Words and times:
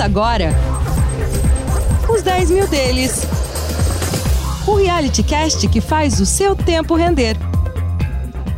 Agora 0.00 0.48
os 2.08 2.22
10 2.22 2.50
mil 2.50 2.66
deles. 2.68 3.22
O 4.66 4.76
reality 4.76 5.22
cast 5.22 5.68
que 5.68 5.80
faz 5.80 6.18
o 6.20 6.24
seu 6.24 6.56
tempo 6.56 6.94
render. 6.94 7.36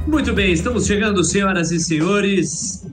Muito 0.07 0.33
bem, 0.33 0.53
estamos 0.53 0.87
chegando, 0.87 1.25
senhoras 1.25 1.73
e 1.73 1.81
senhores. 1.81 2.87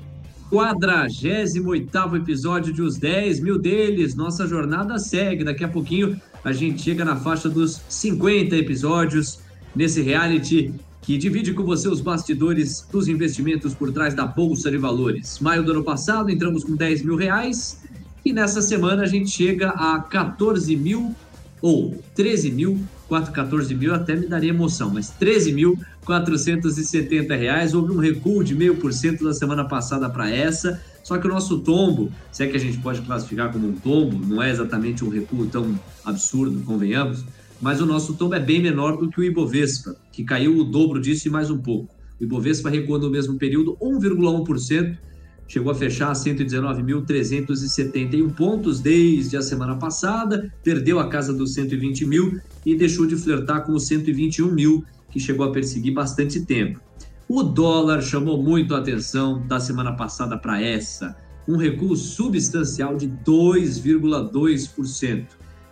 48 0.49 2.15
episódio 2.15 2.73
de 2.73 2.81
Os 2.81 2.97
10 2.97 3.39
Mil 3.39 3.59
Deles. 3.59 4.15
Nossa 4.15 4.47
jornada 4.47 4.97
segue. 4.97 5.43
Daqui 5.43 5.63
a 5.63 5.67
pouquinho 5.67 6.19
a 6.43 6.51
gente 6.51 6.81
chega 6.81 7.05
na 7.05 7.15
faixa 7.15 7.47
dos 7.47 7.79
50 7.87 8.55
episódios 8.55 9.41
nesse 9.75 10.01
reality 10.01 10.73
que 11.03 11.19
divide 11.19 11.53
com 11.53 11.63
você 11.63 11.87
os 11.87 12.01
bastidores 12.01 12.87
dos 12.91 13.07
investimentos 13.07 13.75
por 13.75 13.91
trás 13.91 14.15
da 14.15 14.25
Bolsa 14.25 14.71
de 14.71 14.77
Valores. 14.77 15.39
Maio 15.39 15.63
do 15.63 15.71
ano 15.71 15.83
passado 15.83 16.31
entramos 16.31 16.63
com 16.63 16.75
10 16.75 17.03
mil 17.03 17.15
reais 17.15 17.79
e 18.23 18.33
nessa 18.33 18.61
semana 18.61 19.03
a 19.03 19.07
gente 19.07 19.29
chega 19.29 19.69
a 19.69 19.99
14 19.99 20.75
mil 20.75 21.15
ou 21.61 22.01
13 22.15 22.51
mil, 22.51 22.79
4, 23.07 23.31
14 23.31 23.75
mil 23.75 23.93
até 23.93 24.15
me 24.15 24.27
daria 24.27 24.49
emoção, 24.49 24.89
mas 24.89 25.09
13 25.09 25.51
mil 25.51 25.77
470 26.05 27.35
reais. 27.35 27.73
Houve 27.73 27.91
um 27.91 27.97
recuo 27.97 28.43
de 28.43 28.55
meio 28.55 28.75
por 28.77 28.91
cento 28.93 29.23
da 29.23 29.33
semana 29.33 29.65
passada 29.65 30.09
para 30.09 30.29
essa. 30.29 30.81
Só 31.03 31.17
que 31.17 31.27
o 31.27 31.29
nosso 31.29 31.59
tombo, 31.59 32.11
se 32.31 32.43
é 32.43 32.47
que 32.47 32.55
a 32.55 32.59
gente 32.59 32.77
pode 32.79 33.01
classificar 33.01 33.51
como 33.51 33.67
um 33.67 33.73
tombo, 33.73 34.25
não 34.25 34.41
é 34.41 34.49
exatamente 34.49 35.03
um 35.03 35.09
recuo 35.09 35.47
tão 35.47 35.79
absurdo, 36.05 36.61
convenhamos, 36.63 37.25
mas 37.61 37.81
o 37.81 37.85
nosso 37.85 38.13
tombo 38.13 38.35
é 38.35 38.39
bem 38.39 38.61
menor 38.61 38.97
do 38.97 39.09
que 39.09 39.19
o 39.19 39.23
Ibovespa, 39.23 39.95
que 40.11 40.23
caiu 40.23 40.57
o 40.57 40.63
dobro 40.63 40.99
disso 40.99 41.27
e 41.27 41.31
mais 41.31 41.49
um 41.49 41.57
pouco. 41.57 41.93
O 42.19 42.23
Ibovespa 42.23 42.69
recuou 42.69 42.99
no 42.99 43.09
mesmo 43.09 43.37
período 43.37 43.77
1,1%, 43.81 44.97
chegou 45.49 45.69
a 45.71 45.75
fechar 45.75 46.11
a 46.11 46.13
119.371 46.13 48.33
pontos 48.33 48.79
desde 48.79 49.35
a 49.35 49.41
semana 49.41 49.75
passada, 49.75 50.53
perdeu 50.63 50.99
a 50.99 51.09
casa 51.09 51.33
dos 51.33 51.55
120 51.55 52.05
mil 52.05 52.39
e 52.63 52.75
deixou 52.75 53.07
de 53.07 53.17
flertar 53.17 53.65
com 53.65 53.73
os 53.73 53.87
121 53.87 54.51
mil, 54.51 54.85
que 55.09 55.19
chegou 55.19 55.43
a 55.45 55.51
perseguir 55.51 55.93
bastante 55.93 56.45
tempo. 56.45 56.79
O 57.27 57.41
dólar 57.41 58.01
chamou 58.01 58.39
muito 58.41 58.73
a 58.75 58.77
atenção 58.77 59.45
da 59.47 59.59
semana 59.59 59.93
passada 59.93 60.37
para 60.37 60.61
essa, 60.61 61.17
um 61.47 61.57
recuo 61.57 61.95
substancial 61.95 62.95
de 62.95 63.07
2,2% 63.07 65.25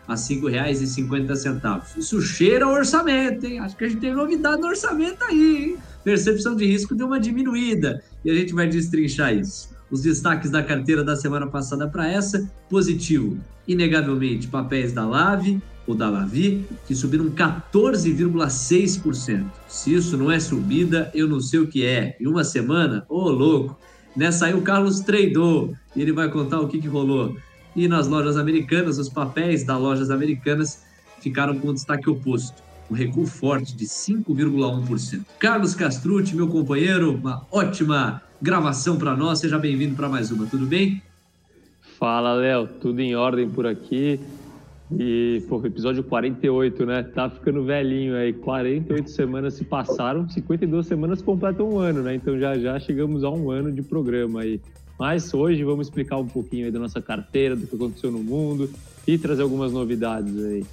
a 0.08 0.14
R$ 0.14 0.20
5,50. 0.20 1.98
Isso 1.98 2.20
cheira 2.20 2.67
orçamento, 2.67 3.45
hein? 3.45 3.59
Acho 3.59 3.78
que 3.78 3.86
a 3.86 3.89
gente 3.89 4.00
tem 4.00 4.11
novidade 4.14 4.59
no 4.59 4.70
orçamento 4.70 5.23
aí, 5.23 5.70
hein? 5.70 5.78
Percepção 6.08 6.56
de 6.56 6.66
risco 6.66 6.96
deu 6.96 7.06
uma 7.06 7.20
diminuída 7.20 8.02
e 8.24 8.32
a 8.32 8.34
gente 8.34 8.54
vai 8.54 8.66
destrinchar 8.66 9.36
isso. 9.36 9.76
Os 9.92 10.04
destaques 10.04 10.50
da 10.50 10.64
carteira 10.64 11.04
da 11.04 11.18
semana 11.18 11.48
passada 11.48 11.86
para 11.86 12.10
essa, 12.10 12.50
positivo, 12.70 13.38
inegavelmente, 13.68 14.48
papéis 14.48 14.94
da 14.94 15.06
Lave 15.06 15.62
ou 15.86 15.94
da 15.94 16.10
Lavi, 16.10 16.66
que 16.88 16.96
subiram 16.96 17.30
14,6%. 17.32 19.52
Se 19.68 19.94
isso 19.94 20.16
não 20.16 20.32
é 20.32 20.40
subida, 20.40 21.12
eu 21.14 21.28
não 21.28 21.42
sei 21.42 21.60
o 21.60 21.68
que 21.68 21.86
é. 21.86 22.16
Em 22.22 22.28
uma 22.28 22.46
semana, 22.46 23.06
ô 23.10 23.24
oh, 23.24 23.30
louco, 23.30 23.78
nessa 24.16 24.46
aí 24.46 24.54
o 24.54 24.62
Carlos 24.62 25.02
tradou 25.02 25.76
e 25.94 26.02
ele 26.02 26.14
vai 26.14 26.32
contar 26.32 26.62
o 26.62 26.70
que, 26.70 26.80
que 26.80 26.88
rolou. 26.88 27.36
E 27.76 27.86
nas 27.86 28.08
lojas 28.08 28.38
americanas, 28.38 28.98
os 28.98 29.10
papéis 29.10 29.66
das 29.66 29.78
lojas 29.78 30.10
americanas 30.10 30.84
ficaram 31.20 31.60
com 31.60 31.74
destaque 31.74 32.10
oposto. 32.10 32.66
Um 32.90 32.94
recuo 32.94 33.26
forte 33.26 33.76
de 33.76 33.86
5,1%. 33.86 35.26
Carlos 35.40 35.76
Castrucci, 35.76 36.36
meu 36.36 36.48
companheiro, 36.48 37.16
uma 37.16 37.46
ótima 37.52 38.22
gravação 38.42 38.98
para 38.98 39.16
nós. 39.16 39.40
Seja 39.40 39.60
bem-vindo 39.60 39.96
para 39.96 40.08
mais 40.08 40.32
uma, 40.32 40.46
tudo 40.46 40.66
bem? 40.66 41.02
Fala, 42.00 42.34
Léo. 42.34 42.67
Tudo 42.80 43.02
em 43.02 43.16
ordem 43.16 43.50
por 43.50 43.67
aqui. 43.67 44.20
E, 44.98 45.44
pô, 45.50 45.64
episódio 45.66 46.02
48, 46.04 46.86
né? 46.86 47.04
Tá 47.04 47.30
ficando 47.30 47.64
velhinho 47.66 48.16
aí. 48.16 48.32
48 48.32 49.10
semanas 49.10 49.56
se 49.56 49.66
passaram, 49.66 50.30
52 50.30 50.88
semanas 50.88 51.22
completam 51.22 51.70
um 51.70 51.80
ano, 51.80 52.02
né? 52.02 52.16
Então 52.16 52.40
já 52.40 52.58
já 52.58 52.80
chegamos 52.80 53.23
a 53.23 53.30
um 53.30 53.52
ano 53.52 53.72
de 53.72 53.82
programa 53.82 54.42
aí. 54.42 54.61
Mas 54.98 55.34
hoje 55.34 55.64
vamos 55.64 55.88
explicar 55.88 56.17
um 56.17 56.28
pouquinho 56.28 56.66
aí 56.66 56.72
da 56.72 56.80
nossa 56.80 57.02
carteira, 57.02 57.56
do 57.56 57.67
que 57.67 57.76
aconteceu 57.76 58.11
no 58.11 58.20
mundo 58.20 58.70
e 59.06 59.17
trazer 59.17 59.42
algumas 59.42 59.73
novidades 59.73 60.38
aí. 60.44 60.66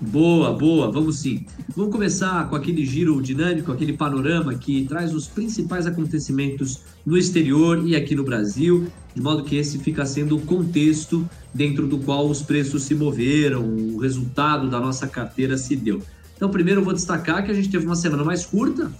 Boa, 0.00 0.52
boa, 0.52 0.92
vamos 0.92 1.18
sim. 1.18 1.44
Vamos 1.74 1.90
começar 1.90 2.48
com 2.48 2.54
aquele 2.54 2.86
giro 2.86 3.20
dinâmico, 3.20 3.72
aquele 3.72 3.92
panorama 3.92 4.54
que 4.54 4.86
traz 4.86 5.12
os 5.12 5.26
principais 5.26 5.88
acontecimentos 5.88 6.82
no 7.04 7.18
exterior 7.18 7.82
e 7.84 7.96
aqui 7.96 8.14
no 8.14 8.22
Brasil, 8.22 8.86
de 9.12 9.20
modo 9.20 9.42
que 9.42 9.56
esse 9.56 9.78
fica 9.78 10.06
sendo 10.06 10.36
o 10.36 10.40
contexto 10.40 11.28
dentro 11.52 11.88
do 11.88 11.98
qual 11.98 12.28
os 12.28 12.40
preços 12.40 12.84
se 12.84 12.94
moveram, 12.94 13.64
o 13.64 13.98
resultado 13.98 14.70
da 14.70 14.78
nossa 14.78 15.08
carteira 15.08 15.58
se 15.58 15.74
deu. 15.74 16.00
Então, 16.36 16.48
primeiro 16.48 16.80
eu 16.80 16.84
vou 16.84 16.94
destacar 16.94 17.44
que 17.44 17.50
a 17.50 17.54
gente 17.54 17.68
teve 17.68 17.84
uma 17.84 17.96
semana 17.96 18.22
mais 18.22 18.46
curta, 18.46 18.92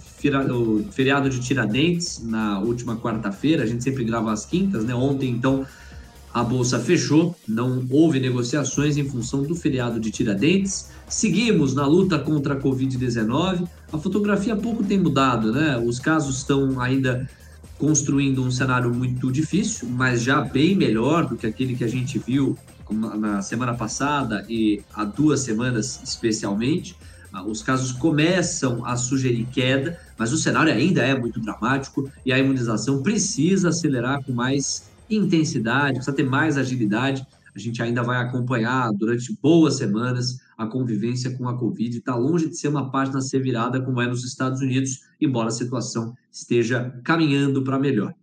o 0.53 0.83
feriado 0.91 1.29
de 1.29 1.39
Tiradentes, 1.39 2.21
na 2.21 2.59
última 2.59 2.97
quarta-feira, 2.97 3.63
a 3.63 3.65
gente 3.65 3.81
sempre 3.81 4.03
grava 4.03 4.33
às 4.33 4.45
quintas, 4.45 4.83
né? 4.83 4.93
Ontem, 4.93 5.29
então, 5.29 5.65
a 6.33 6.43
bolsa 6.43 6.79
fechou, 6.79 7.35
não 7.47 7.85
houve 7.89 8.19
negociações 8.19 8.97
em 8.97 9.07
função 9.07 9.43
do 9.43 9.55
feriado 9.55 9.99
de 9.99 10.11
Tiradentes. 10.11 10.89
Seguimos 11.07 11.73
na 11.73 11.87
luta 11.87 12.19
contra 12.19 12.53
a 12.53 12.57
Covid-19. 12.57 13.67
A 13.91 13.97
fotografia 13.97 14.55
pouco 14.55 14.83
tem 14.83 14.99
mudado, 14.99 15.51
né? 15.51 15.77
Os 15.83 15.99
casos 15.99 16.37
estão 16.37 16.79
ainda 16.79 17.27
construindo 17.79 18.43
um 18.43 18.51
cenário 18.51 18.93
muito 18.93 19.31
difícil, 19.31 19.89
mas 19.89 20.21
já 20.21 20.41
bem 20.41 20.75
melhor 20.75 21.25
do 21.25 21.35
que 21.35 21.47
aquele 21.47 21.75
que 21.75 21.83
a 21.83 21.87
gente 21.87 22.19
viu 22.19 22.55
na 22.91 23.41
semana 23.41 23.73
passada 23.73 24.45
e 24.49 24.81
há 24.93 25.03
duas 25.03 25.39
semanas 25.39 25.99
especialmente. 26.03 26.95
Ah, 27.31 27.43
os 27.43 27.61
casos 27.61 27.91
começam 27.91 28.83
a 28.85 28.95
sugerir 28.95 29.45
queda, 29.51 29.99
mas 30.17 30.33
o 30.33 30.37
cenário 30.37 30.73
ainda 30.73 31.01
é 31.01 31.17
muito 31.17 31.39
dramático 31.39 32.11
e 32.25 32.33
a 32.33 32.39
imunização 32.39 33.01
precisa 33.03 33.69
acelerar 33.69 34.23
com 34.23 34.31
mais 34.31 34.88
intensidade, 35.09 35.95
precisa 35.95 36.15
ter 36.15 36.23
mais 36.23 36.57
agilidade. 36.57 37.25
A 37.55 37.59
gente 37.59 37.81
ainda 37.81 38.03
vai 38.03 38.17
acompanhar 38.17 38.91
durante 38.93 39.35
boas 39.41 39.75
semanas 39.75 40.39
a 40.57 40.67
convivência 40.67 41.35
com 41.35 41.47
a 41.47 41.57
Covid. 41.57 41.97
Está 41.97 42.15
longe 42.15 42.47
de 42.47 42.57
ser 42.57 42.67
uma 42.67 42.91
página 42.91 43.17
a 43.17 43.21
ser 43.21 43.41
virada 43.41 43.81
como 43.81 44.01
é 44.01 44.07
nos 44.07 44.23
Estados 44.23 44.61
Unidos, 44.61 45.01
embora 45.19 45.47
a 45.47 45.51
situação 45.51 46.13
esteja 46.31 46.93
caminhando 47.03 47.63
para 47.63 47.79
melhor. 47.79 48.13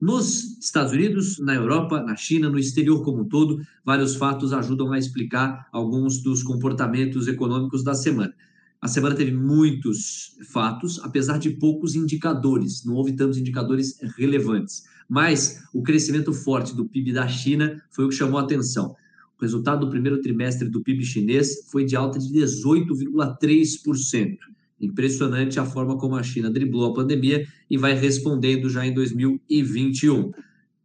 Nos 0.00 0.58
Estados 0.58 0.92
Unidos, 0.92 1.38
na 1.38 1.54
Europa, 1.54 2.02
na 2.02 2.14
China, 2.14 2.50
no 2.50 2.58
exterior 2.58 3.02
como 3.02 3.22
um 3.22 3.24
todo, 3.24 3.62
vários 3.84 4.16
fatos 4.16 4.52
ajudam 4.52 4.92
a 4.92 4.98
explicar 4.98 5.66
alguns 5.72 6.22
dos 6.22 6.42
comportamentos 6.42 7.26
econômicos 7.26 7.82
da 7.82 7.94
semana. 7.94 8.34
A 8.82 8.88
semana 8.88 9.14
teve 9.14 9.32
muitos 9.32 10.36
fatos, 10.52 11.00
apesar 11.02 11.38
de 11.38 11.48
poucos 11.50 11.94
indicadores, 11.94 12.84
não 12.84 12.94
houve 12.94 13.12
tantos 13.14 13.38
indicadores 13.38 13.98
relevantes. 14.18 14.82
Mas 15.08 15.62
o 15.72 15.82
crescimento 15.82 16.32
forte 16.32 16.74
do 16.74 16.86
PIB 16.86 17.12
da 17.12 17.28
China 17.28 17.80
foi 17.90 18.04
o 18.04 18.08
que 18.08 18.14
chamou 18.14 18.38
a 18.38 18.42
atenção. 18.42 18.94
O 19.38 19.42
resultado 19.42 19.84
do 19.84 19.90
primeiro 19.90 20.20
trimestre 20.20 20.68
do 20.68 20.80
PIB 20.80 21.04
chinês 21.04 21.68
foi 21.70 21.84
de 21.84 21.96
alta 21.96 22.18
de 22.18 22.32
18,3%. 22.32 24.36
Impressionante 24.80 25.60
a 25.60 25.64
forma 25.64 25.98
como 25.98 26.16
a 26.16 26.22
China 26.22 26.50
driblou 26.50 26.90
a 26.90 26.94
pandemia 26.94 27.46
e 27.70 27.76
vai 27.76 27.94
respondendo 27.94 28.68
já 28.68 28.86
em 28.86 28.92
2021. 28.92 30.32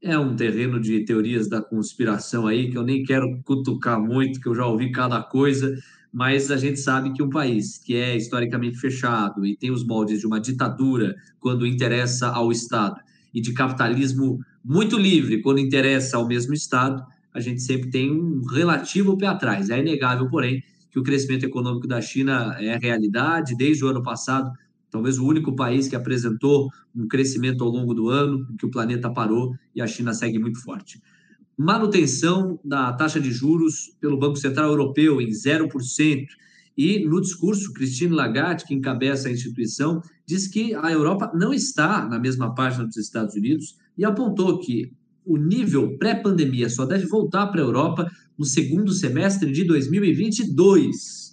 É 0.01 0.17
um 0.17 0.35
terreno 0.35 0.79
de 0.79 1.03
teorias 1.03 1.49
da 1.49 1.61
conspiração 1.61 2.47
aí 2.47 2.69
que 2.69 2.77
eu 2.77 2.83
nem 2.83 3.03
quero 3.03 3.41
cutucar 3.43 3.99
muito, 3.99 4.39
que 4.39 4.47
eu 4.47 4.55
já 4.55 4.65
ouvi 4.65 4.91
cada 4.91 5.21
coisa 5.21 5.75
mas 6.11 6.49
a 6.49 6.57
gente 6.57 6.79
sabe 6.79 7.13
que 7.13 7.21
um 7.21 7.29
país 7.29 7.77
que 7.77 7.95
é 7.95 8.17
historicamente 8.17 8.79
fechado 8.79 9.45
e 9.45 9.55
tem 9.55 9.71
os 9.71 9.85
moldes 9.85 10.19
de 10.19 10.25
uma 10.25 10.41
ditadura 10.41 11.15
quando 11.39 11.67
interessa 11.67 12.29
ao 12.29 12.51
Estado 12.51 12.99
e 13.33 13.41
de 13.41 13.53
capitalismo 13.53 14.39
muito 14.63 14.97
livre 14.97 15.41
quando 15.41 15.59
interessa 15.59 16.17
ao 16.17 16.27
mesmo 16.27 16.53
Estado, 16.53 17.03
a 17.33 17.39
gente 17.39 17.61
sempre 17.61 17.89
tem 17.89 18.11
um 18.11 18.43
relativo 18.45 19.17
pé 19.17 19.27
atrás. 19.27 19.69
É 19.69 19.79
inegável, 19.79 20.27
porém, 20.29 20.63
que 20.89 20.99
o 20.99 21.03
crescimento 21.03 21.45
econômico 21.45 21.87
da 21.87 22.01
China 22.01 22.55
é 22.59 22.77
realidade 22.77 23.55
desde 23.55 23.85
o 23.85 23.87
ano 23.87 24.01
passado. 24.01 24.51
Talvez 24.89 25.19
o 25.19 25.25
único 25.25 25.55
país 25.55 25.87
que 25.87 25.95
apresentou 25.95 26.69
um 26.95 27.07
crescimento 27.07 27.63
ao 27.63 27.69
longo 27.69 27.93
do 27.93 28.09
ano, 28.09 28.47
que 28.57 28.65
o 28.65 28.71
planeta 28.71 29.09
parou 29.11 29.53
e 29.75 29.81
a 29.81 29.87
China 29.87 30.13
segue 30.13 30.39
muito 30.39 30.59
forte 30.61 30.99
manutenção 31.59 32.57
da 32.63 32.93
taxa 32.93 33.19
de 33.19 33.33
juros 33.33 33.93
pelo 33.99 34.17
Banco 34.17 34.37
Central 34.37 34.69
Europeu 34.69 35.19
em 35.19 35.27
0%. 35.27 36.25
E 36.79 37.05
no 37.05 37.19
discurso, 37.19 37.73
Christine 37.73 38.15
Lagarde, 38.15 38.63
que 38.63 38.73
encabeça 38.73 39.27
a 39.27 39.31
instituição, 39.33 40.01
diz 40.25 40.47
que 40.47 40.73
a 40.73 40.89
Europa 40.89 41.29
não 41.35 41.53
está 41.53 42.07
na 42.07 42.17
mesma 42.17 42.55
página 42.55 42.85
dos 42.85 42.95
Estados 42.95 43.35
Unidos 43.35 43.75
e 43.97 44.05
apontou 44.05 44.57
que 44.61 44.89
o 45.25 45.35
nível 45.35 45.97
pré-pandemia 45.97 46.69
só 46.69 46.85
deve 46.85 47.05
voltar 47.05 47.47
para 47.47 47.59
a 47.59 47.65
Europa 47.65 48.09
no 48.37 48.45
segundo 48.45 48.93
semestre 48.93 49.51
de 49.51 49.65
2022, 49.65 51.31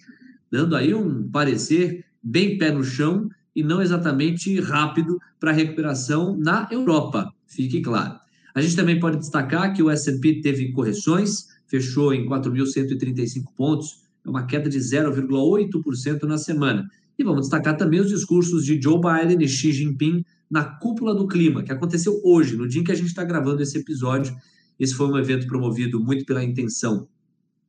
dando 0.51 0.75
aí 0.75 0.93
um 0.93 1.29
parecer 1.29 2.03
bem 2.21 2.57
pé 2.57 2.69
no 2.69 2.83
chão 2.83 3.29
e 3.55 3.63
não 3.63 3.81
exatamente 3.81 4.59
rápido 4.59 5.17
para 5.39 5.51
a 5.51 5.53
recuperação 5.53 6.37
na 6.37 6.67
Europa, 6.69 7.31
fique 7.45 7.79
claro. 7.79 8.19
A 8.53 8.61
gente 8.61 8.75
também 8.75 8.99
pode 8.99 9.17
destacar 9.17 9.73
que 9.73 9.81
o 9.81 9.89
S&P 9.89 10.41
teve 10.41 10.73
correções, 10.73 11.45
fechou 11.67 12.13
em 12.13 12.27
4.135 12.27 13.45
pontos, 13.55 14.06
é 14.27 14.29
uma 14.29 14.45
queda 14.45 14.69
de 14.69 14.77
0,8% 14.77 16.23
na 16.23 16.37
semana. 16.37 16.87
E 17.17 17.23
vamos 17.23 17.41
destacar 17.41 17.77
também 17.77 18.01
os 18.01 18.09
discursos 18.09 18.65
de 18.65 18.79
Joe 18.79 18.99
Biden 18.99 19.43
e 19.43 19.47
Xi 19.47 19.71
Jinping 19.71 20.23
na 20.51 20.63
cúpula 20.63 21.15
do 21.15 21.27
clima, 21.27 21.63
que 21.63 21.71
aconteceu 21.71 22.19
hoje, 22.23 22.55
no 22.57 22.67
dia 22.67 22.81
em 22.81 22.83
que 22.83 22.91
a 22.91 22.95
gente 22.95 23.07
está 23.07 23.23
gravando 23.23 23.63
esse 23.63 23.77
episódio. 23.77 24.35
Esse 24.77 24.93
foi 24.93 25.07
um 25.07 25.17
evento 25.17 25.47
promovido 25.47 25.99
muito 25.99 26.25
pela 26.25 26.43
intenção 26.43 27.07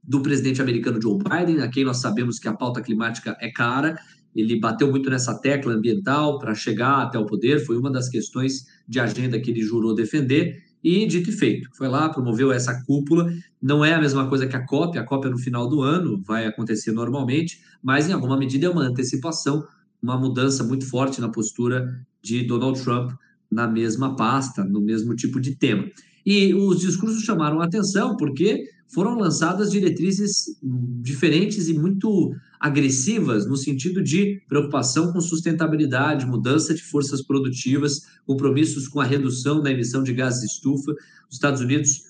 do 0.02 0.20
presidente 0.20 0.60
americano 0.60 1.00
Joe 1.00 1.16
Biden, 1.19 1.62
a 1.62 1.69
quem 1.69 1.84
nós 1.84 1.99
sabemos 1.99 2.38
que 2.38 2.49
a 2.49 2.52
pauta 2.52 2.82
climática 2.82 3.37
é 3.40 3.50
cara. 3.50 3.96
Ele 4.34 4.58
bateu 4.58 4.90
muito 4.90 5.08
nessa 5.08 5.34
tecla 5.38 5.75
ambiental 5.75 6.38
para 6.38 6.55
chegar 6.55 7.02
até 7.02 7.19
o 7.19 7.26
poder, 7.26 7.64
foi 7.64 7.78
uma 7.78 7.90
das 7.90 8.08
questões 8.08 8.64
de 8.87 9.00
agenda 9.00 9.40
que 9.40 9.50
ele 9.50 9.62
jurou 9.62 9.94
defender. 9.94 10.62
E 10.83 11.07
dito 11.07 11.31
e 11.31 11.33
feito, 11.33 11.69
foi 11.73 11.89
lá, 11.89 12.09
promoveu 12.09 12.53
essa 12.53 12.83
cúpula. 12.85 13.33
Não 13.61 13.85
é 13.85 13.95
a 13.95 14.01
mesma 14.01 14.29
coisa 14.29 14.47
que 14.47 14.57
a 14.57 14.65
COP, 14.65 14.97
a 14.99 15.05
COP 15.05 15.27
é 15.27 15.31
no 15.31 15.39
final 15.39 15.69
do 15.69 15.83
ano, 15.83 16.23
vai 16.25 16.47
acontecer 16.47 16.93
normalmente, 16.93 17.61
mas 17.83 18.09
em 18.09 18.13
alguma 18.13 18.37
medida 18.37 18.67
é 18.67 18.71
uma 18.71 18.83
antecipação, 18.83 19.67
uma 20.01 20.17
mudança 20.17 20.63
muito 20.63 20.87
forte 20.89 21.21
na 21.21 21.29
postura 21.29 22.01
de 22.23 22.45
Donald 22.45 22.81
Trump 22.81 23.13
na 23.51 23.67
mesma 23.67 24.15
pasta, 24.15 24.63
no 24.63 24.81
mesmo 24.81 25.17
tipo 25.17 25.41
de 25.41 25.57
tema. 25.57 25.85
E 26.25 26.55
os 26.55 26.81
discursos 26.81 27.23
chamaram 27.23 27.61
atenção 27.61 28.17
porque 28.17 28.65
foram 28.89 29.19
lançadas 29.19 29.71
diretrizes 29.71 30.59
diferentes 31.03 31.69
e 31.69 31.75
muito 31.75 32.35
agressivas 32.60 33.46
no 33.46 33.56
sentido 33.56 34.02
de 34.02 34.43
preocupação 34.49 35.12
com 35.12 35.20
sustentabilidade, 35.20 36.26
mudança 36.26 36.75
de 36.75 36.82
forças 36.82 37.22
produtivas, 37.22 38.02
compromissos 38.26 38.88
com 38.88 39.00
a 39.00 39.05
redução 39.05 39.62
da 39.62 39.70
emissão 39.70 40.02
de 40.02 40.12
gases 40.12 40.40
de 40.40 40.46
estufa. 40.46 40.93
Os 41.28 41.37
Estados 41.37 41.60
Unidos 41.60 42.02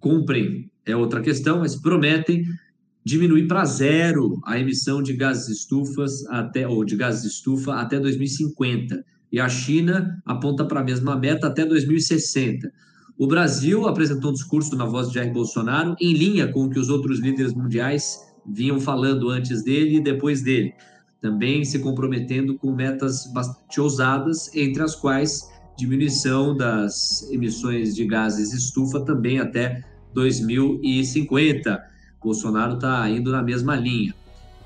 cumprem, 0.00 0.70
é 0.84 0.96
outra 0.96 1.20
questão, 1.20 1.60
mas 1.60 1.76
prometem 1.76 2.44
diminuir 3.04 3.46
para 3.48 3.64
zero 3.64 4.40
a 4.44 4.58
emissão 4.58 5.02
de 5.02 5.12
gases 5.12 5.46
de 5.46 5.52
estufas 5.52 6.24
até 6.26 6.66
ou 6.66 6.84
de 6.84 6.96
gases 6.96 7.22
de 7.22 7.28
estufa 7.28 7.74
até 7.74 7.98
2050. 7.98 9.04
E 9.30 9.40
a 9.40 9.48
China 9.48 10.22
aponta 10.24 10.64
para 10.64 10.80
a 10.80 10.84
mesma 10.84 11.16
meta 11.16 11.46
até 11.46 11.64
2060. 11.64 12.70
O 13.18 13.26
Brasil 13.26 13.86
apresentou 13.86 14.30
um 14.30 14.34
discurso 14.34 14.76
na 14.76 14.84
voz 14.84 15.08
de 15.08 15.14
Jair 15.14 15.32
Bolsonaro 15.32 15.94
em 16.00 16.12
linha 16.12 16.48
com 16.48 16.64
o 16.64 16.70
que 16.70 16.78
os 16.78 16.88
outros 16.88 17.18
líderes 17.18 17.54
mundiais 17.54 18.18
vinham 18.46 18.80
falando 18.80 19.28
antes 19.28 19.62
dele 19.62 19.96
e 19.96 20.00
depois 20.00 20.42
dele, 20.42 20.74
também 21.20 21.64
se 21.64 21.78
comprometendo 21.78 22.58
com 22.58 22.72
metas 22.72 23.26
bastante 23.32 23.80
ousadas, 23.80 24.54
entre 24.54 24.82
as 24.82 24.94
quais 24.94 25.50
diminuição 25.76 26.56
das 26.56 27.28
emissões 27.30 27.94
de 27.94 28.04
gases 28.04 28.52
estufa 28.52 29.00
também 29.00 29.38
até 29.38 29.82
2050. 30.12 31.80
Bolsonaro 32.22 32.74
está 32.74 33.08
indo 33.08 33.30
na 33.30 33.42
mesma 33.42 33.74
linha. 33.76 34.14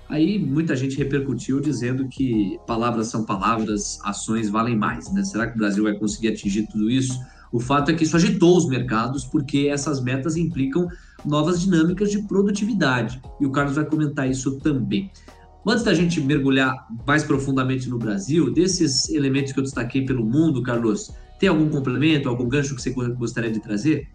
Aí 0.08 0.38
muita 0.38 0.76
gente 0.76 0.96
repercutiu 0.96 1.60
dizendo 1.60 2.06
que 2.08 2.58
palavras 2.66 3.08
são 3.08 3.24
palavras, 3.24 3.98
ações 4.04 4.48
valem 4.48 4.76
mais. 4.76 5.12
Né? 5.12 5.24
Será 5.24 5.46
que 5.46 5.54
o 5.54 5.58
Brasil 5.58 5.84
vai 5.84 5.94
conseguir 5.94 6.28
atingir 6.28 6.66
tudo 6.68 6.90
isso? 6.90 7.18
O 7.50 7.58
fato 7.58 7.90
é 7.90 7.94
que 7.94 8.04
isso 8.04 8.16
agitou 8.16 8.56
os 8.56 8.68
mercados, 8.68 9.24
porque 9.24 9.68
essas 9.70 10.00
metas 10.02 10.36
implicam 10.36 10.88
novas 11.26 11.60
dinâmicas 11.60 12.10
de 12.10 12.22
produtividade. 12.22 13.20
E 13.40 13.46
o 13.46 13.50
Carlos 13.50 13.76
vai 13.76 13.84
comentar 13.84 14.30
isso 14.30 14.58
também. 14.60 15.10
Antes 15.66 15.82
da 15.82 15.92
gente 15.92 16.20
mergulhar 16.20 16.86
mais 17.06 17.24
profundamente 17.24 17.88
no 17.90 17.98
Brasil, 17.98 18.52
desses 18.52 19.08
elementos 19.08 19.52
que 19.52 19.58
eu 19.58 19.64
destaquei 19.64 20.04
pelo 20.04 20.24
mundo, 20.24 20.62
Carlos, 20.62 21.12
tem 21.40 21.48
algum 21.48 21.68
complemento, 21.68 22.28
algum 22.28 22.48
gancho 22.48 22.74
que 22.76 22.82
você 22.82 22.90
gostaria 22.90 23.50
de 23.50 23.60
trazer? 23.60 24.08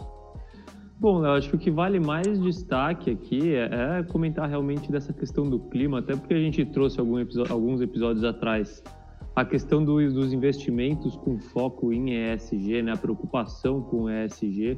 Bom, 0.98 1.26
eu 1.26 1.32
acho 1.32 1.50
que 1.50 1.56
o 1.56 1.60
que 1.60 1.72
vale 1.72 2.00
mais 2.00 2.40
destaque 2.40 3.10
aqui 3.10 3.56
é, 3.56 4.00
é 4.00 4.04
comentar 4.04 4.48
realmente 4.48 4.92
dessa 4.92 5.12
questão 5.12 5.50
do 5.50 5.60
clima, 5.60 6.00
até 6.00 6.16
porque 6.16 6.34
a 6.34 6.40
gente 6.40 6.64
trouxe 6.66 7.00
alguns 7.00 7.82
episódios 7.82 8.24
atrás 8.24 8.84
a 9.36 9.46
questão 9.46 9.84
do, 9.84 9.96
dos 10.14 10.34
investimentos 10.34 11.16
com 11.16 11.40
foco 11.40 11.92
em 11.92 12.12
ESG, 12.12 12.82
né, 12.82 12.92
a 12.92 12.98
preocupação 12.98 13.82
com 13.82 14.10
ESG, 14.10 14.78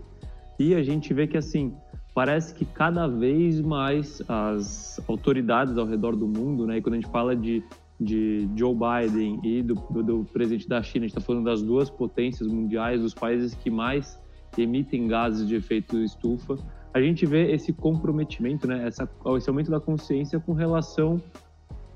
e 0.59 0.75
a 0.75 0.83
gente 0.83 1.13
vê 1.13 1.27
que 1.27 1.37
assim 1.37 1.73
parece 2.13 2.53
que 2.53 2.65
cada 2.65 3.07
vez 3.07 3.59
mais 3.59 4.21
as 4.27 5.01
autoridades 5.07 5.77
ao 5.77 5.85
redor 5.85 6.15
do 6.15 6.27
mundo, 6.27 6.67
né, 6.67 6.77
e 6.77 6.81
quando 6.81 6.93
a 6.93 6.97
gente 6.97 7.09
fala 7.09 7.35
de, 7.35 7.63
de 7.99 8.47
Joe 8.55 8.75
Biden 8.75 9.39
e 9.43 9.63
do, 9.63 9.75
do, 9.75 10.25
presidente 10.31 10.67
da 10.67 10.81
China, 10.83 11.05
a 11.05 11.07
gente 11.07 11.17
está 11.17 11.25
falando 11.25 11.45
das 11.45 11.61
duas 11.61 11.89
potências 11.89 12.47
mundiais, 12.47 13.01
dos 13.01 13.13
países 13.13 13.53
que 13.55 13.69
mais 13.69 14.19
emitem 14.57 15.07
gases 15.07 15.47
de 15.47 15.55
efeito 15.55 15.97
estufa, 15.97 16.57
a 16.93 17.01
gente 17.01 17.25
vê 17.25 17.51
esse 17.51 17.73
comprometimento, 17.73 18.67
né, 18.67 18.85
essa, 18.85 19.09
esse 19.35 19.49
aumento 19.49 19.71
da 19.71 19.79
consciência 19.79 20.39
com 20.39 20.53
relação 20.53 21.19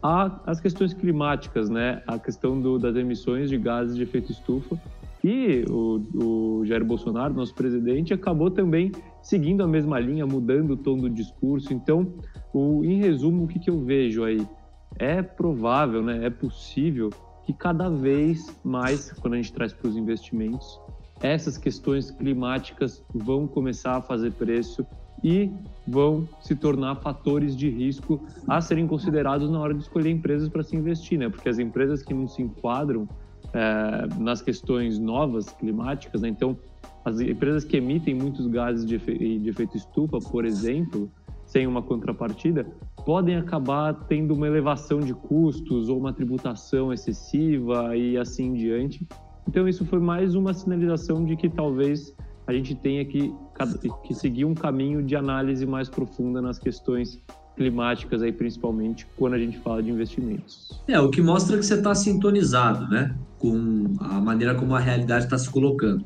as 0.01 0.59
questões 0.59 0.93
climáticas, 0.93 1.69
né? 1.69 2.01
A 2.07 2.19
questão 2.19 2.59
do, 2.59 2.77
das 2.77 2.95
emissões 2.95 3.49
de 3.49 3.57
gases 3.57 3.95
de 3.95 4.03
efeito 4.03 4.31
estufa. 4.31 4.79
E 5.23 5.65
o, 5.69 6.59
o 6.61 6.65
Jair 6.65 6.85
Bolsonaro, 6.85 7.33
nosso 7.33 7.53
presidente, 7.53 8.13
acabou 8.13 8.51
também 8.51 8.91
seguindo 9.27 9.61
a 9.61 9.67
mesma 9.67 9.99
linha, 9.99 10.25
mudando 10.25 10.71
o 10.71 10.77
tom 10.77 10.97
do 10.97 11.09
discurso. 11.09 11.73
Então, 11.73 12.13
o, 12.53 12.81
em 12.85 12.97
resumo, 12.97 13.43
o 13.43 13.47
que, 13.47 13.59
que 13.59 13.69
eu 13.69 13.83
vejo 13.83 14.23
aí? 14.23 14.47
É 14.97 15.21
provável, 15.21 16.01
né? 16.01 16.25
É 16.25 16.29
possível 16.29 17.09
que 17.45 17.51
cada 17.51 17.89
vez 17.89 18.57
mais, 18.63 19.11
quando 19.11 19.33
a 19.33 19.37
gente 19.37 19.51
traz 19.51 19.73
para 19.73 19.89
os 19.89 19.97
investimentos, 19.97 20.79
essas 21.19 21.57
questões 21.57 22.09
climáticas 22.09 23.03
vão 23.13 23.45
começar 23.45 23.97
a 23.97 24.01
fazer 24.01 24.31
preço 24.31 24.87
e 25.21 25.51
vão 25.85 26.25
se 26.39 26.55
tornar 26.55 26.95
fatores 26.95 27.53
de 27.53 27.69
risco 27.69 28.21
a 28.47 28.61
serem 28.61 28.87
considerados 28.87 29.49
na 29.49 29.59
hora 29.59 29.73
de 29.73 29.81
escolher 29.81 30.09
empresas 30.09 30.47
para 30.47 30.63
se 30.63 30.73
investir, 30.77 31.19
né? 31.19 31.27
Porque 31.27 31.49
as 31.49 31.59
empresas 31.59 32.01
que 32.01 32.13
não 32.13 32.29
se 32.29 32.41
enquadram 32.41 33.05
é, 33.53 34.07
nas 34.19 34.41
questões 34.41 34.97
novas 34.97 35.49
climáticas, 35.49 36.21
né? 36.21 36.29
então 36.29 36.57
as 37.07 37.21
empresas 37.21 37.63
que 37.63 37.77
emitem 37.77 38.13
muitos 38.13 38.47
gases 38.47 38.85
de, 38.85 38.95
efe 38.95 39.39
de 39.39 39.49
efeito 39.49 39.77
estufa, 39.77 40.19
por 40.19 40.43
exemplo, 40.43 41.09
sem 41.45 41.65
uma 41.65 41.81
contrapartida, 41.81 42.65
podem 43.05 43.37
acabar 43.37 43.93
tendo 43.93 44.33
uma 44.33 44.45
elevação 44.45 44.99
de 44.99 45.13
custos 45.13 45.87
ou 45.87 45.97
uma 45.97 46.11
tributação 46.11 46.91
excessiva 46.91 47.95
e 47.95 48.17
assim 48.17 48.47
em 48.47 48.53
diante. 48.53 49.07
Então 49.47 49.67
isso 49.69 49.85
foi 49.85 49.99
mais 49.99 50.35
uma 50.35 50.53
sinalização 50.53 51.23
de 51.23 51.37
que 51.37 51.47
talvez 51.47 52.13
a 52.45 52.51
gente 52.51 52.75
tenha 52.75 53.05
que, 53.05 53.33
que 54.03 54.13
seguir 54.13 54.43
um 54.43 54.53
caminho 54.53 55.01
de 55.01 55.15
análise 55.15 55.65
mais 55.65 55.87
profunda 55.87 56.41
nas 56.41 56.59
questões 56.59 57.21
climáticas 57.55 58.21
aí 58.21 58.33
principalmente 58.33 59.07
quando 59.17 59.33
a 59.33 59.39
gente 59.39 59.57
fala 59.59 59.81
de 59.81 59.89
investimentos. 59.89 60.81
É, 60.87 60.99
o 60.99 61.09
que 61.09 61.21
mostra 61.21 61.57
que 61.57 61.65
você 61.65 61.75
está 61.75 61.95
sintonizado, 61.95 62.87
né, 62.89 63.15
com 63.39 63.93
a 64.01 64.19
maneira 64.19 64.53
como 64.55 64.75
a 64.75 64.79
realidade 64.79 65.23
está 65.23 65.37
se 65.37 65.49
colocando. 65.49 66.05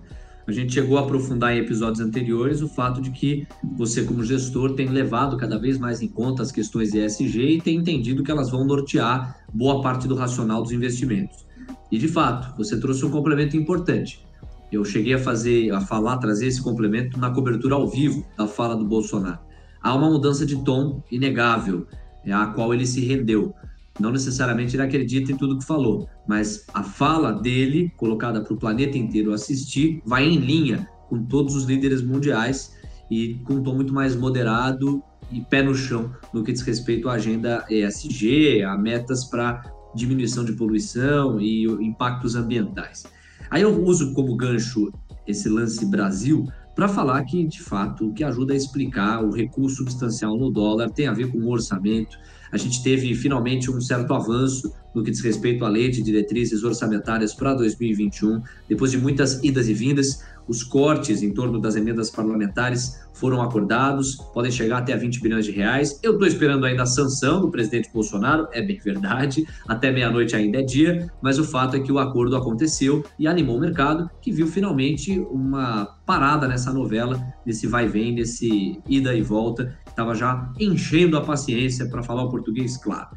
A 0.52 0.54
gente 0.54 0.74
chegou 0.74 0.98
a 0.98 1.02
aprofundar 1.02 1.56
em 1.56 1.60
episódios 1.60 2.02
anteriores 2.02 2.62
o 2.62 2.68
fato 2.68 3.02
de 3.02 3.10
que 3.10 3.48
você, 3.78 4.04
como 4.04 4.22
gestor, 4.22 4.74
tem 4.74 4.90
levado 4.90 5.38
cada 5.38 5.58
vez 5.58 5.78
mais 5.78 6.02
em 6.02 6.10
conta 6.10 6.44
as 6.44 6.52
questões 6.52 6.94
ESG 6.94 7.56
e 7.56 7.62
tem 7.62 7.78
entendido 7.78 8.22
que 8.22 8.30
elas 8.30 8.52
vão 8.52 8.66
nortear 8.66 9.46
boa 9.54 9.82
parte 9.82 10.10
do 10.10 10.14
racional 10.14 10.62
dos 10.62 10.74
investimentos. 10.74 11.46
E 11.90 11.98
de 11.98 12.10
fato, 12.10 12.54
você 12.58 12.78
trouxe 12.78 13.06
um 13.06 13.10
complemento 13.10 13.56
importante. 13.56 14.28
Eu 14.70 14.84
cheguei 14.84 15.14
a 15.14 15.20
fazer, 15.20 15.72
a 15.72 15.80
falar, 15.80 16.18
trazer 16.18 16.48
esse 16.48 16.62
complemento 16.62 17.18
na 17.18 17.32
cobertura 17.32 17.76
ao 17.76 17.88
vivo 17.88 18.26
da 18.38 18.46
fala 18.46 18.76
do 18.76 18.84
Bolsonaro. 18.84 19.40
Há 19.82 19.96
uma 19.96 20.10
mudança 20.10 20.46
de 20.46 20.62
tom 20.66 21.02
inegável, 21.10 21.88
é 22.26 22.34
a 22.34 22.48
qual 22.48 22.74
ele 22.74 22.86
se 22.86 23.00
rendeu. 23.00 23.56
Não 24.00 24.12
necessariamente 24.12 24.76
ele 24.76 24.84
acredita 24.84 25.32
em 25.32 25.38
tudo 25.38 25.58
que 25.58 25.66
falou, 25.66 26.08
mas 26.28 26.66
a 26.74 26.82
fala 26.82 27.32
dele, 27.32 27.92
colocada 27.98 28.42
para 28.42 28.54
o 28.54 28.58
planeta 28.58 28.98
inteiro 28.98 29.34
assistir, 29.34 30.02
vai 30.06 30.26
em 30.26 30.38
linha 30.38 30.88
com 31.10 31.24
todos 31.26 31.56
os 31.56 31.66
líderes 31.66 32.02
mundiais 32.02 32.76
e 33.10 33.36
com 33.46 33.56
um 33.56 33.64
tom 33.64 33.76
muito 33.76 33.94
mais 33.94 34.16
moderado 34.16 35.04
e 35.32 35.42
pé 35.42 35.62
no 35.62 35.76
chão 35.76 36.12
no 36.34 36.44
que 36.44 36.52
diz 36.52 36.62
respeito 36.62 37.10
à 37.10 37.14
agenda 37.14 37.66
ESG, 37.70 38.64
a 38.64 38.78
metas 38.78 39.26
para 39.26 39.62
diminuição 39.94 40.46
de 40.46 40.54
poluição 40.54 41.40
e 41.40 41.66
impactos 41.66 42.36
ambientais. 42.36 43.04
Aí 43.50 43.62
eu 43.62 43.84
uso 43.84 44.14
como 44.14 44.36
gancho 44.36 44.92
esse 45.28 45.50
lance 45.50 45.86
Brasil 45.86 46.48
para 46.76 46.88
falar 46.88 47.24
que, 47.26 47.46
de 47.46 47.62
fato, 47.62 48.10
o 48.10 48.14
que 48.14 48.24
ajuda 48.24 48.54
a 48.54 48.58
explicar 48.58 49.24
o 49.24 49.32
recurso 49.32 49.78
substancial 49.78 50.38
no 50.38 50.50
dólar 50.50 50.90
tem 50.90 51.08
a 51.08 51.14
ver 51.14 51.32
com 51.32 51.38
o 51.40 51.50
orçamento. 51.50 52.18
A 52.52 52.58
gente 52.58 52.82
teve 52.84 53.14
finalmente 53.16 53.70
um 53.70 53.80
certo 53.80 54.14
avanço 54.14 54.74
no 54.94 55.04
que 55.04 55.12
diz 55.12 55.22
respeito 55.22 55.64
à 55.64 55.70
lei 55.70 55.90
de 55.90 56.02
diretrizes 56.02 56.64
orçamentárias 56.64 57.34
para 57.34 57.54
2021, 57.54 58.42
depois 58.68 58.92
de 58.92 58.98
muitas 58.98 59.42
idas 59.44 59.68
e 59.70 59.74
vindas. 59.74 60.24
Os 60.52 60.64
cortes 60.64 61.24
em 61.24 61.34
torno 61.34 61.62
das 61.62 61.78
emendas 61.78 62.10
parlamentares 62.10 63.00
foram 63.14 63.42
acordados, 63.42 64.16
podem 64.34 64.52
chegar 64.52 64.80
até 64.80 64.92
a 64.92 64.98
20 64.98 65.22
bilhões 65.22 65.46
de 65.46 65.52
reais. 65.52 65.98
Eu 66.04 66.14
estou 66.14 66.28
esperando 66.28 66.66
ainda 66.66 66.84
a 66.84 66.86
sanção 66.86 67.40
do 67.40 67.50
presidente 67.50 67.90
Bolsonaro, 67.94 68.50
é 68.52 68.62
bem 68.62 68.78
verdade, 68.78 69.46
até 69.66 69.92
meia-noite 69.92 70.36
ainda 70.36 70.60
é 70.60 70.62
dia, 70.62 71.10
mas 71.22 71.40
o 71.40 71.46
fato 71.46 71.78
é 71.78 71.80
que 71.80 71.92
o 71.92 72.00
acordo 72.00 72.36
aconteceu 72.36 73.02
e 73.18 73.28
animou 73.28 73.56
o 73.58 73.62
mercado, 73.62 74.10
que 74.22 74.30
viu 74.30 74.46
finalmente 74.46 75.18
uma 75.32 75.86
parada 76.06 76.50
nessa 76.50 76.74
novela, 76.74 77.22
nesse 77.46 77.66
vai 77.66 77.88
vem, 77.88 78.14
nesse 78.14 78.82
ida 78.86 79.16
e 79.16 79.22
volta, 79.22 79.78
que 79.86 79.92
estava 79.92 80.14
já 80.14 80.52
enchendo 80.60 81.16
a 81.16 81.22
paciência, 81.22 81.88
para 81.90 82.04
falar 82.04 82.24
o 82.24 82.30
português 82.30 82.76
claro. 82.76 83.08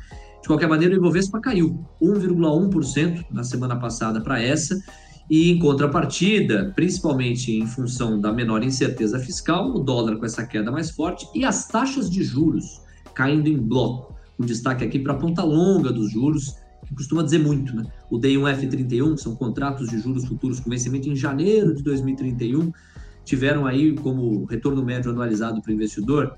De 0.41 0.47
qualquer 0.47 0.69
maneira, 0.69 0.95
o 0.95 0.99
Ibovespa 0.99 1.41
caiu 1.41 1.85
1,1% 2.01 3.25
na 3.31 3.43
semana 3.43 3.77
passada 3.77 4.21
para 4.21 4.41
essa, 4.41 4.79
e 5.29 5.51
em 5.51 5.59
contrapartida, 5.59 6.73
principalmente 6.77 7.53
em 7.53 7.67
função 7.67 8.21
da 8.21 8.33
menor 8.33 8.63
incerteza 8.63 9.19
fiscal, 9.19 9.71
o 9.75 9.79
dólar 9.79 10.17
com 10.17 10.27
essa 10.27 10.47
queda 10.47 10.71
mais 10.71 10.91
forte 10.91 11.27
e 11.35 11.45
as 11.45 11.67
taxas 11.67 12.11
de 12.11 12.23
juros 12.23 12.83
caindo 13.15 13.49
em 13.49 13.57
bloco. 13.57 14.15
Um 14.39 14.45
destaque 14.45 14.85
aqui 14.85 14.99
para 14.99 15.15
a 15.15 15.17
ponta 15.17 15.43
longa 15.43 15.93
dos 15.93 16.11
juros, 16.11 16.57
que 16.87 16.95
costuma 16.95 17.23
dizer 17.23 17.39
muito, 17.39 17.75
né? 17.75 17.85
O 18.11 18.19
D1F31, 18.19 19.15
que 19.15 19.21
são 19.21 19.35
contratos 19.35 19.89
de 19.89 19.99
juros 19.99 20.25
futuros 20.27 20.61
com 20.61 20.69
vencimento 20.69 21.09
em 21.09 21.17
janeiro 21.17 21.75
de 21.75 21.83
2031, 21.83 22.73
tiveram 23.25 23.65
aí 23.65 23.95
como 23.95 24.45
retorno 24.45 24.85
médio 24.85 25.11
anualizado 25.11 25.63
para 25.63 25.71
o 25.71 25.75
investidor 25.75 26.37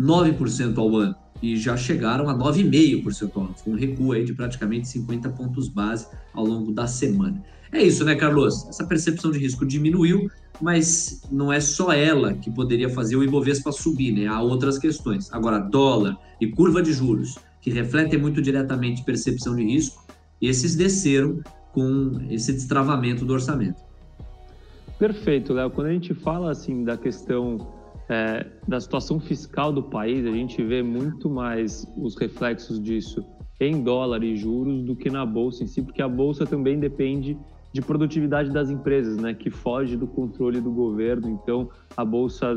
9% 0.00 0.78
ao 0.78 0.96
ano 0.96 1.14
e 1.42 1.56
já 1.56 1.76
chegaram 1.76 2.28
a 2.28 2.34
9,5% 2.36 3.30
ao 3.34 3.42
ano. 3.42 3.54
Foi 3.56 3.72
um 3.72 3.76
recuo 3.76 4.12
aí 4.12 4.24
de 4.24 4.34
praticamente 4.34 4.88
50 4.88 5.30
pontos 5.30 5.68
base 5.68 6.06
ao 6.34 6.44
longo 6.44 6.72
da 6.72 6.86
semana. 6.86 7.42
É 7.72 7.82
isso, 7.82 8.04
né, 8.04 8.14
Carlos? 8.14 8.66
Essa 8.68 8.86
percepção 8.86 9.30
de 9.30 9.38
risco 9.38 9.66
diminuiu, 9.66 10.30
mas 10.60 11.22
não 11.30 11.52
é 11.52 11.60
só 11.60 11.92
ela 11.92 12.34
que 12.34 12.50
poderia 12.50 12.88
fazer 12.88 13.16
o 13.16 13.22
Ibovespa 13.22 13.70
subir, 13.70 14.12
né? 14.12 14.26
Há 14.26 14.40
outras 14.40 14.78
questões. 14.78 15.32
Agora, 15.32 15.58
dólar 15.58 16.16
e 16.40 16.46
curva 16.46 16.82
de 16.82 16.92
juros, 16.92 17.36
que 17.60 17.70
refletem 17.70 18.18
muito 18.18 18.40
diretamente 18.40 19.04
percepção 19.04 19.54
de 19.54 19.64
risco, 19.64 20.04
esses 20.40 20.74
desceram 20.74 21.40
com 21.72 22.18
esse 22.30 22.52
destravamento 22.52 23.24
do 23.24 23.32
orçamento. 23.32 23.82
Perfeito, 24.98 25.52
Léo. 25.52 25.70
Quando 25.70 25.88
a 25.88 25.92
gente 25.92 26.14
fala 26.14 26.50
assim 26.50 26.82
da 26.82 26.96
questão 26.96 27.77
é, 28.08 28.46
da 28.66 28.80
situação 28.80 29.20
fiscal 29.20 29.72
do 29.72 29.82
país, 29.82 30.24
a 30.26 30.30
gente 30.30 30.62
vê 30.62 30.82
muito 30.82 31.28
mais 31.28 31.86
os 31.96 32.16
reflexos 32.16 32.82
disso 32.82 33.24
em 33.60 33.82
dólar 33.82 34.22
e 34.22 34.36
juros 34.36 34.82
do 34.82 34.94
que 34.94 35.10
na 35.10 35.26
bolsa 35.26 35.64
em 35.64 35.66
si, 35.66 35.82
porque 35.82 36.00
a 36.00 36.08
bolsa 36.08 36.46
também 36.46 36.78
depende 36.78 37.36
de 37.72 37.82
produtividade 37.82 38.50
das 38.50 38.70
empresas, 38.70 39.18
né, 39.18 39.34
que 39.34 39.50
foge 39.50 39.96
do 39.96 40.06
controle 40.06 40.60
do 40.60 40.70
governo. 40.70 41.28
Então, 41.28 41.68
a 41.96 42.04
bolsa 42.04 42.56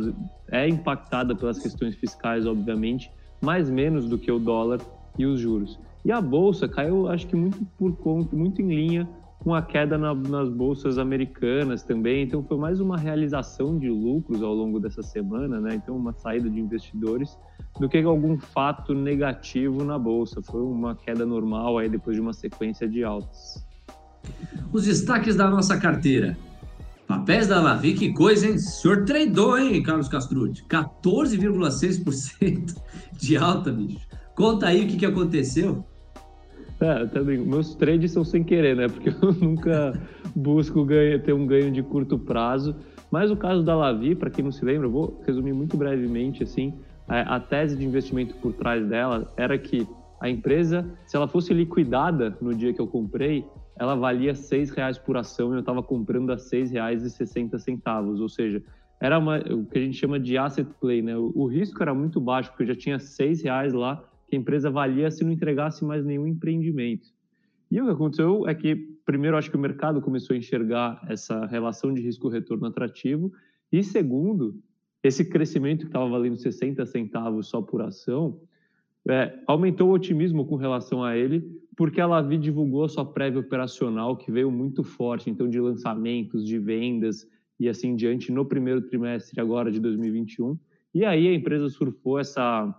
é 0.49 0.67
impactada 0.69 1.35
pelas 1.35 1.59
questões 1.59 1.95
fiscais, 1.95 2.45
obviamente, 2.45 3.11
mais 3.41 3.69
menos 3.69 4.07
do 4.07 4.17
que 4.17 4.31
o 4.31 4.39
dólar 4.39 4.79
e 5.17 5.25
os 5.25 5.39
juros. 5.39 5.77
E 6.05 6.11
a 6.11 6.21
bolsa 6.21 6.67
caiu, 6.67 7.07
acho 7.07 7.27
que 7.27 7.35
muito 7.35 7.63
por 7.77 7.95
conta, 7.97 8.35
muito 8.35 8.61
em 8.61 8.67
linha 8.67 9.09
com 9.43 9.53
a 9.55 9.61
queda 9.61 9.97
na, 9.97 10.13
nas 10.13 10.49
bolsas 10.49 10.99
americanas 10.99 11.83
também. 11.83 12.23
Então, 12.23 12.43
foi 12.43 12.57
mais 12.57 12.79
uma 12.79 12.95
realização 12.95 13.77
de 13.77 13.89
lucros 13.89 14.41
ao 14.43 14.53
longo 14.53 14.79
dessa 14.79 15.01
semana, 15.01 15.59
né? 15.59 15.75
Então, 15.75 15.97
uma 15.97 16.13
saída 16.13 16.49
de 16.49 16.59
investidores 16.59 17.37
do 17.79 17.89
que 17.89 17.97
algum 17.97 18.37
fato 18.37 18.93
negativo 18.93 19.83
na 19.83 19.97
bolsa. 19.97 20.43
Foi 20.43 20.61
uma 20.61 20.95
queda 20.95 21.25
normal 21.25 21.79
aí 21.79 21.89
depois 21.89 22.15
de 22.15 22.21
uma 22.21 22.33
sequência 22.33 22.87
de 22.87 23.03
altas. 23.03 23.65
Os 24.71 24.85
destaques 24.85 25.35
da 25.35 25.49
nossa 25.49 25.79
carteira. 25.79 26.37
Papéis 27.07 27.47
da 27.47 27.59
Lavi, 27.59 27.95
que 27.95 28.13
coisa, 28.13 28.45
hein? 28.45 28.53
O 28.53 28.59
senhor 28.59 29.05
tradou, 29.05 29.57
hein, 29.57 29.81
Carlos 29.81 30.07
Castrucci? 30.07 30.63
14,6% 30.65 32.75
de 33.13 33.37
alta, 33.37 33.71
bicho. 33.71 34.07
Conta 34.35 34.67
aí 34.67 34.85
o 34.85 34.87
que, 34.87 34.97
que 34.97 35.05
aconteceu. 35.05 35.83
É, 36.81 37.05
também. 37.05 37.37
Meus 37.37 37.75
trades 37.75 38.11
são 38.11 38.23
sem 38.23 38.43
querer, 38.43 38.75
né? 38.75 38.87
Porque 38.87 39.09
eu 39.21 39.31
nunca 39.33 39.93
busco 40.35 40.83
ganho, 40.83 41.21
ter 41.21 41.33
um 41.33 41.45
ganho 41.45 41.71
de 41.71 41.83
curto 41.83 42.17
prazo. 42.17 42.75
Mas 43.11 43.29
o 43.29 43.37
caso 43.37 43.61
da 43.61 43.75
Lavi, 43.75 44.15
para 44.15 44.29
quem 44.29 44.43
não 44.43 44.51
se 44.51 44.65
lembra, 44.65 44.87
eu 44.87 44.91
vou 44.91 45.21
resumir 45.25 45.53
muito 45.53 45.77
brevemente, 45.77 46.43
assim, 46.43 46.73
a, 47.07 47.39
tese 47.39 47.77
de 47.77 47.85
investimento 47.85 48.33
por 48.35 48.53
trás 48.53 48.87
dela 48.87 49.31
era 49.35 49.57
que 49.57 49.85
a 50.19 50.29
empresa, 50.29 50.89
se 51.05 51.17
ela 51.17 51.27
fosse 51.27 51.53
liquidada 51.53 52.37
no 52.41 52.53
dia 52.55 52.73
que 52.73 52.79
eu 52.79 52.87
comprei, 52.87 53.45
ela 53.77 53.95
valia 53.95 54.33
seis 54.33 54.69
reais 54.69 54.97
por 54.97 55.17
ação 55.17 55.51
e 55.51 55.55
eu 55.55 55.59
estava 55.59 55.83
comprando 55.83 56.31
a 56.31 56.37
sessenta 56.37 57.59
centavos, 57.59 58.21
ou 58.21 58.29
seja, 58.29 58.63
era 58.99 59.17
uma, 59.17 59.39
o 59.39 59.65
que 59.65 59.79
a 59.79 59.81
gente 59.81 59.97
chama 59.97 60.19
de 60.19 60.37
asset 60.37 60.69
play, 60.79 61.01
né? 61.01 61.17
O, 61.17 61.31
o, 61.35 61.47
risco 61.47 61.81
era 61.81 61.93
muito 61.93 62.21
baixo 62.21 62.49
porque 62.51 62.63
eu 62.63 62.67
já 62.67 62.75
tinha 62.75 62.99
seis 62.99 63.41
reais 63.41 63.73
lá 63.73 64.01
que 64.31 64.37
a 64.37 64.39
empresa 64.39 64.71
valia 64.71 65.11
se 65.11 65.25
não 65.25 65.31
entregasse 65.33 65.83
mais 65.83 66.05
nenhum 66.05 66.25
empreendimento. 66.25 67.09
E 67.69 67.81
o 67.81 67.85
que 67.85 67.91
aconteceu 67.91 68.47
é 68.47 68.55
que 68.55 68.75
primeiro 69.05 69.35
acho 69.35 69.51
que 69.51 69.57
o 69.57 69.59
mercado 69.59 69.99
começou 70.01 70.33
a 70.33 70.37
enxergar 70.37 71.05
essa 71.09 71.45
relação 71.47 71.93
de 71.93 72.01
risco-retorno 72.01 72.65
atrativo 72.65 73.29
e 73.69 73.83
segundo 73.83 74.57
esse 75.03 75.25
crescimento 75.25 75.81
que 75.81 75.87
estava 75.87 76.07
valendo 76.07 76.37
60 76.37 76.85
centavos 76.85 77.49
só 77.49 77.61
por 77.61 77.81
ação 77.81 78.39
é, 79.09 79.37
aumentou 79.45 79.89
o 79.89 79.93
otimismo 79.93 80.45
com 80.45 80.55
relação 80.55 81.03
a 81.03 81.17
ele, 81.17 81.43
porque 81.75 81.99
a 81.99 82.07
Lavi 82.07 82.37
divulgou 82.37 82.85
a 82.85 82.89
sua 82.89 83.03
prévia 83.03 83.41
operacional, 83.41 84.15
que 84.15 84.31
veio 84.31 84.49
muito 84.49 84.81
forte, 84.81 85.29
então, 85.29 85.49
de 85.49 85.59
lançamentos, 85.59 86.45
de 86.45 86.57
vendas 86.57 87.27
e 87.59 87.67
assim 87.67 87.97
diante, 87.97 88.31
no 88.31 88.45
primeiro 88.45 88.81
trimestre 88.81 89.41
agora 89.41 89.69
de 89.69 89.79
2021. 89.79 90.57
E 90.93 91.03
aí 91.03 91.27
a 91.27 91.33
empresa 91.33 91.67
surfou 91.67 92.17
essa 92.17 92.73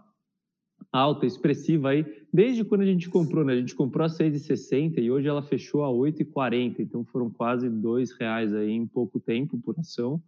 alta 0.92 1.24
expressiva 1.24 1.88
aí, 1.88 2.04
desde 2.30 2.62
quando 2.64 2.82
a 2.82 2.86
gente 2.86 3.08
comprou, 3.08 3.42
né? 3.44 3.54
A 3.54 3.56
gente 3.56 3.74
comprou 3.74 4.04
a 4.04 4.08
6,60 4.08 4.98
e 4.98 5.10
hoje 5.10 5.26
ela 5.26 5.42
fechou 5.42 5.82
a 5.84 5.88
8,40, 5.88 6.80
então 6.80 7.02
foram 7.04 7.30
quase 7.30 7.66
R$ 7.66 8.04
reais 8.20 8.54
aí 8.54 8.70
em 8.70 8.86
pouco 8.86 9.18
tempo 9.18 9.58
por 9.58 9.74
ação. 9.80 10.22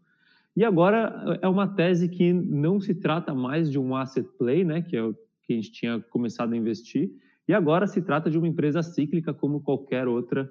E 0.56 0.64
agora 0.64 1.38
é 1.42 1.48
uma 1.48 1.68
tese 1.68 2.08
que 2.08 2.32
não 2.32 2.80
se 2.80 2.94
trata 2.94 3.34
mais 3.34 3.70
de 3.70 3.78
um 3.78 3.94
asset 3.94 4.26
play, 4.38 4.64
né, 4.64 4.80
que 4.80 4.96
é 4.96 5.02
o 5.02 5.14
que 5.42 5.52
a 5.52 5.56
gente 5.56 5.72
tinha 5.72 6.00
começado 6.00 6.54
a 6.54 6.56
investir, 6.56 7.10
e 7.46 7.52
agora 7.52 7.86
se 7.86 8.00
trata 8.00 8.30
de 8.30 8.38
uma 8.38 8.48
empresa 8.48 8.82
cíclica 8.82 9.34
como 9.34 9.60
qualquer 9.60 10.08
outra 10.08 10.50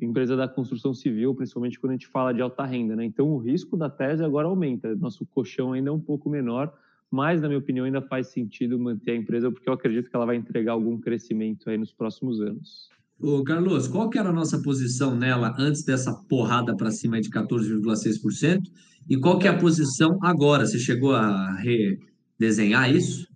empresa 0.00 0.36
da 0.36 0.46
construção 0.46 0.94
civil, 0.94 1.34
principalmente 1.34 1.80
quando 1.80 1.90
a 1.90 1.94
gente 1.94 2.06
fala 2.06 2.32
de 2.32 2.40
alta 2.40 2.64
renda, 2.64 2.94
né? 2.94 3.04
Então 3.04 3.28
o 3.32 3.38
risco 3.38 3.76
da 3.76 3.90
tese 3.90 4.22
agora 4.22 4.46
aumenta, 4.46 4.94
nosso 4.94 5.26
colchão 5.26 5.72
ainda 5.72 5.90
é 5.90 5.92
um 5.92 5.98
pouco 5.98 6.30
menor, 6.30 6.72
mas 7.10 7.40
na 7.40 7.48
minha 7.48 7.58
opinião 7.58 7.86
ainda 7.86 8.02
faz 8.02 8.28
sentido 8.28 8.78
manter 8.78 9.12
a 9.12 9.16
empresa 9.16 9.50
porque 9.50 9.68
eu 9.68 9.72
acredito 9.72 10.10
que 10.10 10.16
ela 10.16 10.26
vai 10.26 10.36
entregar 10.36 10.72
algum 10.72 10.98
crescimento 10.98 11.68
aí 11.70 11.78
nos 11.78 11.92
próximos 11.92 12.40
anos. 12.40 12.88
Ô, 13.20 13.42
Carlos, 13.42 13.88
qual 13.88 14.08
que 14.08 14.18
era 14.18 14.28
a 14.28 14.32
nossa 14.32 14.62
posição 14.62 15.16
nela 15.16 15.54
antes 15.58 15.84
dessa 15.84 16.14
porrada 16.28 16.76
para 16.76 16.90
cima 16.90 17.20
de 17.20 17.28
14,6%? 17.30 18.62
E 19.08 19.16
qual 19.16 19.38
que 19.38 19.48
é 19.48 19.50
a 19.50 19.58
posição 19.58 20.18
agora? 20.22 20.64
Você 20.64 20.78
chegou 20.78 21.14
a 21.14 21.56
redesenhar 21.56 22.94
isso? 22.94 23.26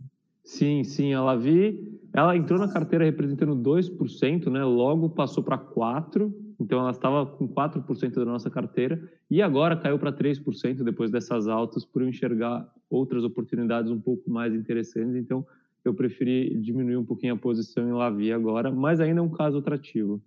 Sim, 0.44 0.84
sim, 0.84 1.12
ela 1.12 1.34
vi. 1.34 1.98
Ela 2.12 2.36
entrou 2.36 2.60
na 2.60 2.68
carteira 2.68 3.04
representando 3.04 3.56
2%, 3.56 4.50
né? 4.50 4.62
Logo 4.62 5.08
passou 5.08 5.42
para 5.42 5.58
4%, 5.58 6.32
então 6.60 6.78
ela 6.78 6.90
estava 6.90 7.26
com 7.26 7.48
4% 7.48 8.14
da 8.14 8.24
nossa 8.24 8.50
carteira 8.50 9.02
e 9.30 9.42
agora 9.42 9.76
caiu 9.76 9.98
para 9.98 10.12
3% 10.12 10.84
depois 10.84 11.10
dessas 11.10 11.48
altas 11.48 11.84
por 11.84 12.02
eu 12.02 12.08
enxergar 12.08 12.70
outras 12.92 13.24
oportunidades 13.24 13.90
um 13.90 14.00
pouco 14.00 14.30
mais 14.30 14.54
interessantes. 14.54 15.16
Então 15.16 15.46
eu 15.84 15.94
preferi 15.94 16.56
diminuir 16.60 16.96
um 16.96 17.04
pouquinho 17.04 17.34
a 17.34 17.38
posição 17.38 17.88
em 17.88 17.92
Lavi 17.92 18.32
agora, 18.32 18.70
mas 18.70 19.00
ainda 19.00 19.20
é 19.20 19.22
um 19.22 19.30
caso 19.30 19.58
atrativo. 19.58 20.22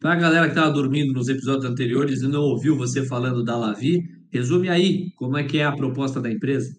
Para 0.00 0.14
a 0.14 0.16
galera 0.16 0.46
que 0.46 0.52
estava 0.52 0.72
dormindo 0.72 1.12
nos 1.12 1.28
episódios 1.28 1.66
anteriores 1.66 2.22
e 2.22 2.28
não 2.28 2.42
ouviu 2.42 2.76
você 2.76 3.04
falando 3.04 3.44
da 3.44 3.56
Lavi, 3.56 4.08
resume 4.30 4.68
aí 4.68 5.10
como 5.16 5.36
é 5.36 5.44
que 5.44 5.58
é 5.58 5.64
a 5.64 5.76
proposta 5.76 6.20
da 6.20 6.30
empresa. 6.30 6.76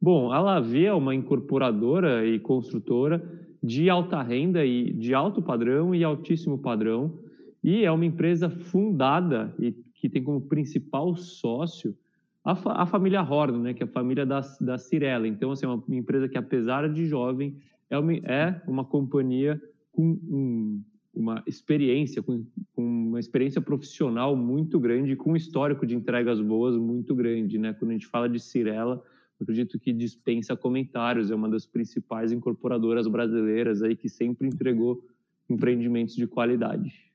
Bom, 0.00 0.32
a 0.32 0.40
Lavi 0.40 0.86
é 0.86 0.94
uma 0.94 1.14
incorporadora 1.14 2.26
e 2.26 2.38
construtora 2.38 3.22
de 3.62 3.90
alta 3.90 4.22
renda 4.22 4.64
e 4.64 4.90
de 4.94 5.12
alto 5.12 5.42
padrão 5.42 5.94
e 5.94 6.02
altíssimo 6.02 6.58
padrão, 6.58 7.18
e 7.62 7.84
é 7.84 7.92
uma 7.92 8.06
empresa 8.06 8.48
fundada 8.48 9.54
e 9.58 9.72
que 9.94 10.08
tem 10.08 10.22
como 10.22 10.40
principal 10.40 11.14
sócio 11.14 11.94
a, 12.44 12.54
fa 12.54 12.72
a 12.72 12.86
família 12.86 13.22
Horn, 13.22 13.58
né, 13.58 13.74
que 13.74 13.82
é 13.82 13.86
a 13.86 13.90
família 13.90 14.24
da, 14.24 14.40
da 14.60 14.78
Cirela. 14.78 15.26
Então, 15.26 15.52
assim, 15.52 15.66
é 15.66 15.68
uma 15.68 15.82
empresa 15.90 16.28
que, 16.28 16.38
apesar 16.38 16.88
de 16.88 17.06
jovem, 17.06 17.56
é 17.88 17.98
uma, 17.98 18.12
é 18.12 18.62
uma 18.66 18.84
companhia 18.84 19.60
com 19.92 20.02
um, 20.02 20.82
uma 21.12 21.42
experiência, 21.46 22.22
com, 22.22 22.44
com, 22.72 22.82
uma 22.82 23.20
experiência 23.20 23.60
profissional 23.60 24.36
muito 24.36 24.78
grande, 24.78 25.16
com 25.16 25.32
um 25.32 25.36
histórico 25.36 25.86
de 25.86 25.94
entregas 25.94 26.40
boas 26.40 26.76
muito 26.76 27.14
grande. 27.14 27.58
Né? 27.58 27.74
Quando 27.74 27.90
a 27.90 27.94
gente 27.94 28.06
fala 28.06 28.28
de 28.28 28.38
Cirela, 28.38 29.02
acredito 29.40 29.78
que 29.78 29.92
dispensa 29.92 30.56
comentários, 30.56 31.30
é 31.30 31.34
uma 31.34 31.48
das 31.48 31.66
principais 31.66 32.32
incorporadoras 32.32 33.06
brasileiras 33.06 33.82
aí 33.82 33.96
que 33.96 34.08
sempre 34.08 34.46
entregou 34.46 35.02
empreendimentos 35.48 36.14
de 36.14 36.26
qualidade. 36.26 37.09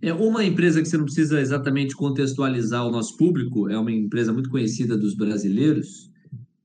É 0.00 0.12
uma 0.12 0.44
empresa 0.44 0.82
que 0.82 0.88
você 0.88 0.96
não 0.96 1.04
precisa 1.04 1.40
exatamente 1.40 1.94
contextualizar 1.94 2.86
o 2.86 2.90
nosso 2.90 3.16
público, 3.16 3.68
é 3.68 3.78
uma 3.78 3.92
empresa 3.92 4.32
muito 4.32 4.50
conhecida 4.50 4.96
dos 4.96 5.14
brasileiros, 5.14 6.10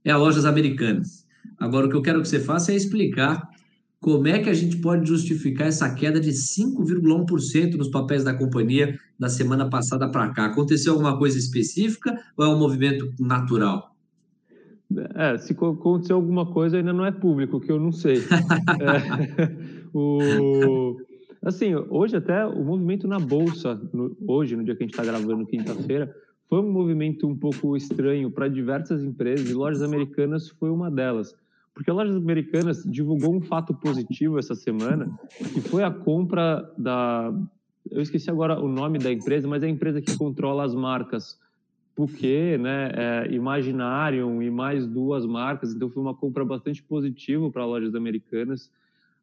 é 0.03 0.11
a 0.11 0.17
Lojas 0.17 0.45
Americanas. 0.45 1.25
Agora, 1.59 1.85
o 1.85 1.89
que 1.89 1.95
eu 1.95 2.01
quero 2.01 2.21
que 2.21 2.27
você 2.27 2.39
faça 2.39 2.71
é 2.71 2.75
explicar 2.75 3.47
como 3.99 4.27
é 4.27 4.39
que 4.39 4.49
a 4.49 4.53
gente 4.53 4.77
pode 4.77 5.07
justificar 5.07 5.67
essa 5.67 5.93
queda 5.93 6.19
de 6.19 6.31
5,1% 6.31 7.75
nos 7.75 7.89
papéis 7.89 8.23
da 8.23 8.33
companhia 8.33 8.97
da 9.19 9.27
semana 9.27 9.69
passada 9.69 10.09
para 10.09 10.29
cá? 10.29 10.45
Aconteceu 10.45 10.93
alguma 10.93 11.17
coisa 11.17 11.37
específica 11.37 12.15
ou 12.35 12.45
é 12.45 12.47
um 12.47 12.59
movimento 12.59 13.11
natural? 13.19 13.95
É, 15.15 15.37
se 15.37 15.53
aconteceu 15.53 16.15
alguma 16.15 16.45
coisa 16.45 16.77
ainda 16.77 16.93
não 16.93 17.05
é 17.05 17.11
público, 17.11 17.59
que 17.59 17.71
eu 17.71 17.79
não 17.79 17.91
sei. 17.91 18.17
é, 18.79 19.51
o, 19.93 20.97
assim, 21.47 21.73
hoje 21.75 22.17
até 22.17 22.45
o 22.45 22.63
movimento 22.63 23.07
na 23.07 23.19
bolsa, 23.19 23.75
no, 23.93 24.15
hoje, 24.27 24.55
no 24.55 24.63
dia 24.63 24.75
que 24.75 24.83
a 24.83 24.85
gente 24.85 24.93
está 24.93 25.03
gravando, 25.03 25.45
quinta-feira, 25.45 26.13
foi 26.49 26.59
um 26.59 26.71
movimento 26.71 27.27
um 27.27 27.35
pouco 27.35 27.75
estranho 27.75 28.31
para 28.31 28.47
diversas 28.47 29.03
empresas 29.03 29.49
e 29.49 29.53
lojas 29.53 29.81
americanas 29.81 30.49
foi 30.49 30.69
uma 30.69 30.89
delas. 30.89 31.35
Porque 31.73 31.91
a 31.91 31.93
Lojas 31.93 32.15
Americanas 32.15 32.83
divulgou 32.83 33.35
um 33.35 33.39
fato 33.39 33.71
positivo 33.71 34.39
essa 34.39 34.55
semana, 34.55 35.15
que 35.53 35.61
foi 35.61 35.83
a 35.83 35.91
compra 35.91 36.67
da. 36.75 37.31
Eu 37.91 38.01
esqueci 38.01 38.31
agora 38.31 38.59
o 38.59 38.67
nome 38.67 38.97
da 38.97 39.11
empresa, 39.11 39.47
mas 39.47 39.61
é 39.61 39.67
a 39.67 39.69
empresa 39.69 40.01
que 40.01 40.17
controla 40.17 40.65
as 40.65 40.73
marcas 40.73 41.39
Puquê, 41.95 42.57
né, 42.59 42.91
é, 42.93 43.31
Imaginarium 43.31 44.41
e 44.41 44.49
mais 44.49 44.87
duas 44.87 45.25
marcas. 45.25 45.73
Então 45.73 45.89
foi 45.89 46.01
uma 46.01 46.15
compra 46.15 46.43
bastante 46.43 46.81
positiva 46.81 47.49
para 47.51 47.65
lojas 47.65 47.93
americanas. 47.93 48.71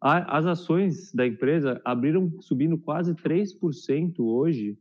As 0.07 0.45
ações 0.45 1.11
da 1.15 1.27
empresa 1.27 1.81
abriram 1.83 2.31
subindo 2.41 2.77
quase 2.77 3.15
3% 3.15 4.19
hoje 4.19 4.77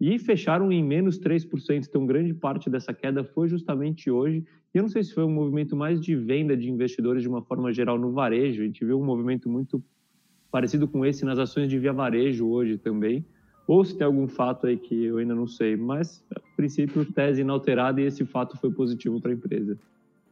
e 0.00 0.18
fecharam 0.18 0.72
em 0.72 0.82
menos 0.82 1.20
3%. 1.20 1.86
Então, 1.86 2.06
grande 2.06 2.32
parte 2.32 2.70
dessa 2.70 2.94
queda 2.94 3.22
foi 3.22 3.48
justamente 3.48 4.10
hoje. 4.10 4.42
E 4.74 4.78
eu 4.78 4.82
não 4.82 4.88
sei 4.88 5.04
se 5.04 5.12
foi 5.12 5.24
um 5.24 5.30
movimento 5.30 5.76
mais 5.76 6.00
de 6.00 6.16
venda 6.16 6.56
de 6.56 6.70
investidores 6.70 7.22
de 7.22 7.28
uma 7.28 7.42
forma 7.42 7.70
geral 7.70 7.98
no 7.98 8.12
varejo. 8.12 8.62
A 8.62 8.64
gente 8.64 8.82
viu 8.82 8.98
um 8.98 9.04
movimento 9.04 9.46
muito 9.46 9.84
parecido 10.50 10.88
com 10.88 11.04
esse 11.04 11.22
nas 11.22 11.38
ações 11.38 11.68
de 11.68 11.78
via 11.78 11.92
varejo 11.92 12.48
hoje 12.48 12.78
também. 12.78 13.26
Ou 13.68 13.84
se 13.84 13.94
tem 13.94 14.06
algum 14.06 14.26
fato 14.26 14.66
aí 14.66 14.78
que 14.78 15.04
eu 15.04 15.18
ainda 15.18 15.34
não 15.34 15.46
sei. 15.46 15.76
Mas, 15.76 16.24
a 16.34 16.40
princípio, 16.56 17.04
tese 17.12 17.42
inalterada 17.42 18.00
e 18.00 18.04
esse 18.04 18.24
fato 18.24 18.56
foi 18.56 18.72
positivo 18.72 19.20
para 19.20 19.32
a 19.32 19.34
empresa. 19.34 19.78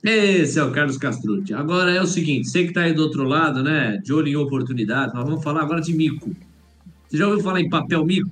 Esse 0.02 0.58
é 0.58 0.64
o 0.64 0.70
Carlos 0.70 0.96
Castrucci. 0.96 1.52
Agora 1.52 1.90
é 1.90 2.00
o 2.00 2.06
seguinte, 2.06 2.48
você 2.48 2.62
que 2.62 2.68
está 2.68 2.82
aí 2.82 2.94
do 2.94 3.02
outro 3.02 3.22
lado, 3.22 3.62
né, 3.62 3.98
de 3.98 4.12
olho 4.14 4.28
em 4.28 4.36
oportunidade, 4.36 5.12
nós 5.14 5.24
vamos 5.24 5.44
falar 5.44 5.60
agora 5.60 5.80
de 5.80 5.92
mico. 5.92 6.34
Você 7.06 7.18
já 7.18 7.26
ouviu 7.26 7.42
falar 7.42 7.60
em 7.60 7.68
papel 7.68 8.04
mico? 8.06 8.30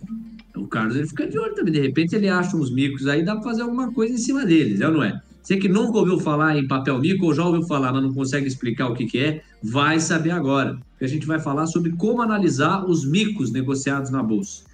O 0.56 0.66
Carlos 0.66 0.96
ele 0.96 1.06
fica 1.06 1.26
de 1.26 1.38
olho 1.38 1.54
também. 1.54 1.72
De 1.72 1.80
repente 1.80 2.16
ele 2.16 2.28
acha 2.28 2.56
uns 2.56 2.72
micos 2.72 3.06
aí, 3.06 3.22
dá 3.22 3.34
para 3.34 3.44
fazer 3.44 3.62
alguma 3.62 3.92
coisa 3.92 4.14
em 4.14 4.18
cima 4.18 4.46
deles, 4.46 4.80
é 4.80 4.86
ou 4.86 4.94
não 4.94 5.02
é? 5.02 5.20
Você 5.42 5.56
que 5.56 5.68
nunca 5.68 5.98
ouviu 5.98 6.18
falar 6.18 6.56
em 6.56 6.66
papel 6.66 6.98
mico 6.98 7.26
ou 7.26 7.34
já 7.34 7.44
ouviu 7.44 7.62
falar, 7.62 7.92
mas 7.92 8.02
não 8.02 8.14
consegue 8.14 8.46
explicar 8.46 8.88
o 8.88 8.94
que, 8.94 9.06
que 9.06 9.18
é, 9.18 9.42
vai 9.62 10.00
saber 10.00 10.30
agora. 10.30 10.78
Porque 10.90 11.04
a 11.04 11.08
gente 11.08 11.26
vai 11.26 11.38
falar 11.38 11.66
sobre 11.66 11.92
como 11.92 12.22
analisar 12.22 12.84
os 12.84 13.04
micos 13.04 13.52
negociados 13.52 14.10
na 14.10 14.22
bolsa. 14.22 14.64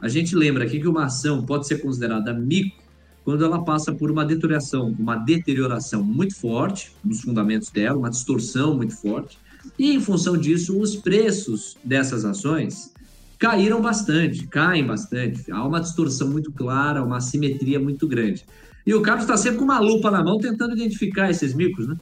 A 0.00 0.08
gente 0.08 0.36
lembra 0.36 0.64
aqui 0.64 0.78
que 0.78 0.88
uma 0.88 1.06
ação 1.06 1.44
pode 1.44 1.66
ser 1.66 1.78
considerada 1.78 2.32
mico 2.32 2.83
quando 3.24 3.44
ela 3.44 3.64
passa 3.64 3.92
por 3.92 4.10
uma 4.10 4.24
deterioração, 4.24 4.94
uma 4.98 5.16
deterioração 5.16 6.02
muito 6.02 6.36
forte 6.36 6.92
nos 7.04 7.22
fundamentos 7.22 7.70
dela, 7.70 7.98
uma 7.98 8.10
distorção 8.10 8.76
muito 8.76 8.94
forte, 8.96 9.38
e 9.78 9.92
em 9.92 10.00
função 10.00 10.36
disso, 10.36 10.78
os 10.78 10.94
preços 10.94 11.76
dessas 11.82 12.24
ações 12.24 12.92
caíram 13.38 13.80
bastante, 13.80 14.46
caem 14.46 14.86
bastante. 14.86 15.50
Há 15.50 15.66
uma 15.66 15.80
distorção 15.80 16.28
muito 16.28 16.52
clara, 16.52 17.02
uma 17.02 17.16
assimetria 17.16 17.80
muito 17.80 18.06
grande. 18.06 18.44
E 18.86 18.94
o 18.94 19.00
Carlos 19.00 19.24
está 19.24 19.36
sempre 19.36 19.58
com 19.58 19.64
uma 19.64 19.80
lupa 19.80 20.10
na 20.10 20.22
mão 20.22 20.38
tentando 20.38 20.74
identificar 20.74 21.30
esses 21.30 21.54
micos, 21.54 21.86
né? 21.86 21.96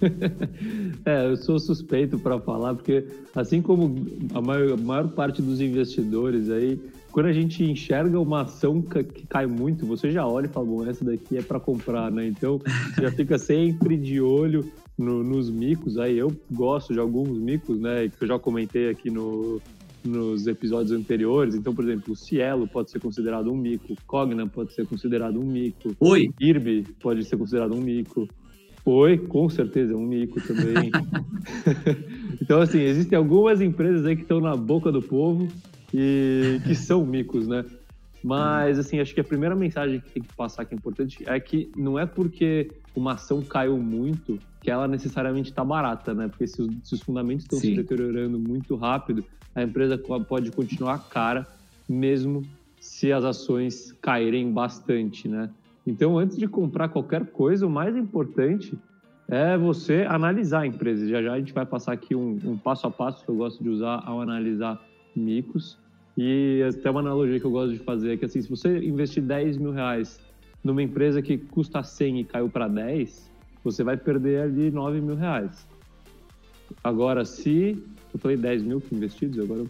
é, 1.04 1.30
eu 1.30 1.36
sou 1.36 1.58
suspeito 1.58 2.18
para 2.18 2.40
falar, 2.40 2.74
porque 2.74 3.06
assim 3.34 3.60
como 3.60 4.06
a 4.34 4.40
maior, 4.40 4.72
a 4.72 4.76
maior, 4.76 5.08
parte 5.08 5.42
dos 5.42 5.60
investidores 5.60 6.50
aí, 6.50 6.80
quando 7.18 7.26
a 7.26 7.32
gente 7.32 7.64
enxerga 7.64 8.20
uma 8.20 8.42
ação 8.42 8.80
que 8.80 9.26
cai 9.26 9.44
muito, 9.44 9.84
você 9.84 10.12
já 10.12 10.24
olha 10.24 10.46
e 10.46 10.48
fala, 10.48 10.66
bom, 10.66 10.86
essa 10.86 11.04
daqui 11.04 11.36
é 11.36 11.42
para 11.42 11.58
comprar, 11.58 12.12
né? 12.12 12.28
Então, 12.28 12.60
já 12.96 13.10
fica 13.10 13.36
sempre 13.36 13.96
de 13.96 14.20
olho 14.20 14.70
no, 14.96 15.24
nos 15.24 15.50
micos. 15.50 15.98
Aí 15.98 16.16
eu 16.16 16.32
gosto 16.48 16.92
de 16.92 17.00
alguns 17.00 17.36
micos, 17.36 17.80
né? 17.80 18.08
Que 18.08 18.22
eu 18.22 18.28
já 18.28 18.38
comentei 18.38 18.88
aqui 18.88 19.10
no, 19.10 19.60
nos 20.04 20.46
episódios 20.46 20.92
anteriores. 20.92 21.56
Então, 21.56 21.74
por 21.74 21.82
exemplo, 21.82 22.12
o 22.12 22.16
Cielo 22.16 22.68
pode 22.68 22.92
ser 22.92 23.00
considerado 23.00 23.50
um 23.50 23.56
mico, 23.56 23.96
Cogna 24.06 24.46
pode 24.46 24.72
ser 24.72 24.86
considerado 24.86 25.40
um 25.40 25.44
mico, 25.44 25.96
Oi. 25.98 26.30
Irby 26.40 26.86
pode 27.00 27.24
ser 27.24 27.36
considerado 27.36 27.74
um 27.74 27.80
mico. 27.80 28.28
Oi, 28.84 29.18
com 29.18 29.48
certeza, 29.48 29.92
é 29.92 29.96
um 29.96 30.06
mico 30.06 30.40
também. 30.40 30.92
então, 32.40 32.60
assim, 32.60 32.78
existem 32.78 33.18
algumas 33.18 33.60
empresas 33.60 34.06
aí 34.06 34.14
que 34.14 34.22
estão 34.22 34.40
na 34.40 34.54
boca 34.54 34.92
do 34.92 35.02
povo 35.02 35.48
e 35.92 36.60
que 36.64 36.74
são 36.74 37.04
micos, 37.04 37.46
né? 37.46 37.64
Mas, 38.22 38.78
assim, 38.78 38.98
acho 39.00 39.14
que 39.14 39.20
a 39.20 39.24
primeira 39.24 39.54
mensagem 39.54 40.00
que 40.00 40.10
tem 40.10 40.22
que 40.22 40.34
passar 40.34 40.64
que 40.64 40.74
é 40.74 40.76
importante 40.76 41.22
é 41.26 41.38
que 41.38 41.70
não 41.76 41.98
é 41.98 42.04
porque 42.04 42.70
uma 42.94 43.12
ação 43.12 43.42
caiu 43.42 43.78
muito 43.78 44.38
que 44.60 44.70
ela 44.70 44.88
necessariamente 44.88 45.50
está 45.50 45.64
barata, 45.64 46.12
né? 46.12 46.28
Porque 46.28 46.46
se 46.46 46.60
os, 46.60 46.68
se 46.82 46.94
os 46.94 47.02
fundamentos 47.02 47.44
estão 47.44 47.58
se 47.58 47.74
deteriorando 47.74 48.38
muito 48.38 48.74
rápido, 48.74 49.24
a 49.54 49.62
empresa 49.62 49.96
pode 49.96 50.50
continuar 50.50 51.08
cara, 51.08 51.46
mesmo 51.88 52.42
se 52.80 53.12
as 53.12 53.24
ações 53.24 53.92
caírem 54.02 54.52
bastante, 54.52 55.28
né? 55.28 55.48
Então, 55.86 56.18
antes 56.18 56.36
de 56.36 56.46
comprar 56.46 56.88
qualquer 56.88 57.24
coisa, 57.26 57.66
o 57.66 57.70
mais 57.70 57.96
importante 57.96 58.76
é 59.28 59.56
você 59.56 60.04
analisar 60.08 60.60
a 60.60 60.66
empresa. 60.66 61.08
Já 61.08 61.22
já 61.22 61.32
a 61.32 61.38
gente 61.38 61.52
vai 61.52 61.64
passar 61.64 61.92
aqui 61.92 62.14
um, 62.14 62.38
um 62.44 62.58
passo 62.58 62.86
a 62.86 62.90
passo 62.90 63.24
que 63.24 63.30
eu 63.30 63.36
gosto 63.36 63.62
de 63.62 63.68
usar 63.68 64.02
ao 64.04 64.20
analisar 64.20 64.80
micos. 65.14 65.78
E 66.16 66.62
até 66.68 66.90
uma 66.90 67.00
analogia 67.00 67.38
que 67.38 67.44
eu 67.44 67.50
gosto 67.50 67.72
de 67.72 67.78
fazer 67.78 68.12
é 68.12 68.16
que, 68.16 68.24
assim, 68.24 68.42
se 68.42 68.48
você 68.48 68.78
investir 68.78 69.22
10 69.22 69.56
mil 69.56 69.70
reais 69.70 70.20
numa 70.64 70.82
empresa 70.82 71.22
que 71.22 71.38
custa 71.38 71.82
100 71.82 72.20
e 72.20 72.24
caiu 72.24 72.48
para 72.48 72.66
10, 72.66 73.30
você 73.62 73.84
vai 73.84 73.96
perder 73.96 74.42
ali 74.42 74.70
9 74.70 75.00
mil 75.00 75.14
reais. 75.14 75.66
Agora, 76.82 77.24
se 77.24 77.82
eu 78.12 78.18
falei 78.18 78.36
10 78.36 78.62
mil 78.62 78.82
investidos, 78.92 79.38
agora. 79.38 79.64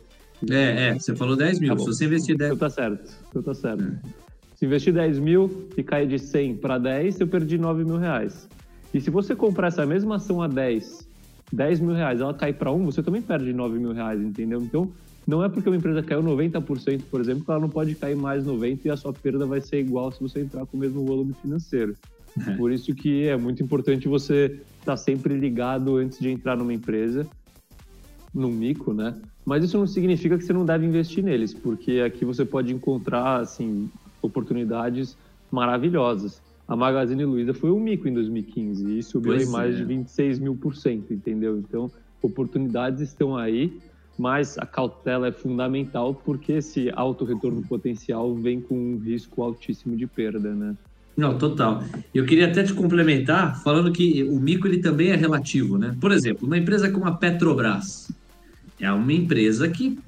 É, 0.50 0.88
é, 0.88 0.94
você 0.94 1.14
falou 1.14 1.36
10 1.36 1.60
mil. 1.60 1.74
Tá 1.74 1.78
Se 1.78 1.86
você 1.86 2.04
investir 2.04 2.36
10 2.36 2.52
Então 2.52 2.68
tá 2.68 2.70
certo, 2.70 3.12
então 3.28 3.42
tá 3.42 3.54
certo. 3.54 3.82
É. 3.82 4.28
Se 4.54 4.66
investir 4.66 4.92
10 4.92 5.18
mil 5.18 5.68
e 5.76 5.82
cair 5.82 6.08
de 6.08 6.18
100 6.18 6.56
para 6.56 6.78
10, 6.78 7.20
eu 7.20 7.28
perdi 7.28 7.58
9 7.58 7.84
mil 7.84 7.96
reais. 7.96 8.48
E 8.92 9.00
se 9.00 9.10
você 9.10 9.36
comprar 9.36 9.68
essa 9.68 9.84
mesma 9.84 10.16
ação 10.16 10.42
a 10.42 10.48
10, 10.48 11.06
10 11.52 11.80
mil 11.80 11.94
reais, 11.94 12.20
ela 12.20 12.34
cair 12.34 12.54
para 12.54 12.72
1, 12.72 12.84
você 12.84 13.02
também 13.02 13.22
perde 13.22 13.52
9 13.52 13.78
mil 13.78 13.92
reais, 13.92 14.20
entendeu? 14.20 14.60
Então, 14.60 14.90
não 15.28 15.44
é 15.44 15.48
porque 15.50 15.68
uma 15.68 15.76
empresa 15.76 16.02
caiu 16.02 16.22
90%, 16.22 17.02
por 17.10 17.20
exemplo, 17.20 17.44
que 17.44 17.50
ela 17.50 17.60
não 17.60 17.68
pode 17.68 17.94
cair 17.94 18.16
mais 18.16 18.46
90% 18.46 18.80
e 18.86 18.90
a 18.90 18.96
sua 18.96 19.12
perda 19.12 19.44
vai 19.44 19.60
ser 19.60 19.78
igual 19.78 20.10
se 20.10 20.18
você 20.22 20.40
entrar 20.40 20.64
com 20.64 20.78
o 20.78 20.80
mesmo 20.80 21.04
volume 21.04 21.34
financeiro. 21.34 21.94
É. 22.46 22.56
Por 22.56 22.72
isso 22.72 22.94
que 22.94 23.26
é 23.26 23.36
muito 23.36 23.62
importante 23.62 24.08
você 24.08 24.58
estar 24.80 24.92
tá 24.92 24.96
sempre 24.96 25.38
ligado 25.38 25.96
antes 25.96 26.18
de 26.18 26.30
entrar 26.30 26.56
numa 26.56 26.72
empresa 26.72 27.26
no 28.32 28.48
mico, 28.48 28.94
né? 28.94 29.16
Mas 29.44 29.64
isso 29.64 29.76
não 29.76 29.86
significa 29.86 30.38
que 30.38 30.44
você 30.44 30.52
não 30.54 30.64
deve 30.64 30.86
investir 30.86 31.22
neles, 31.22 31.52
porque 31.52 32.00
aqui 32.00 32.24
você 32.24 32.46
pode 32.46 32.72
encontrar 32.72 33.42
assim 33.42 33.90
oportunidades 34.22 35.14
maravilhosas. 35.50 36.40
A 36.66 36.74
Magazine 36.74 37.26
Luiza 37.26 37.52
foi 37.52 37.70
um 37.70 37.78
mico 37.78 38.08
em 38.08 38.14
2015 38.14 38.98
e 38.98 39.02
subiu 39.02 39.32
pois 39.32 39.46
em 39.46 39.52
mais 39.52 39.74
é. 39.74 39.78
de 39.78 39.84
26 39.84 40.38
mil 40.38 40.56
por 40.56 40.74
cento, 40.74 41.12
entendeu? 41.12 41.58
Então, 41.58 41.90
oportunidades 42.22 43.02
estão 43.02 43.36
aí, 43.36 43.78
mas 44.18 44.58
a 44.58 44.66
cautela 44.66 45.28
é 45.28 45.32
fundamental 45.32 46.12
porque 46.12 46.54
esse 46.54 46.90
alto 46.94 47.24
retorno 47.24 47.62
potencial 47.62 48.34
vem 48.34 48.60
com 48.60 48.74
um 48.74 48.98
risco 48.98 49.42
altíssimo 49.42 49.96
de 49.96 50.06
perda, 50.06 50.52
né? 50.52 50.74
Não, 51.16 51.36
total. 51.36 51.82
Eu 52.14 52.24
queria 52.24 52.46
até 52.46 52.62
te 52.62 52.72
complementar 52.72 53.62
falando 53.62 53.92
que 53.92 54.22
o 54.24 54.38
mico 54.38 54.66
ele 54.66 54.78
também 54.78 55.10
é 55.10 55.16
relativo, 55.16 55.78
né? 55.78 55.96
Por 56.00 56.12
exemplo, 56.12 56.46
uma 56.46 56.58
empresa 56.58 56.90
como 56.90 57.06
a 57.06 57.12
Petrobras, 57.12 58.10
é 58.80 58.90
uma 58.92 59.12
empresa 59.12 59.68
que, 59.68 59.98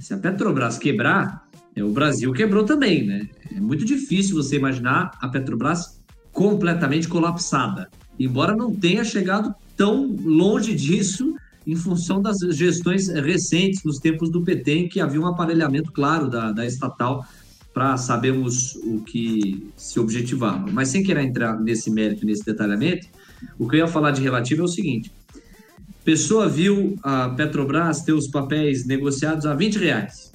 se 0.00 0.12
a 0.12 0.18
Petrobras 0.18 0.78
quebrar, 0.78 1.46
é, 1.76 1.82
o 1.82 1.90
Brasil 1.90 2.32
quebrou 2.32 2.64
também, 2.64 3.06
né? 3.06 3.28
É 3.54 3.60
muito 3.60 3.84
difícil 3.84 4.34
você 4.34 4.56
imaginar 4.56 5.12
a 5.20 5.28
Petrobras 5.28 6.00
completamente 6.32 7.08
colapsada, 7.08 7.88
embora 8.18 8.56
não 8.56 8.74
tenha 8.74 9.04
chegado 9.04 9.54
tão 9.76 10.16
longe 10.24 10.74
disso 10.74 11.36
em 11.68 11.76
função 11.76 12.22
das 12.22 12.38
gestões 12.56 13.08
recentes, 13.08 13.84
nos 13.84 13.98
tempos 13.98 14.30
do 14.30 14.42
PT, 14.42 14.72
em 14.72 14.88
que 14.88 15.00
havia 15.00 15.20
um 15.20 15.26
aparelhamento 15.26 15.92
claro 15.92 16.26
da, 16.30 16.50
da 16.50 16.64
estatal 16.64 17.26
para 17.74 17.94
sabermos 17.98 18.74
o 18.76 19.02
que 19.02 19.70
se 19.76 20.00
objetivava. 20.00 20.66
Mas 20.72 20.88
sem 20.88 21.02
querer 21.02 21.24
entrar 21.24 21.60
nesse 21.60 21.90
mérito, 21.90 22.24
nesse 22.24 22.42
detalhamento, 22.42 23.06
o 23.58 23.68
que 23.68 23.76
eu 23.76 23.80
ia 23.80 23.86
falar 23.86 24.12
de 24.12 24.22
relativo 24.22 24.62
é 24.62 24.64
o 24.64 24.68
seguinte: 24.68 25.12
pessoa 26.06 26.48
viu 26.48 26.96
a 27.02 27.28
Petrobras 27.28 28.00
ter 28.00 28.14
os 28.14 28.28
papéis 28.28 28.86
negociados 28.86 29.44
a 29.44 29.54
20 29.54 29.76
reais. 29.76 30.32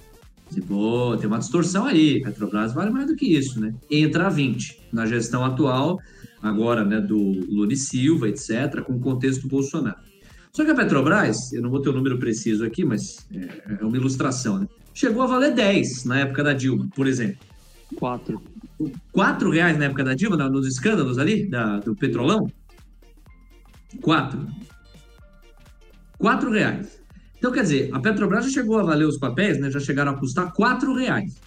Pô, 0.68 1.18
tem 1.18 1.26
uma 1.26 1.40
distorção 1.40 1.86
aí. 1.86 2.22
Petrobras 2.22 2.76
vale 2.76 2.92
mais 2.92 3.08
do 3.08 3.16
que 3.16 3.26
isso, 3.26 3.60
né? 3.60 3.74
Entra 3.90 4.28
a 4.28 4.30
20 4.30 4.82
na 4.94 5.08
gestão 5.08 5.44
atual, 5.44 6.00
agora, 6.44 6.86
né, 6.86 7.02
do 7.02 7.18
Lula 7.18 7.76
Silva, 7.76 8.30
etc., 8.30 8.84
com 8.86 8.94
o 8.94 9.00
contexto 9.00 9.42
do 9.42 9.48
Bolsonaro. 9.48 10.13
Só 10.56 10.64
que 10.64 10.70
a 10.70 10.76
Petrobras, 10.76 11.52
eu 11.52 11.64
não 11.64 11.70
vou 11.72 11.82
ter 11.82 11.90
o 11.90 11.94
número 11.94 12.20
preciso 12.20 12.64
aqui, 12.64 12.86
mas 12.86 13.28
é, 13.34 13.74
é 13.82 13.86
uma 13.86 13.98
ilustração, 13.98 14.60
né? 14.60 14.68
Chegou 14.94 15.24
a 15.24 15.26
valer 15.26 15.56
10 15.56 16.06
na 16.06 16.20
época 16.20 16.44
da 16.44 16.54
Dilma, 16.54 16.88
por 16.96 17.08
exemplo. 17.08 17.40
4. 17.96 18.40
4 19.12 19.50
reais 19.50 19.80
na 19.80 19.86
época 19.86 20.04
da 20.04 20.14
Dilma, 20.14 20.38
nos 20.38 20.68
escândalos 20.68 21.18
ali, 21.18 21.50
da, 21.50 21.80
do 21.80 21.96
petrolão? 21.96 22.48
4. 24.00 24.48
4 26.20 26.52
reais. 26.52 27.02
Então, 27.36 27.52
quer 27.52 27.64
dizer, 27.64 27.90
a 27.92 28.00
Petrobras 28.00 28.46
já 28.46 28.52
chegou 28.52 28.78
a 28.80 28.84
valer 28.84 29.08
os 29.08 29.18
papéis, 29.18 29.60
né? 29.60 29.72
Já 29.72 29.80
chegaram 29.80 30.12
a 30.12 30.20
custar 30.20 30.54
4 30.54 30.94
reais. 30.94 31.42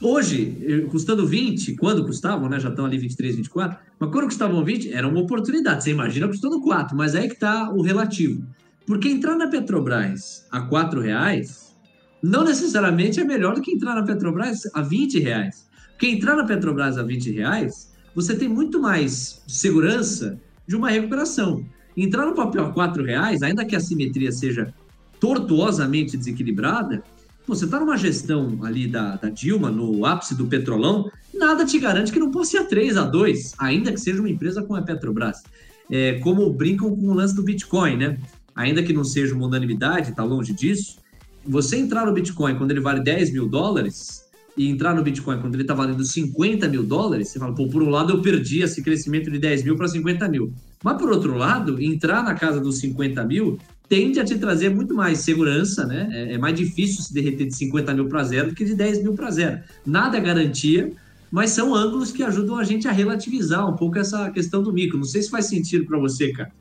Hoje, 0.00 0.56
eh, 0.64 0.80
custando 0.90 1.26
20, 1.26 1.74
quando 1.74 2.04
custavam, 2.04 2.48
né? 2.48 2.60
Já 2.60 2.68
estão 2.68 2.84
ali 2.84 2.96
23, 2.98 3.34
24, 3.34 3.78
mas 3.98 4.10
quando 4.10 4.26
custavam 4.26 4.64
20, 4.64 4.92
era 4.92 5.08
uma 5.08 5.20
oportunidade. 5.20 5.82
Você 5.82 5.90
imagina 5.90 6.28
custando 6.28 6.60
4, 6.60 6.96
mas 6.96 7.16
aí 7.16 7.26
que 7.26 7.34
está 7.34 7.70
o 7.72 7.82
relativo. 7.82 8.46
Porque 8.86 9.08
entrar 9.08 9.36
na 9.36 9.48
Petrobras 9.48 10.46
a 10.50 10.60
4 10.60 11.00
reais 11.00 11.76
não 12.22 12.44
necessariamente 12.44 13.18
é 13.18 13.24
melhor 13.24 13.54
do 13.54 13.60
que 13.60 13.72
entrar 13.72 13.94
na 13.94 14.04
Petrobras 14.04 14.62
a 14.72 14.82
20 14.82 15.18
reais. 15.18 15.68
Porque 15.90 16.06
entrar 16.06 16.36
na 16.36 16.44
Petrobras 16.44 16.96
a 16.96 17.02
20 17.02 17.32
reais, 17.32 17.92
você 18.14 18.36
tem 18.36 18.48
muito 18.48 18.80
mais 18.80 19.42
segurança 19.48 20.40
de 20.66 20.76
uma 20.76 20.90
recuperação. 20.90 21.66
Entrar 21.96 22.24
no 22.24 22.34
papel 22.34 22.66
a 22.66 22.72
4 22.72 23.04
reais, 23.04 23.42
ainda 23.42 23.64
que 23.64 23.74
a 23.74 23.80
simetria 23.80 24.30
seja 24.30 24.72
tortuosamente 25.18 26.16
desequilibrada, 26.16 27.02
você 27.48 27.64
está 27.64 27.80
numa 27.80 27.96
gestão 27.96 28.58
ali 28.62 28.86
da, 28.86 29.16
da, 29.16 29.30
Dilma, 29.30 29.70
no 29.70 30.04
ápice 30.04 30.34
do 30.34 30.46
petrolão, 30.46 31.10
nada 31.32 31.64
te 31.64 31.78
garante 31.78 32.12
que 32.12 32.18
não 32.18 32.30
possa 32.30 32.52
ser 32.52 32.58
a 32.58 32.64
3, 32.64 32.96
a 32.96 33.04
2, 33.04 33.54
ainda 33.58 33.92
que 33.92 34.00
seja 34.00 34.20
uma 34.20 34.30
empresa 34.30 34.62
como 34.62 34.78
a 34.78 34.82
Petrobras. 34.82 35.42
É, 35.90 36.18
como 36.20 36.52
brincam 36.52 36.94
com 36.94 37.08
o 37.08 37.14
lance 37.14 37.34
do 37.34 37.42
Bitcoin, 37.42 37.96
né? 37.96 38.18
Ainda 38.54 38.82
que 38.82 38.92
não 38.92 39.04
seja 39.04 39.34
uma 39.34 39.46
unanimidade, 39.46 40.10
está 40.10 40.22
longe 40.22 40.52
disso, 40.52 40.98
você 41.46 41.78
entrar 41.78 42.04
no 42.04 42.12
Bitcoin 42.12 42.56
quando 42.56 42.72
ele 42.72 42.80
vale 42.80 43.00
10 43.00 43.32
mil 43.32 43.48
dólares 43.48 44.24
e 44.56 44.68
entrar 44.68 44.94
no 44.94 45.02
Bitcoin 45.02 45.40
quando 45.40 45.54
ele 45.54 45.62
está 45.62 45.72
valendo 45.72 46.04
50 46.04 46.68
mil 46.68 46.82
dólares, 46.82 47.28
você 47.28 47.38
fala, 47.38 47.54
pô, 47.54 47.68
por 47.68 47.82
um 47.82 47.88
lado 47.88 48.12
eu 48.12 48.20
perdi 48.20 48.60
esse 48.60 48.82
crescimento 48.82 49.30
de 49.30 49.38
10 49.38 49.62
mil 49.62 49.76
para 49.76 49.88
50 49.88 50.28
mil. 50.28 50.52
Mas 50.82 50.98
por 50.98 51.10
outro 51.10 51.34
lado, 51.34 51.80
entrar 51.80 52.22
na 52.22 52.34
casa 52.34 52.60
dos 52.60 52.78
50 52.80 53.24
mil 53.24 53.58
tende 53.88 54.20
a 54.20 54.24
te 54.24 54.38
trazer 54.38 54.68
muito 54.68 54.94
mais 54.94 55.18
segurança, 55.18 55.86
né? 55.86 56.08
É, 56.12 56.34
é 56.34 56.38
mais 56.38 56.54
difícil 56.54 57.02
se 57.02 57.12
derreter 57.12 57.46
de 57.46 57.54
50 57.54 57.94
mil 57.94 58.06
para 58.06 58.22
zero 58.24 58.50
do 58.50 58.54
que 58.54 58.64
de 58.64 58.74
10 58.74 59.02
mil 59.02 59.14
para 59.14 59.30
zero. 59.30 59.60
Nada 59.86 60.18
é 60.18 60.20
garantia, 60.20 60.92
mas 61.30 61.50
são 61.50 61.74
ângulos 61.74 62.12
que 62.12 62.22
ajudam 62.22 62.56
a 62.56 62.64
gente 62.64 62.86
a 62.86 62.92
relativizar 62.92 63.68
um 63.68 63.76
pouco 63.76 63.98
essa 63.98 64.30
questão 64.30 64.62
do 64.62 64.72
micro. 64.72 64.98
Não 64.98 65.04
sei 65.04 65.22
se 65.22 65.30
faz 65.30 65.46
sentido 65.46 65.86
para 65.86 65.98
você, 65.98 66.32
cara. 66.32 66.52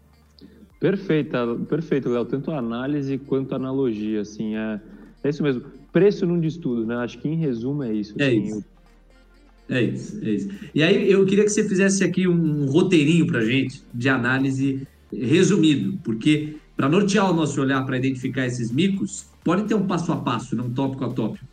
Perfeita, 0.79 1.55
perfeito, 1.67 2.09
Léo. 2.09 2.25
Tanto 2.25 2.51
análise 2.51 3.17
quanto 3.17 3.55
analogia, 3.55 4.21
assim, 4.21 4.55
é, 4.55 4.79
é 5.23 5.29
isso 5.29 5.41
mesmo. 5.41 5.63
Preço 5.91 6.25
não 6.25 6.39
diz 6.39 6.55
tudo, 6.57 6.85
né? 6.85 6.95
Acho 6.97 7.17
que 7.17 7.27
em 7.27 7.35
resumo 7.35 7.83
é 7.83 7.93
isso. 7.93 8.13
É 8.17 8.27
assim, 8.27 8.43
isso. 8.43 8.65
É 9.69 9.81
isso, 9.81 10.19
é 10.23 10.29
isso. 10.29 10.49
E 10.73 10.83
aí 10.83 11.11
eu 11.11 11.25
queria 11.25 11.43
que 11.43 11.49
você 11.49 11.67
fizesse 11.67 12.03
aqui 12.03 12.27
um 12.27 12.65
roteirinho 12.67 13.27
para 13.27 13.41
gente 13.41 13.83
de 13.93 14.07
análise 14.07 14.87
resumido, 15.11 15.97
porque 16.03 16.55
para 16.77 16.87
nortear 16.87 17.31
o 17.31 17.33
nosso 17.33 17.59
olhar 17.59 17.83
para 17.85 17.97
identificar 17.97 18.45
esses 18.45 18.71
micos, 18.71 19.25
pode 19.43 19.63
ter 19.63 19.73
um 19.73 19.87
passo 19.87 20.11
a 20.11 20.17
passo, 20.17 20.55
não 20.55 20.69
tópico 20.69 21.03
a 21.03 21.09
tópico. 21.09 21.43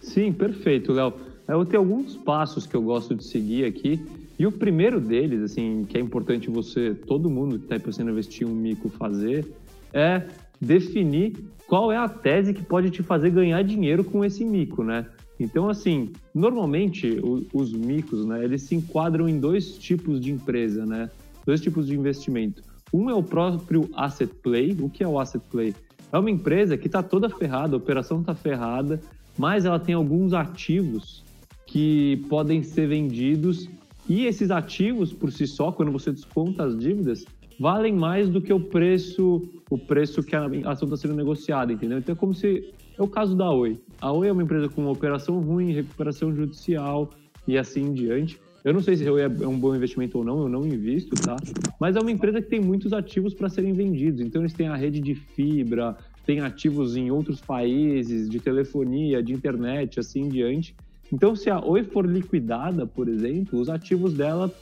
Sim, 0.00 0.32
perfeito, 0.32 0.92
Léo. 0.92 1.12
Eu 1.48 1.66
tenho 1.66 1.82
alguns 1.82 2.16
passos 2.16 2.64
que 2.64 2.76
eu 2.76 2.80
gosto 2.80 3.12
de 3.12 3.24
seguir 3.24 3.64
aqui. 3.64 4.00
E 4.38 4.46
o 4.46 4.52
primeiro 4.52 5.00
deles, 5.00 5.42
assim, 5.42 5.84
que 5.86 5.98
é 5.98 6.00
importante 6.00 6.48
você, 6.48 6.94
todo 6.94 7.28
mundo 7.28 7.58
que 7.58 7.64
está 7.64 7.78
pensando 7.78 8.08
em 8.08 8.12
investir 8.12 8.46
um 8.46 8.54
mico 8.54 8.88
fazer, 8.88 9.44
é 9.92 10.28
definir 10.60 11.34
qual 11.66 11.90
é 11.90 11.96
a 11.96 12.08
tese 12.08 12.54
que 12.54 12.62
pode 12.62 12.90
te 12.90 13.02
fazer 13.02 13.30
ganhar 13.30 13.62
dinheiro 13.62 14.04
com 14.04 14.24
esse 14.24 14.44
mico, 14.44 14.84
né? 14.84 15.06
Então, 15.40 15.68
assim, 15.68 16.12
normalmente 16.32 17.20
os 17.52 17.72
micos, 17.72 18.24
né, 18.24 18.44
eles 18.44 18.62
se 18.62 18.74
enquadram 18.74 19.28
em 19.28 19.40
dois 19.40 19.76
tipos 19.76 20.20
de 20.20 20.30
empresa, 20.30 20.86
né? 20.86 21.10
Dois 21.44 21.60
tipos 21.60 21.86
de 21.86 21.96
investimento. 21.96 22.62
Um 22.92 23.08
é 23.08 23.14
o 23.14 23.22
próprio 23.22 23.88
asset 23.94 24.32
play. 24.42 24.76
O 24.80 24.88
que 24.88 25.04
é 25.04 25.08
o 25.08 25.18
asset 25.18 25.44
play? 25.50 25.74
É 26.12 26.18
uma 26.18 26.30
empresa 26.30 26.76
que 26.76 26.86
está 26.86 27.02
toda 27.02 27.28
ferrada, 27.28 27.74
a 27.74 27.78
operação 27.78 28.20
está 28.20 28.34
ferrada, 28.34 29.00
mas 29.38 29.64
ela 29.64 29.78
tem 29.78 29.94
alguns 29.94 30.32
ativos 30.32 31.24
que 31.66 32.16
podem 32.28 32.64
ser 32.64 32.88
vendidos 32.88 33.68
e 34.08 34.26
esses 34.26 34.50
ativos 34.50 35.12
por 35.12 35.30
si 35.30 35.46
só, 35.46 35.70
quando 35.70 35.92
você 35.92 36.10
desconta 36.10 36.64
as 36.64 36.76
dívidas, 36.76 37.24
valem 37.60 37.94
mais 37.94 38.28
do 38.28 38.40
que 38.40 38.52
o 38.52 38.58
preço, 38.58 39.40
o 39.70 39.78
preço 39.78 40.20
que 40.20 40.34
a 40.34 40.46
ação 40.64 40.86
está 40.86 40.96
sendo 40.96 41.14
negociada, 41.14 41.72
entendeu? 41.72 41.98
Então 41.98 42.14
é 42.14 42.18
como 42.18 42.34
se 42.34 42.74
é 42.98 43.02
o 43.02 43.06
caso 43.06 43.36
da 43.36 43.48
Oi. 43.52 43.78
A 44.00 44.10
Oi 44.10 44.26
é 44.26 44.32
uma 44.32 44.42
empresa 44.42 44.68
com 44.68 44.80
uma 44.80 44.90
operação 44.90 45.38
ruim, 45.38 45.72
recuperação 45.72 46.34
judicial 46.34 47.10
e 47.46 47.56
assim 47.56 47.82
em 47.82 47.92
diante. 47.92 48.40
Eu 48.64 48.74
não 48.74 48.82
sei 48.82 48.96
se 48.96 49.06
é 49.06 49.46
um 49.48 49.58
bom 49.58 49.74
investimento 49.74 50.18
ou 50.18 50.24
não, 50.24 50.42
eu 50.42 50.48
não 50.48 50.66
invisto, 50.66 51.16
tá? 51.16 51.36
Mas 51.78 51.96
é 51.96 52.00
uma 52.00 52.10
empresa 52.10 52.42
que 52.42 52.48
tem 52.48 52.60
muitos 52.60 52.92
ativos 52.92 53.32
para 53.32 53.48
serem 53.48 53.72
vendidos. 53.72 54.20
Então 54.20 54.42
eles 54.42 54.52
têm 54.52 54.68
a 54.68 54.76
rede 54.76 55.00
de 55.00 55.14
fibra, 55.14 55.96
tem 56.26 56.40
ativos 56.40 56.96
em 56.96 57.10
outros 57.10 57.40
países, 57.40 58.28
de 58.28 58.38
telefonia, 58.38 59.22
de 59.22 59.32
internet, 59.32 59.98
assim 59.98 60.24
em 60.24 60.28
diante. 60.28 60.74
Então, 61.12 61.34
se 61.34 61.50
a 61.50 61.58
Oi 61.58 61.82
for 61.82 62.06
liquidada, 62.06 62.86
por 62.86 63.08
exemplo, 63.08 63.58
os 63.58 63.68
ativos 63.68 64.12
dela 64.14 64.52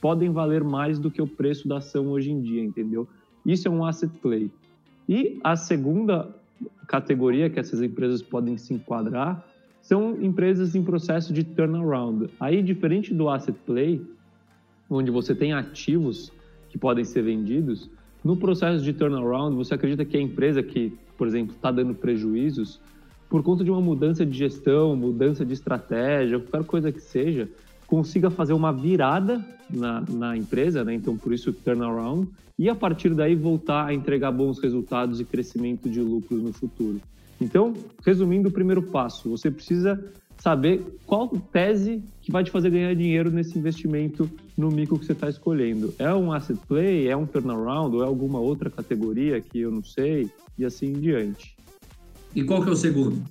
podem 0.00 0.30
valer 0.30 0.62
mais 0.62 0.98
do 0.98 1.10
que 1.10 1.20
o 1.20 1.26
preço 1.26 1.66
da 1.66 1.78
ação 1.78 2.08
hoje 2.08 2.30
em 2.30 2.40
dia, 2.40 2.62
entendeu? 2.62 3.08
Isso 3.44 3.66
é 3.66 3.70
um 3.70 3.84
asset 3.84 4.12
play. 4.18 4.50
E 5.08 5.38
a 5.42 5.56
segunda 5.56 6.28
categoria 6.86 7.50
que 7.50 7.58
essas 7.58 7.82
empresas 7.82 8.22
podem 8.22 8.56
se 8.56 8.74
enquadrar 8.74 9.44
são 9.86 10.20
empresas 10.20 10.74
em 10.74 10.82
processo 10.82 11.32
de 11.32 11.44
turnaround. 11.44 12.28
Aí, 12.40 12.60
diferente 12.60 13.14
do 13.14 13.28
asset 13.28 13.56
play, 13.64 14.04
onde 14.90 15.12
você 15.12 15.32
tem 15.32 15.52
ativos 15.52 16.32
que 16.68 16.76
podem 16.76 17.04
ser 17.04 17.22
vendidos, 17.22 17.88
no 18.24 18.36
processo 18.36 18.82
de 18.82 18.92
turnaround, 18.92 19.54
você 19.54 19.74
acredita 19.74 20.04
que 20.04 20.16
a 20.16 20.20
empresa 20.20 20.60
que, 20.60 20.92
por 21.16 21.28
exemplo, 21.28 21.54
está 21.54 21.70
dando 21.70 21.94
prejuízos, 21.94 22.80
por 23.30 23.44
conta 23.44 23.62
de 23.62 23.70
uma 23.70 23.80
mudança 23.80 24.26
de 24.26 24.36
gestão, 24.36 24.96
mudança 24.96 25.46
de 25.46 25.52
estratégia, 25.52 26.40
qualquer 26.40 26.66
coisa 26.66 26.90
que 26.90 27.00
seja, 27.00 27.48
consiga 27.86 28.28
fazer 28.28 28.54
uma 28.54 28.72
virada 28.72 29.44
na, 29.70 30.02
na 30.08 30.36
empresa, 30.36 30.82
né? 30.82 30.94
então 30.94 31.16
por 31.16 31.32
isso 31.32 31.52
turnaround, 31.52 32.28
e 32.58 32.68
a 32.68 32.74
partir 32.74 33.14
daí 33.14 33.36
voltar 33.36 33.86
a 33.86 33.94
entregar 33.94 34.32
bons 34.32 34.58
resultados 34.58 35.20
e 35.20 35.24
crescimento 35.24 35.88
de 35.88 36.00
lucros 36.00 36.42
no 36.42 36.52
futuro. 36.52 37.00
Então, 37.40 37.74
resumindo 38.04 38.48
o 38.48 38.52
primeiro 38.52 38.82
passo, 38.82 39.30
você 39.30 39.50
precisa 39.50 40.02
saber 40.38 40.84
qual 41.06 41.28
tese 41.28 42.02
que 42.22 42.30
vai 42.30 42.44
te 42.44 42.50
fazer 42.50 42.70
ganhar 42.70 42.94
dinheiro 42.94 43.30
nesse 43.30 43.58
investimento 43.58 44.30
no 44.56 44.70
micro 44.70 44.98
que 44.98 45.04
você 45.04 45.12
está 45.12 45.28
escolhendo. 45.28 45.94
É 45.98 46.12
um 46.14 46.32
asset 46.32 46.58
play, 46.68 47.08
é 47.08 47.16
um 47.16 47.26
turnaround 47.26 47.96
ou 47.96 48.02
é 48.02 48.06
alguma 48.06 48.38
outra 48.38 48.70
categoria 48.70 49.40
que 49.40 49.60
eu 49.60 49.70
não 49.70 49.82
sei 49.82 50.30
e 50.58 50.64
assim 50.64 50.86
em 50.88 51.00
diante. 51.00 51.56
E 52.34 52.44
qual 52.44 52.62
que 52.62 52.68
é 52.68 52.72
o 52.72 52.76
segundo? 52.76 53.22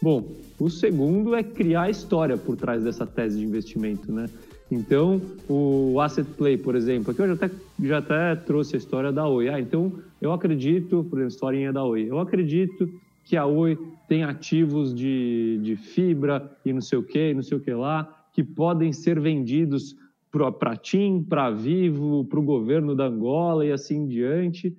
Bom, 0.00 0.32
o 0.58 0.68
segundo 0.68 1.34
é 1.34 1.42
criar 1.42 1.88
história 1.88 2.36
por 2.36 2.56
trás 2.56 2.82
dessa 2.82 3.06
tese 3.06 3.38
de 3.38 3.44
investimento, 3.44 4.12
né? 4.12 4.26
Então, 4.70 5.20
o 5.48 6.00
asset 6.00 6.28
play, 6.32 6.56
por 6.56 6.74
exemplo, 6.74 7.10
aqui 7.10 7.22
eu 7.22 7.28
já 7.28 7.34
até, 7.34 7.50
já 7.82 7.98
até 7.98 8.34
trouxe 8.34 8.74
a 8.74 8.78
história 8.78 9.12
da 9.12 9.26
Oi. 9.28 9.48
Ah, 9.48 9.60
então, 9.60 9.92
eu 10.20 10.32
acredito, 10.32 11.04
por 11.04 11.18
exemplo, 11.18 11.34
historinha 11.34 11.72
da 11.72 11.84
Oi, 11.84 12.06
eu 12.08 12.18
acredito 12.18 12.88
que 13.24 13.36
a 13.36 13.46
Oi 13.46 13.78
tem 14.06 14.22
ativos 14.22 14.94
de, 14.94 15.58
de 15.62 15.76
fibra 15.76 16.56
e 16.64 16.72
não 16.72 16.80
sei 16.80 16.98
o 16.98 17.02
que, 17.02 17.32
não 17.32 17.42
sei 17.42 17.56
o 17.56 17.60
que 17.60 17.72
lá, 17.72 18.26
que 18.32 18.44
podem 18.44 18.92
ser 18.92 19.18
vendidos 19.18 19.96
para 20.30 20.76
TIM, 20.76 21.22
para 21.22 21.50
Vivo, 21.50 22.24
para 22.24 22.38
o 22.38 22.42
governo 22.42 22.94
da 22.94 23.06
Angola 23.06 23.64
e 23.64 23.72
assim 23.72 23.98
em 23.98 24.06
diante. 24.06 24.76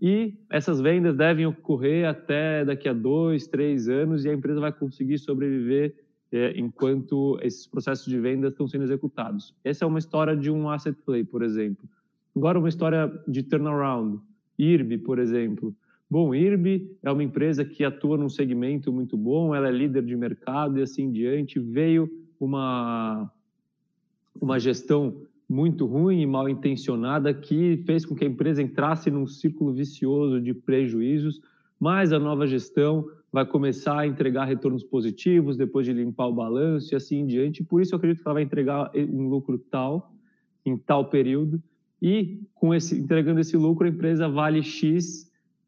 E 0.00 0.34
essas 0.50 0.80
vendas 0.80 1.16
devem 1.16 1.46
ocorrer 1.46 2.06
até 2.06 2.64
daqui 2.64 2.88
a 2.88 2.92
dois, 2.92 3.46
três 3.46 3.88
anos 3.88 4.24
e 4.24 4.28
a 4.28 4.34
empresa 4.34 4.60
vai 4.60 4.72
conseguir 4.72 5.18
sobreviver 5.18 5.94
é, 6.30 6.52
enquanto 6.58 7.38
esses 7.40 7.66
processos 7.66 8.04
de 8.06 8.18
venda 8.18 8.48
estão 8.48 8.66
sendo 8.66 8.84
executados. 8.84 9.54
Essa 9.64 9.84
é 9.84 9.88
uma 9.88 9.98
história 9.98 10.36
de 10.36 10.50
um 10.50 10.68
asset 10.68 10.96
play, 11.06 11.24
por 11.24 11.42
exemplo. 11.42 11.88
Agora, 12.34 12.58
uma 12.58 12.68
história 12.68 13.10
de 13.26 13.42
turnaround. 13.42 14.20
IRB, 14.58 14.98
por 14.98 15.18
exemplo. 15.18 15.74
Bom, 16.08 16.32
IRB 16.32 16.96
é 17.02 17.10
uma 17.10 17.24
empresa 17.24 17.64
que 17.64 17.82
atua 17.82 18.16
num 18.16 18.28
segmento 18.28 18.92
muito 18.92 19.16
bom, 19.16 19.54
ela 19.54 19.68
é 19.68 19.72
líder 19.72 20.04
de 20.04 20.16
mercado 20.16 20.78
e 20.78 20.82
assim 20.82 21.10
diante. 21.10 21.58
Veio 21.58 22.08
uma, 22.38 23.30
uma 24.40 24.58
gestão 24.58 25.22
muito 25.48 25.84
ruim 25.84 26.20
e 26.20 26.26
mal 26.26 26.48
intencionada 26.48 27.34
que 27.34 27.82
fez 27.86 28.04
com 28.04 28.14
que 28.14 28.24
a 28.24 28.28
empresa 28.28 28.62
entrasse 28.62 29.10
num 29.10 29.26
círculo 29.26 29.72
vicioso 29.72 30.40
de 30.40 30.54
prejuízos, 30.54 31.40
mas 31.78 32.12
a 32.12 32.18
nova 32.18 32.46
gestão 32.46 33.08
vai 33.32 33.44
começar 33.44 33.98
a 33.98 34.06
entregar 34.06 34.44
retornos 34.44 34.84
positivos 34.84 35.56
depois 35.56 35.84
de 35.86 35.92
limpar 35.92 36.28
o 36.28 36.32
balanço 36.32 36.94
e 36.94 36.96
assim 36.96 37.18
em 37.18 37.26
diante. 37.26 37.62
Por 37.62 37.82
isso 37.82 37.94
eu 37.94 37.98
acredito 37.98 38.22
que 38.22 38.28
ela 38.28 38.34
vai 38.34 38.42
entregar 38.44 38.90
um 38.94 39.28
lucro 39.28 39.58
tal 39.58 40.12
em 40.64 40.76
tal 40.76 41.10
período 41.10 41.60
e 42.00 42.40
com 42.54 42.74
esse 42.74 42.98
entregando 42.98 43.40
esse 43.40 43.56
lucro 43.56 43.86
a 43.86 43.90
empresa 43.90 44.28
vale 44.28 44.62
X 44.62 45.25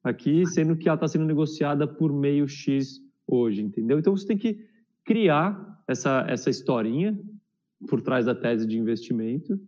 aqui, 0.08 0.46
sendo 0.46 0.76
que 0.76 0.88
ela 0.88 0.96
está 0.96 1.08
sendo 1.08 1.24
negociada 1.24 1.86
por 1.86 2.12
meio 2.12 2.48
X 2.48 3.00
hoje, 3.26 3.62
entendeu? 3.62 3.98
Então 3.98 4.16
você 4.16 4.26
tem 4.26 4.38
que 4.38 4.66
criar 5.04 5.82
essa 5.86 6.24
essa 6.28 6.50
historinha 6.50 7.18
por 7.88 8.00
trás 8.00 8.26
da 8.26 8.34
tese 8.34 8.66
de 8.66 8.78
investimento 8.78 9.60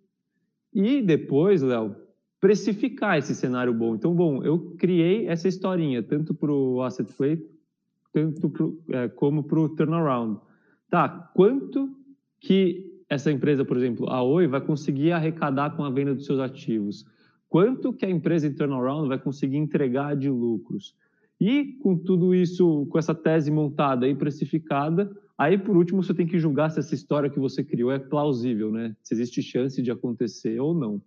e 0.72 1.02
depois, 1.02 1.62
Léo, 1.62 1.94
precificar 2.40 3.18
esse 3.18 3.34
cenário 3.34 3.74
bom. 3.74 3.94
Então, 3.94 4.14
bom, 4.14 4.42
eu 4.42 4.74
criei 4.78 5.26
essa 5.26 5.46
historinha 5.46 6.02
tanto 6.02 6.32
para 6.34 6.52
o 6.52 6.82
asset 6.82 7.12
play 7.14 7.38
tanto 8.12 8.50
pro, 8.50 8.82
é, 8.90 9.08
como 9.08 9.44
para 9.44 9.60
o 9.60 9.68
turnaround. 9.68 10.40
Tá, 10.88 11.08
quanto 11.34 11.90
que 12.40 13.04
essa 13.08 13.30
empresa, 13.30 13.64
por 13.64 13.76
exemplo, 13.76 14.08
a 14.08 14.22
Oi, 14.22 14.46
vai 14.46 14.60
conseguir 14.60 15.12
arrecadar 15.12 15.76
com 15.76 15.84
a 15.84 15.90
venda 15.90 16.14
dos 16.14 16.26
seus 16.26 16.40
ativos? 16.40 17.04
Quanto 17.50 17.92
que 17.92 18.06
a 18.06 18.10
empresa 18.10 18.46
em 18.46 18.54
turnaround 18.54 19.08
vai 19.08 19.18
conseguir 19.18 19.56
entregar 19.56 20.16
de 20.16 20.30
lucros? 20.30 20.94
E 21.40 21.72
com 21.82 21.96
tudo 21.96 22.32
isso, 22.32 22.86
com 22.88 22.96
essa 22.96 23.12
tese 23.12 23.50
montada 23.50 24.06
e 24.06 24.14
precificada, 24.14 25.10
aí 25.36 25.58
por 25.58 25.76
último 25.76 26.00
você 26.00 26.14
tem 26.14 26.28
que 26.28 26.38
julgar 26.38 26.70
se 26.70 26.78
essa 26.78 26.94
história 26.94 27.28
que 27.28 27.40
você 27.40 27.64
criou 27.64 27.90
é 27.90 27.98
plausível, 27.98 28.70
né? 28.70 28.94
Se 29.02 29.14
existe 29.14 29.42
chance 29.42 29.82
de 29.82 29.90
acontecer 29.90 30.60
ou 30.60 30.72
não. 30.72 31.02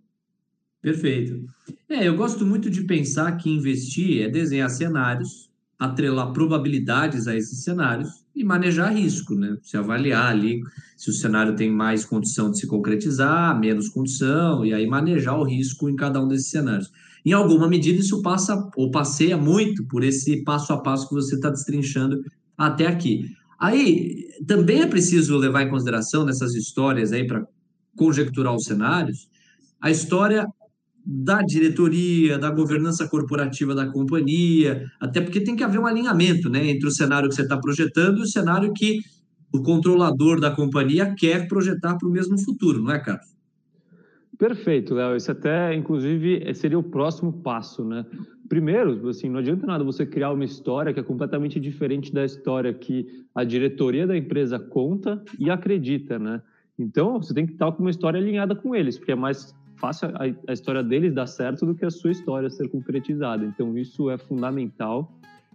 Perfeito. 0.82 1.50
É, 1.88 2.06
eu 2.06 2.18
gosto 2.18 2.46
muito 2.46 2.70
de 2.70 2.84
pensar 2.84 3.38
que 3.38 3.50
investir 3.50 4.22
é 4.22 4.28
desenhar 4.28 4.70
cenários, 4.70 5.50
atrelar 5.80 6.34
probabilidades 6.34 7.26
a 7.26 7.38
esses 7.38 7.64
cenários 7.64 8.23
e 8.36 8.44
manejar 8.44 8.94
risco, 8.94 9.36
né? 9.36 9.58
Se 9.62 9.78
avaliar 9.78 10.32
ali 10.32 10.62
se 10.98 11.10
o 11.10 11.14
cenário 11.14 11.56
tem 11.56 11.70
mais 11.70 12.06
condição 12.06 12.50
de 12.50 12.60
se 12.60 12.68
concretizar, 12.68 13.60
menos 13.60 13.90
condição, 13.90 14.66
e 14.66 14.74
aí 14.74 14.88
manejar 14.88 15.38
o 15.38 15.44
risco 15.44 15.90
em 15.90 15.96
cada 15.96 16.22
um 16.22 16.28
desses 16.28 16.50
cenários. 16.50 16.92
Em 17.26 17.32
alguma 17.32 17.68
medida, 17.68 18.00
isso 18.00 18.22
passa 18.22 18.70
ou 18.76 18.92
passeia 18.92 19.38
muito 19.38 19.86
por 19.86 20.04
esse 20.04 20.44
passo 20.44 20.74
a 20.74 20.78
passo 20.78 21.08
que 21.08 21.14
você 21.14 21.36
está 21.36 21.50
destrinchando 21.50 22.24
até 22.58 22.88
aqui. 22.88 23.30
Aí 23.60 24.28
também 24.48 24.82
é 24.82 24.88
preciso 24.88 25.38
levar 25.38 25.64
em 25.64 25.70
consideração 25.70 26.26
nessas 26.26 26.54
histórias 26.54 27.14
aí 27.14 27.26
para 27.26 27.46
conjecturar 27.96 28.54
os 28.54 28.66
cenários, 28.66 29.30
a 29.80 29.92
história 29.92 30.48
da 31.06 31.42
diretoria, 31.42 32.38
da 32.38 32.50
governança 32.50 33.08
corporativa 33.08 33.76
da 33.76 33.86
companhia, 33.88 34.90
até 35.00 35.20
porque 35.20 35.42
tem 35.42 35.56
que 35.56 35.64
haver 35.64 35.80
um 35.80 35.86
alinhamento 35.86 36.50
né, 36.50 36.70
entre 36.70 36.88
o 36.88 36.92
cenário 36.92 37.28
que 37.28 37.36
você 37.36 37.42
está 37.42 37.58
projetando 37.58 38.20
e 38.20 38.22
o 38.22 38.28
cenário 38.28 38.72
que 38.74 39.00
o 39.54 39.62
controlador 39.62 40.40
da 40.40 40.50
companhia 40.50 41.14
quer 41.14 41.48
projetar 41.48 41.98
para 41.98 42.08
o 42.08 42.12
mesmo 42.12 42.40
futuro, 42.40 42.82
não 42.82 42.92
é, 42.92 43.00
Carlos? 43.00 43.34
Perfeito, 44.38 44.96
Léo. 44.96 45.16
Esse 45.16 45.30
até, 45.30 45.76
inclusive, 45.76 46.54
seria 46.56 46.80
o 46.80 46.84
próximo 46.84 47.32
passo, 47.32 47.86
né? 47.86 48.06
Primeiro, 48.50 49.08
assim, 49.08 49.30
não 49.30 49.40
adianta 49.40 49.66
nada 49.66 49.84
você 49.84 50.06
criar 50.06 50.32
uma 50.32 50.44
história 50.44 50.94
que 50.94 51.00
é 51.00 51.04
completamente 51.04 51.60
diferente 51.60 52.12
da 52.12 52.26
história 52.26 52.74
que 52.74 53.06
a 53.34 53.44
diretoria 53.44 54.08
da 54.08 54.18
empresa 54.18 54.58
conta 54.58 55.24
e 55.40 55.50
acredita, 55.50 56.18
né? 56.18 56.42
Então, 56.78 57.22
você 57.22 57.34
tem 57.34 57.46
que 57.46 57.54
estar 57.54 57.72
com 57.72 57.84
uma 57.84 57.92
história 57.92 58.20
alinhada 58.20 58.56
com 58.56 58.76
eles, 58.76 58.98
porque 58.98 59.12
é 59.12 59.16
mais 59.16 59.54
fácil 59.76 60.10
a, 60.10 60.52
a, 60.52 60.54
história 60.54 60.84
deles 60.84 61.14
dar 61.14 61.28
certo 61.28 61.66
do 61.66 61.76
que 61.76 61.86
a 61.86 61.92
sua 61.92 62.12
história 62.12 62.50
ser 62.50 62.70
concretizada. 62.70 63.46
Então, 63.46 63.78
isso 63.78 64.10
é 64.10 64.18
fundamental. 64.18 65.12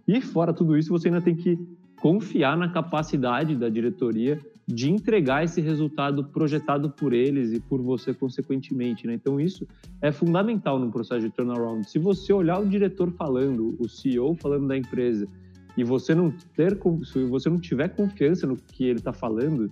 E, 0.07 0.21
fora 0.21 0.53
tudo 0.53 0.77
isso, 0.77 0.89
você 0.89 1.07
ainda 1.07 1.21
tem 1.21 1.35
que 1.35 1.57
confiar 1.99 2.57
na 2.57 2.69
capacidade 2.69 3.55
da 3.55 3.69
diretoria 3.69 4.39
de 4.67 4.91
entregar 4.91 5.43
esse 5.43 5.59
resultado 5.61 6.23
projetado 6.23 6.91
por 6.91 7.11
eles 7.11 7.51
e 7.51 7.59
por 7.59 7.81
você, 7.81 8.13
consequentemente. 8.13 9.07
Né? 9.07 9.15
Então, 9.15 9.39
isso 9.39 9.67
é 9.99 10.11
fundamental 10.11 10.77
no 10.77 10.91
processo 10.91 11.21
de 11.21 11.29
turnaround. 11.31 11.89
Se 11.89 11.97
você 11.97 12.31
olhar 12.31 12.59
o 12.59 12.67
diretor 12.67 13.11
falando, 13.11 13.75
o 13.79 13.89
CEO 13.89 14.35
falando 14.35 14.67
da 14.67 14.77
empresa, 14.77 15.27
e 15.75 15.83
você 15.83 16.13
não 16.13 16.31
ter, 16.55 16.77
se 17.05 17.23
você 17.25 17.49
não 17.49 17.59
tiver 17.59 17.89
confiança 17.89 18.45
no 18.45 18.57
que 18.57 18.83
ele 18.83 18.99
está 18.99 19.13
falando, 19.13 19.71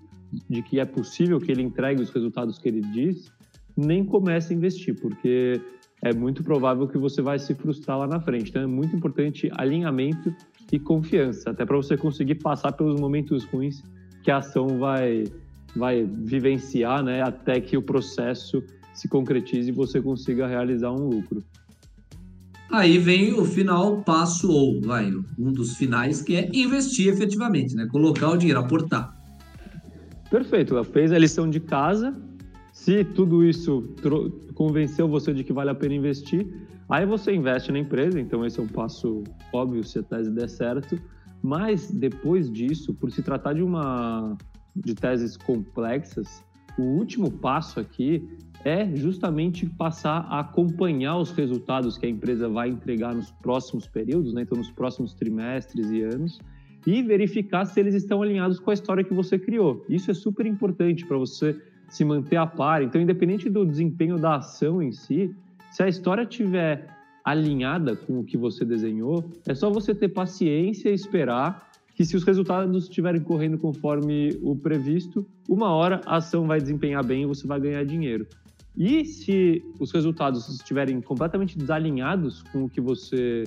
de 0.49 0.61
que 0.61 0.79
é 0.79 0.85
possível 0.85 1.39
que 1.39 1.51
ele 1.51 1.61
entregue 1.61 2.01
os 2.01 2.09
resultados 2.09 2.57
que 2.57 2.67
ele 2.67 2.81
diz, 2.81 3.31
nem 3.77 4.03
comece 4.03 4.53
a 4.53 4.55
investir, 4.55 4.99
porque 4.99 5.61
é 6.01 6.13
muito 6.13 6.43
provável 6.43 6.87
que 6.87 6.97
você 6.97 7.21
vai 7.21 7.37
se 7.37 7.53
frustrar 7.53 7.99
lá 7.99 8.07
na 8.07 8.19
frente. 8.19 8.49
Então 8.49 8.61
é 8.61 8.67
muito 8.67 8.95
importante 8.95 9.49
alinhamento 9.53 10.33
e 10.71 10.79
confiança, 10.79 11.51
até 11.51 11.65
para 11.65 11.77
você 11.77 11.95
conseguir 11.95 12.35
passar 12.35 12.71
pelos 12.71 12.99
momentos 12.99 13.45
ruins 13.45 13.83
que 14.23 14.31
a 14.31 14.37
ação 14.37 14.79
vai 14.79 15.25
vai 15.75 16.03
vivenciar, 16.03 17.03
né, 17.03 17.21
até 17.21 17.59
que 17.59 17.77
o 17.77 17.81
processo 17.81 18.63
se 18.93 19.07
concretize 19.07 19.69
e 19.69 19.71
você 19.71 20.01
consiga 20.01 20.47
realizar 20.47 20.91
um 20.91 21.07
lucro. 21.07 21.43
Aí 22.71 22.97
vem 22.97 23.33
o 23.33 23.45
final 23.45 24.01
passo 24.01 24.51
ou 24.51 24.81
vai 24.81 25.11
um 25.37 25.51
dos 25.51 25.77
finais 25.77 26.21
que 26.21 26.35
é 26.35 26.49
investir 26.51 27.13
efetivamente, 27.13 27.75
né, 27.75 27.85
colocar 27.85 28.29
o 28.29 28.37
dinheiro, 28.37 28.59
aportar. 28.59 29.15
Perfeito, 30.31 30.73
ela 30.73 30.83
fez 30.83 31.11
a 31.11 31.19
lição 31.19 31.47
de 31.47 31.59
casa, 31.59 32.15
se 32.77 33.03
tudo 33.03 33.43
isso 33.43 33.83
convenceu 34.53 35.07
você 35.07 35.33
de 35.33 35.43
que 35.43 35.51
vale 35.51 35.71
a 35.71 35.75
pena 35.75 35.95
investir, 35.95 36.47
aí 36.87 37.07
você 37.07 37.33
investe 37.33 37.71
na 37.71 37.79
empresa, 37.79 38.19
então 38.19 38.45
esse 38.45 38.59
é 38.59 38.63
um 38.63 38.67
passo 38.67 39.23
óbvio 39.51 39.83
se 39.83 39.97
a 39.97 40.03
tese 40.03 40.29
der 40.31 40.47
certo. 40.47 40.97
Mas 41.41 41.89
depois 41.89 42.51
disso, 42.51 42.93
por 42.93 43.11
se 43.11 43.23
tratar 43.23 43.53
de 43.53 43.63
uma 43.63 44.37
de 44.75 44.93
teses 44.93 45.35
complexas, 45.35 46.43
o 46.77 46.83
último 46.83 47.31
passo 47.31 47.79
aqui 47.79 48.29
é 48.63 48.95
justamente 48.95 49.65
passar 49.65 50.27
a 50.29 50.39
acompanhar 50.41 51.17
os 51.17 51.31
resultados 51.31 51.97
que 51.97 52.05
a 52.05 52.09
empresa 52.09 52.47
vai 52.47 52.69
entregar 52.69 53.15
nos 53.15 53.31
próximos 53.31 53.87
períodos, 53.87 54.35
né? 54.35 54.43
então 54.43 54.55
nos 54.55 54.69
próximos 54.69 55.15
trimestres 55.15 55.89
e 55.89 56.03
anos, 56.03 56.39
e 56.85 57.01
verificar 57.01 57.65
se 57.65 57.79
eles 57.79 57.95
estão 57.95 58.21
alinhados 58.21 58.59
com 58.59 58.69
a 58.69 58.73
história 58.75 59.03
que 59.03 59.15
você 59.15 59.39
criou. 59.39 59.83
Isso 59.89 60.11
é 60.11 60.13
super 60.13 60.45
importante 60.45 61.05
para 61.07 61.17
você 61.17 61.59
se 61.89 62.03
manter 62.03 62.37
a 62.37 62.45
par. 62.45 62.81
Então, 62.83 63.01
independente 63.01 63.49
do 63.49 63.65
desempenho 63.65 64.17
da 64.17 64.35
ação 64.35 64.81
em 64.81 64.91
si, 64.91 65.33
se 65.71 65.83
a 65.83 65.87
história 65.87 66.25
tiver 66.25 66.87
alinhada 67.23 67.95
com 67.95 68.19
o 68.19 68.23
que 68.23 68.37
você 68.37 68.63
desenhou, 68.63 69.29
é 69.45 69.53
só 69.53 69.69
você 69.69 69.93
ter 69.93 70.09
paciência 70.09 70.89
e 70.89 70.93
esperar 70.93 71.67
que 71.93 72.05
se 72.05 72.15
os 72.15 72.23
resultados 72.23 72.83
estiverem 72.83 73.21
correndo 73.21 73.57
conforme 73.57 74.37
o 74.43 74.55
previsto, 74.55 75.25
uma 75.49 75.71
hora 75.71 75.99
a 76.05 76.17
ação 76.17 76.45
vai 76.45 76.61
desempenhar 76.61 77.03
bem 77.03 77.23
e 77.23 77.25
você 77.25 77.47
vai 77.47 77.59
ganhar 77.59 77.83
dinheiro. 77.83 78.27
E 78.77 79.03
se 79.03 79.63
os 79.79 79.91
resultados 79.91 80.47
estiverem 80.47 81.01
completamente 81.01 81.57
desalinhados 81.57 82.43
com 82.43 82.65
o 82.65 82.69
que 82.69 82.79
você 82.79 83.45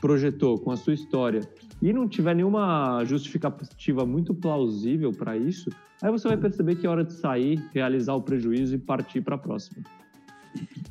projetou, 0.00 0.58
com 0.58 0.72
a 0.72 0.76
sua 0.76 0.92
história, 0.92 1.40
e 1.80 1.92
não 1.92 2.08
tiver 2.08 2.34
nenhuma 2.34 3.04
justificativa 3.04 4.04
muito 4.04 4.34
plausível 4.34 5.12
para 5.12 5.36
isso, 5.36 5.70
aí 6.04 6.10
você 6.10 6.28
vai 6.28 6.36
perceber 6.36 6.76
que 6.76 6.86
é 6.86 6.90
hora 6.90 7.02
de 7.02 7.14
sair, 7.14 7.64
realizar 7.72 8.12
o 8.12 8.20
prejuízo 8.20 8.74
e 8.74 8.78
partir 8.78 9.22
para 9.22 9.36
a 9.36 9.38
próxima. 9.38 9.82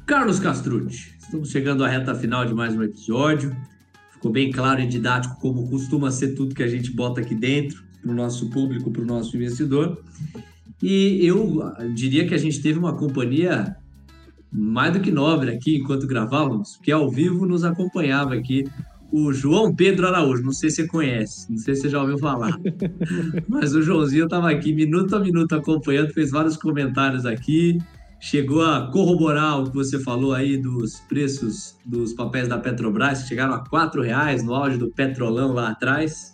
Carlos 0.08 0.40
Castrucci, 0.40 1.14
estamos 1.20 1.52
chegando 1.52 1.86
à 1.86 1.88
reta 1.88 2.16
final 2.16 2.44
de 2.46 2.54
mais 2.54 2.76
um 2.76 2.82
episódio. 2.82 3.56
Ficou 4.12 4.32
bem 4.32 4.52
claro 4.52 4.82
e 4.82 4.88
didático 4.88 5.40
como 5.40 5.70
costuma 5.70 6.10
ser 6.10 6.34
tudo 6.34 6.56
que 6.56 6.64
a 6.64 6.68
gente 6.68 6.92
bota 6.92 7.22
aqui 7.22 7.36
dentro 7.36 7.84
para 8.02 8.12
o 8.12 8.16
nosso 8.16 8.50
público, 8.50 8.90
para 8.90 9.04
o 9.04 9.06
nosso 9.06 9.38
investidor. 9.38 10.04
E 10.82 11.24
eu 11.24 11.62
diria 11.94 12.28
que 12.28 12.34
a 12.34 12.38
gente 12.38 12.60
teve 12.60 12.80
uma 12.80 12.96
companhia 12.96 13.78
mais 14.52 14.94
do 14.94 15.00
que 15.00 15.12
nobre 15.12 15.52
aqui 15.52 15.78
enquanto 15.78 16.08
gravávamos, 16.08 16.78
que 16.78 16.92
ao 16.92 17.10
vivo 17.10 17.46
nos 17.46 17.64
acompanhava 17.64 18.34
aqui 18.34 18.66
o 19.14 19.32
João 19.32 19.74
Pedro 19.76 20.08
Araújo. 20.08 20.42
Não 20.42 20.52
sei 20.52 20.72
se 20.72 20.78
você 20.78 20.88
conhece, 20.88 21.52
não 21.52 21.58
sei 21.60 21.76
se 21.76 21.82
você 21.82 21.90
já 21.90 22.02
ouviu 22.02 22.18
falar. 22.18 22.58
Mas 23.48 23.76
o 23.76 23.82
Joãozinho 23.84 24.24
estava 24.24 24.50
aqui 24.50 24.74
minuto 24.74 25.16
a 25.16 25.20
minuto 25.20 25.54
acompanhando, 25.54 26.12
fez 26.12 26.32
vários 26.32 26.58
comentários 26.58 27.24
aqui, 27.24 27.78
chegou 28.20 28.64
a 28.64 28.90
corroborar 28.92 29.62
o 29.62 29.70
que 29.70 29.76
você 29.76 30.00
falou 30.00 30.34
aí 30.34 30.58
dos 30.58 31.00
preços 31.02 31.78
dos 31.86 32.12
papéis 32.14 32.48
da 32.48 32.58
Petrobras, 32.58 33.22
que 33.22 33.30
chegaram 33.30 33.54
a 33.54 33.60
quatro 33.60 34.02
reais 34.02 34.44
no 34.44 34.56
auge 34.56 34.80
do 34.80 34.90
petrolão 34.90 35.54
lá 35.54 35.70
atrás. 35.70 36.34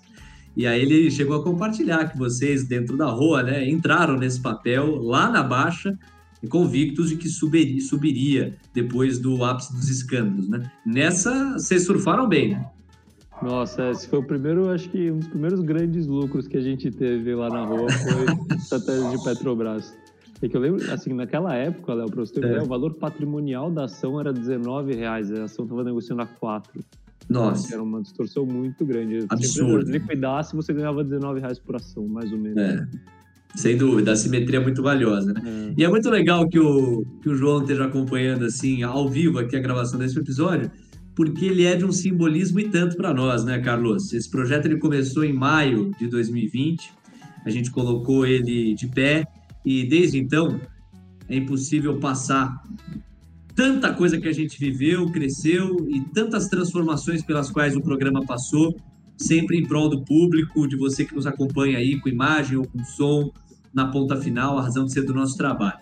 E 0.56 0.65
aí 0.65 0.82
ele 0.82 1.12
chegou 1.12 1.36
a 1.36 1.44
compartilhar 1.44 2.10
que 2.10 2.18
vocês, 2.18 2.65
dentro 2.65 2.96
da 2.96 3.08
rua, 3.08 3.44
né, 3.44 3.70
entraram 3.70 4.15
nesse 4.15 4.39
papel 4.39 4.96
lá 5.04 5.30
na 5.30 5.44
baixa 5.44 6.00
convictos 6.47 7.10
de 7.10 7.17
que 7.17 7.28
subiria, 7.28 7.82
subiria 7.82 8.58
depois 8.73 9.19
do 9.19 9.43
ápice 9.43 9.73
dos 9.73 9.89
escândalos, 9.89 10.47
né? 10.47 10.71
Nessa, 10.86 11.54
vocês 11.54 11.86
surfaram 11.86 12.28
bem, 12.28 12.52
né? 12.52 12.65
Nossa, 13.41 13.89
esse 13.91 14.08
foi 14.08 14.19
o 14.19 14.23
primeiro, 14.23 14.69
acho 14.69 14.89
que 14.89 15.12
um 15.12 15.17
dos 15.17 15.28
primeiros 15.28 15.62
grandes 15.62 16.06
lucros 16.08 16.47
que 16.47 16.58
a 16.58 16.62
gente 16.62 16.91
teve 16.91 17.34
lá 17.34 17.49
na 17.49 17.63
rua 17.63 17.89
foi 17.89 18.25
essa 18.56 18.80
tese 18.80 19.10
de 19.10 19.23
Petrobras. 19.23 19.93
É 20.41 20.47
que 20.47 20.56
eu 20.56 20.62
lembro, 20.62 20.91
assim, 20.91 21.13
naquela 21.13 21.54
época, 21.54 21.93
Léo, 21.93 22.10
para 22.10 22.21
você 22.21 22.34
ter 22.34 22.43
é. 22.43 22.47
ideia, 22.47 22.63
o 22.63 22.67
valor 22.67 22.93
patrimonial 22.93 23.69
da 23.69 23.86
ação 23.86 24.19
era 24.19 24.32
19 24.32 24.93
reais, 24.93 25.32
a 25.32 25.43
ação 25.43 25.65
estava 25.65 25.84
negociando 25.84 26.21
a 26.21 26.25
4. 26.25 26.82
Nossa. 27.30 27.73
Era 27.73 27.84
uma 27.84 28.02
distorção 28.02 28.45
muito 28.45 28.86
grande. 28.86 29.25
Absurdo. 29.30 29.86
Se 29.86 29.91
liquidasse, 29.91 30.56
você 30.56 30.73
ganhava 30.73 31.04
19 31.04 31.39
reais 31.41 31.60
por 31.60 31.75
ação, 31.75 32.08
mais 32.08 32.32
ou 32.32 32.38
menos. 32.38 32.58
É. 32.58 32.88
Sem 33.56 33.76
dúvida, 33.76 34.12
a 34.12 34.16
simetria 34.16 34.60
é 34.60 34.64
muito 34.64 34.82
valiosa, 34.82 35.34
né? 35.34 35.42
É. 35.44 35.74
E 35.78 35.84
é 35.84 35.88
muito 35.88 36.10
legal 36.10 36.48
que 36.48 36.60
o, 36.60 37.04
que 37.22 37.30
o 37.30 37.36
João 37.36 37.62
esteja 37.62 37.86
acompanhando, 37.86 38.46
assim, 38.46 38.84
ao 38.84 39.10
vivo 39.10 39.40
aqui 39.40 39.56
a 39.56 39.60
gravação 39.60 40.00
desse 40.00 40.18
episódio, 40.20 40.72
porque 41.16 41.46
ele 41.46 41.66
é 41.66 41.76
de 41.76 41.84
um 41.84 41.92
simbolismo 41.92 42.60
e 42.60 42.70
tanto 42.70 42.96
para 42.96 43.14
nós, 43.14 43.44
né, 43.44 43.60
Carlos? 43.60 44.14
Esse 44.14 44.30
projeto 44.30 44.66
ele 44.66 44.78
começou 44.78 45.24
em 45.24 45.34
maio 45.34 45.92
de 46.00 46.08
2020, 46.08 46.94
a 47.46 47.50
gente 47.50 47.72
colocou 47.72 48.26
ele 48.26 48.74
de 48.76 48.88
pé 48.88 49.26
e 49.66 49.84
desde 49.84 50.20
então 50.20 50.60
é 51.28 51.36
impossível 51.36 51.98
passar 52.00 52.64
tanta 53.56 53.94
coisa 53.94 54.18
que 54.18 54.28
a 54.28 54.32
gente 54.32 54.58
viveu, 54.58 55.12
cresceu 55.12 55.86
e 55.90 56.00
tantas 56.14 56.48
transformações 56.48 57.22
pelas 57.24 57.52
quais 57.52 57.76
o 57.76 57.82
programa 57.82 58.26
passou 58.26 58.76
sempre 59.19 59.58
em 59.58 59.65
prol 59.65 59.89
do 59.89 60.03
público, 60.03 60.67
de 60.67 60.77
você 60.77 61.05
que 61.05 61.13
nos 61.13 61.27
acompanha 61.27 61.77
aí 61.77 61.99
com 61.99 62.08
imagem 62.08 62.58
ou 62.58 62.65
com 62.65 62.84
som, 62.84 63.32
na 63.73 63.88
ponta 63.88 64.15
final, 64.15 64.58
a 64.58 64.63
razão 64.63 64.86
de 64.86 64.93
ser 64.93 65.03
do 65.03 65.13
nosso 65.13 65.38
trabalho. 65.38 65.79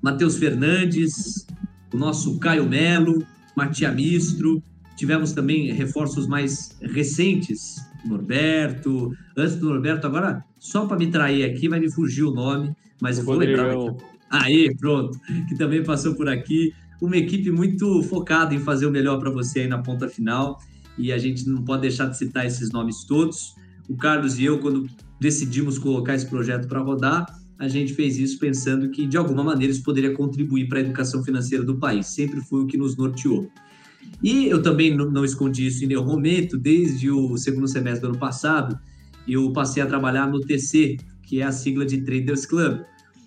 Matheus 0.00 0.36
Fernandes, 0.36 1.46
o 1.92 1.96
nosso 1.96 2.38
Caio 2.38 2.68
Melo, 2.68 3.24
Matia 3.54 3.92
Mistro, 3.92 4.62
tivemos 4.96 5.32
também 5.32 5.70
reforços 5.72 6.26
mais 6.26 6.76
recentes, 6.80 7.76
Norberto, 8.04 9.12
antes 9.36 9.56
do 9.56 9.68
Norberto, 9.68 10.06
agora 10.06 10.44
só 10.58 10.86
para 10.86 10.98
me 10.98 11.08
trair 11.08 11.44
aqui, 11.44 11.68
vai 11.68 11.78
me 11.78 11.90
fugir 11.90 12.24
o 12.24 12.32
nome, 12.32 12.74
mas 13.00 13.18
eu 13.18 13.24
vou 13.24 13.36
lembrar. 13.36 13.74
Aí, 14.30 14.74
pronto, 14.76 15.18
que 15.48 15.54
também 15.54 15.84
passou 15.84 16.14
por 16.14 16.28
aqui. 16.28 16.72
Uma 17.00 17.16
equipe 17.16 17.50
muito 17.50 18.02
focada 18.04 18.54
em 18.54 18.58
fazer 18.58 18.86
o 18.86 18.90
melhor 18.90 19.18
para 19.18 19.30
você 19.30 19.60
aí 19.60 19.68
na 19.68 19.78
ponta 19.78 20.08
final 20.08 20.58
e 20.98 21.12
a 21.12 21.18
gente 21.18 21.48
não 21.48 21.62
pode 21.62 21.82
deixar 21.82 22.06
de 22.06 22.16
citar 22.16 22.46
esses 22.46 22.70
nomes 22.70 23.04
todos. 23.04 23.54
O 23.88 23.96
Carlos 23.96 24.38
e 24.38 24.44
eu, 24.44 24.58
quando 24.58 24.86
decidimos 25.20 25.78
colocar 25.78 26.14
esse 26.14 26.26
projeto 26.26 26.68
para 26.68 26.80
rodar, 26.80 27.26
a 27.58 27.68
gente 27.68 27.94
fez 27.94 28.18
isso 28.18 28.38
pensando 28.38 28.90
que, 28.90 29.06
de 29.06 29.16
alguma 29.16 29.44
maneira, 29.44 29.72
isso 29.72 29.82
poderia 29.82 30.12
contribuir 30.12 30.68
para 30.68 30.78
a 30.78 30.80
educação 30.80 31.22
financeira 31.22 31.64
do 31.64 31.78
país. 31.78 32.06
Sempre 32.06 32.40
foi 32.40 32.62
o 32.62 32.66
que 32.66 32.76
nos 32.76 32.96
norteou. 32.96 33.50
E 34.22 34.46
eu 34.46 34.62
também 34.62 34.96
não 34.96 35.24
escondi 35.24 35.66
isso 35.66 35.84
em 35.84 35.88
nenhum 35.88 36.04
momento, 36.04 36.58
desde 36.58 37.10
o 37.10 37.36
segundo 37.36 37.68
semestre 37.68 38.02
do 38.02 38.08
ano 38.10 38.18
passado, 38.18 38.78
eu 39.26 39.52
passei 39.52 39.82
a 39.82 39.86
trabalhar 39.86 40.28
no 40.28 40.40
TC, 40.40 40.96
que 41.22 41.40
é 41.40 41.44
a 41.44 41.52
sigla 41.52 41.86
de 41.86 42.02
Traders 42.02 42.44
Club, 42.46 42.80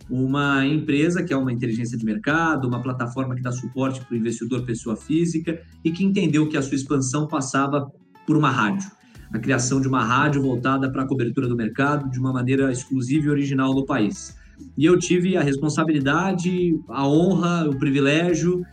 uma 0.09 0.65
empresa 0.65 1.23
que 1.23 1.33
é 1.33 1.37
uma 1.37 1.51
inteligência 1.51 1.97
de 1.97 2.05
mercado, 2.05 2.67
uma 2.67 2.81
plataforma 2.81 3.35
que 3.35 3.41
dá 3.41 3.51
suporte 3.51 4.01
para 4.01 4.13
o 4.13 4.17
investidor 4.17 4.63
pessoa 4.63 4.95
física 4.95 5.61
e 5.83 5.91
que 5.91 6.03
entendeu 6.03 6.47
que 6.47 6.57
a 6.57 6.61
sua 6.61 6.75
expansão 6.75 7.27
passava 7.27 7.91
por 8.25 8.37
uma 8.37 8.49
rádio. 8.49 8.89
A 9.33 9.39
criação 9.39 9.81
de 9.81 9.87
uma 9.87 10.03
rádio 10.03 10.41
voltada 10.41 10.91
para 10.91 11.03
a 11.03 11.07
cobertura 11.07 11.47
do 11.47 11.55
mercado 11.55 12.09
de 12.09 12.19
uma 12.19 12.31
maneira 12.31 12.71
exclusiva 12.71 13.25
e 13.25 13.29
original 13.29 13.73
no 13.73 13.85
país. 13.85 14.35
E 14.77 14.85
eu 14.85 14.97
tive 14.97 15.35
a 15.35 15.41
responsabilidade, 15.41 16.73
a 16.89 17.07
honra, 17.07 17.67
o 17.67 17.77
privilégio 17.77 18.63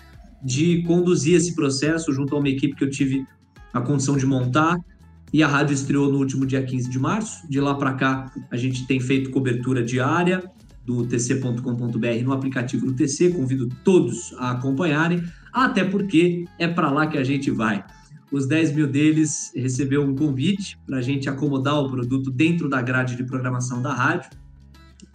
de 0.44 0.82
conduzir 0.82 1.36
esse 1.36 1.54
processo 1.54 2.12
junto 2.12 2.34
a 2.34 2.38
uma 2.38 2.48
equipe 2.48 2.74
que 2.74 2.84
eu 2.84 2.90
tive 2.90 3.26
a 3.72 3.80
condição 3.80 4.16
de 4.16 4.26
montar. 4.26 4.76
E 5.32 5.42
a 5.42 5.48
rádio 5.48 5.72
estreou 5.72 6.12
no 6.12 6.18
último 6.18 6.44
dia 6.44 6.62
15 6.62 6.90
de 6.90 6.98
março. 6.98 7.48
De 7.48 7.58
lá 7.60 7.74
para 7.74 7.94
cá, 7.94 8.30
a 8.50 8.56
gente 8.56 8.86
tem 8.86 9.00
feito 9.00 9.30
cobertura 9.30 9.82
diária, 9.82 10.42
do 10.84 11.06
tc.com.br 11.06 12.24
no 12.24 12.32
aplicativo 12.32 12.86
do 12.86 12.94
TC. 12.94 13.30
Convido 13.30 13.68
todos 13.84 14.34
a 14.38 14.52
acompanharem, 14.52 15.22
até 15.52 15.84
porque 15.84 16.44
é 16.58 16.66
para 16.68 16.90
lá 16.90 17.06
que 17.06 17.18
a 17.18 17.24
gente 17.24 17.50
vai. 17.50 17.84
Os 18.30 18.46
10 18.46 18.74
mil 18.74 18.86
deles 18.86 19.52
recebeu 19.54 20.02
um 20.02 20.14
convite 20.14 20.78
para 20.86 20.98
a 20.98 21.02
gente 21.02 21.28
acomodar 21.28 21.78
o 21.78 21.90
produto 21.90 22.30
dentro 22.30 22.68
da 22.68 22.80
grade 22.80 23.14
de 23.14 23.24
programação 23.24 23.82
da 23.82 23.92
rádio, 23.92 24.30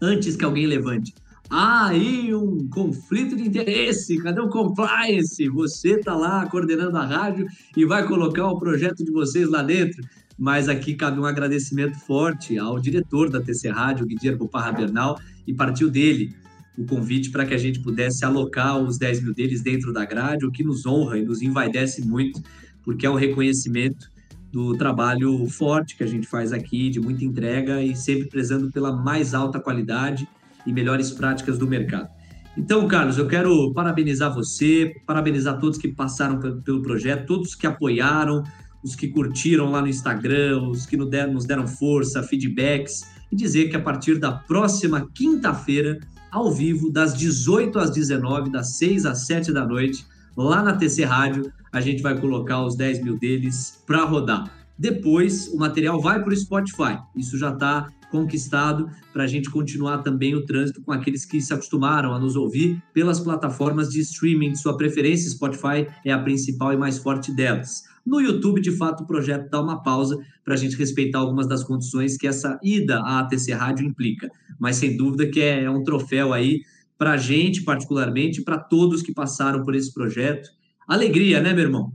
antes 0.02 0.36
que 0.36 0.46
alguém 0.46 0.68
levante. 0.68 1.14
Ah, 1.50 1.88
aí 1.88 2.36
um 2.36 2.68
conflito 2.70 3.36
de 3.36 3.48
interesse, 3.48 4.18
cadê 4.18 4.42
o 4.42 4.50
compliance? 4.50 5.48
Você 5.50 5.92
está 5.94 6.14
lá 6.16 6.46
coordenando 6.46 6.98
a 6.98 7.06
rádio 7.06 7.48
e 7.76 7.86
vai 7.86 8.06
colocar 8.06 8.48
o 8.48 8.60
projeto 8.60 9.04
de 9.04 9.12
vocês 9.12 9.50
lá 9.50 9.64
dentro 9.64 10.04
mas 10.38 10.70
aqui 10.70 10.94
cabe 10.94 11.20
um 11.20 11.26
agradecimento 11.26 11.98
forte 11.98 12.58
ao 12.58 12.80
diretor 12.80 13.30
da 13.30 13.42
TC 13.42 13.70
Rádio, 13.70 14.06
Guilherme 14.06 14.48
Parra 14.48 14.72
Bernal, 14.72 15.18
e 15.48 15.54
partiu 15.54 15.90
dele 15.90 16.36
o 16.78 16.86
convite 16.86 17.32
para 17.32 17.46
que 17.46 17.54
a 17.54 17.58
gente 17.58 17.80
pudesse 17.80 18.24
alocar 18.24 18.78
os 18.78 19.00
10 19.00 19.24
mil 19.24 19.34
deles 19.34 19.62
dentro 19.62 19.92
da 19.92 20.06
grade, 20.06 20.46
o 20.46 20.52
que 20.52 20.64
nos 20.64 20.86
honra 20.86 21.18
e 21.18 21.24
nos 21.24 21.42
envaidece 21.42 22.06
muito, 22.06 22.40
porque 22.84 23.06
é 23.06 23.10
um 23.10 23.16
reconhecimento 23.16 24.10
do 24.52 24.78
trabalho 24.78 25.48
forte 25.48 25.98
que 25.98 26.04
a 26.04 26.08
gente 26.08 26.28
faz 26.28 26.54
aqui, 26.54 26.90
de 26.90 27.00
muita 27.00 27.26
entrega 27.26 27.82
e 27.82 27.96
sempre 27.96 28.30
prezando 28.30 28.72
pela 28.72 28.96
mais 28.96 29.34
alta 29.34 29.60
qualidade 29.60 30.28
e 30.66 30.72
melhores 30.72 31.12
práticas 31.12 31.58
do 31.58 31.68
mercado. 31.68 32.10
Então, 32.56 32.88
Carlos, 32.88 33.18
eu 33.18 33.28
quero 33.28 33.72
parabenizar 33.74 34.34
você, 34.34 34.94
parabenizar 35.06 35.60
todos 35.60 35.78
que 35.78 35.88
passaram 35.90 36.40
pelo 36.40 36.82
projeto, 36.82 37.26
todos 37.26 37.54
que 37.56 37.68
apoiaram, 37.68 38.44
os 38.84 38.96
que 38.96 39.08
curtiram 39.08 39.70
lá 39.70 39.82
no 39.82 39.88
Instagram, 39.88 40.62
os 40.70 40.86
que 40.86 40.98
nos 40.98 41.46
deram, 41.46 41.68
força, 41.68 42.24
feedbacks, 42.24 43.02
e 43.32 43.36
dizer 43.36 43.70
que 43.70 43.76
a 43.76 43.82
partir 43.82 44.20
da 44.20 44.32
próxima 44.32 45.08
quinta-feira, 45.14 46.00
ao 46.32 46.52
vivo, 46.52 46.92
das 46.92 47.16
18 47.16 47.80
às 47.80 47.92
19, 47.92 48.52
das 48.52 48.78
6 48.78 49.06
às 49.06 49.26
7 49.26 49.52
da 49.52 49.66
noite, 49.66 50.06
lá 50.36 50.62
na 50.62 50.76
TC 50.76 51.04
Rádio, 51.04 51.52
a 51.72 51.82
gente 51.82 52.02
vai 52.02 52.20
colocar 52.20 52.64
os 52.66 52.76
10 52.76 53.04
mil 53.04 53.18
deles 53.18 53.82
para 53.86 54.04
rodar. 54.04 54.52
Depois, 54.78 55.48
o 55.48 55.58
material 55.58 56.00
vai 56.00 56.22
para 56.24 56.32
o 56.32 56.36
Spotify. 56.36 57.00
Isso 57.16 57.38
já 57.38 57.52
está 57.52 57.90
conquistado 58.12 58.90
para 59.12 59.24
a 59.24 59.28
gente 59.28 59.50
continuar 59.50 60.00
também 60.00 60.36
o 60.36 60.46
trânsito 60.46 60.82
com 60.82 60.92
aqueles 60.92 61.26
que 61.26 61.42
se 61.42 61.54
acostumaram 61.54 62.14
a 62.14 62.20
nos 62.20 62.36
ouvir 62.36 62.82
pelas 62.94 63.20
plataformas 63.20 63.90
de 63.90 64.00
streaming 64.00 64.52
de 64.52 64.60
sua 64.60 64.78
preferência. 64.78 65.30
Spotify 65.30 65.88
é 66.06 66.12
a 66.12 66.20
principal 66.20 66.72
e 66.74 66.78
mais 66.78 66.98
forte 66.98 67.34
delas. 67.34 67.84
No 68.08 68.22
YouTube, 68.22 68.62
de 68.62 68.72
fato, 68.72 69.04
o 69.04 69.06
projeto 69.06 69.50
dá 69.50 69.62
uma 69.62 69.84
pausa 69.84 70.18
para 70.42 70.54
a 70.54 70.58
gente 70.58 70.78
respeitar 70.78 71.20
algumas 71.20 71.46
das 71.46 71.62
condições 71.62 72.16
que 72.16 72.26
essa 72.26 72.58
ida 72.64 73.00
à 73.02 73.20
ATC 73.20 73.52
Rádio 73.52 73.86
implica. 73.86 74.30
Mas 74.58 74.78
sem 74.78 74.96
dúvida 74.96 75.28
que 75.28 75.42
é, 75.42 75.64
é 75.64 75.70
um 75.70 75.84
troféu 75.84 76.32
aí 76.32 76.62
para 76.98 77.12
a 77.12 77.18
gente, 77.18 77.64
particularmente, 77.64 78.42
para 78.42 78.58
todos 78.58 79.02
que 79.02 79.14
passaram 79.14 79.62
por 79.62 79.76
esse 79.76 79.94
projeto. 79.94 80.50
Alegria, 80.88 81.42
né, 81.42 81.52
meu 81.52 81.66
irmão? 81.66 81.92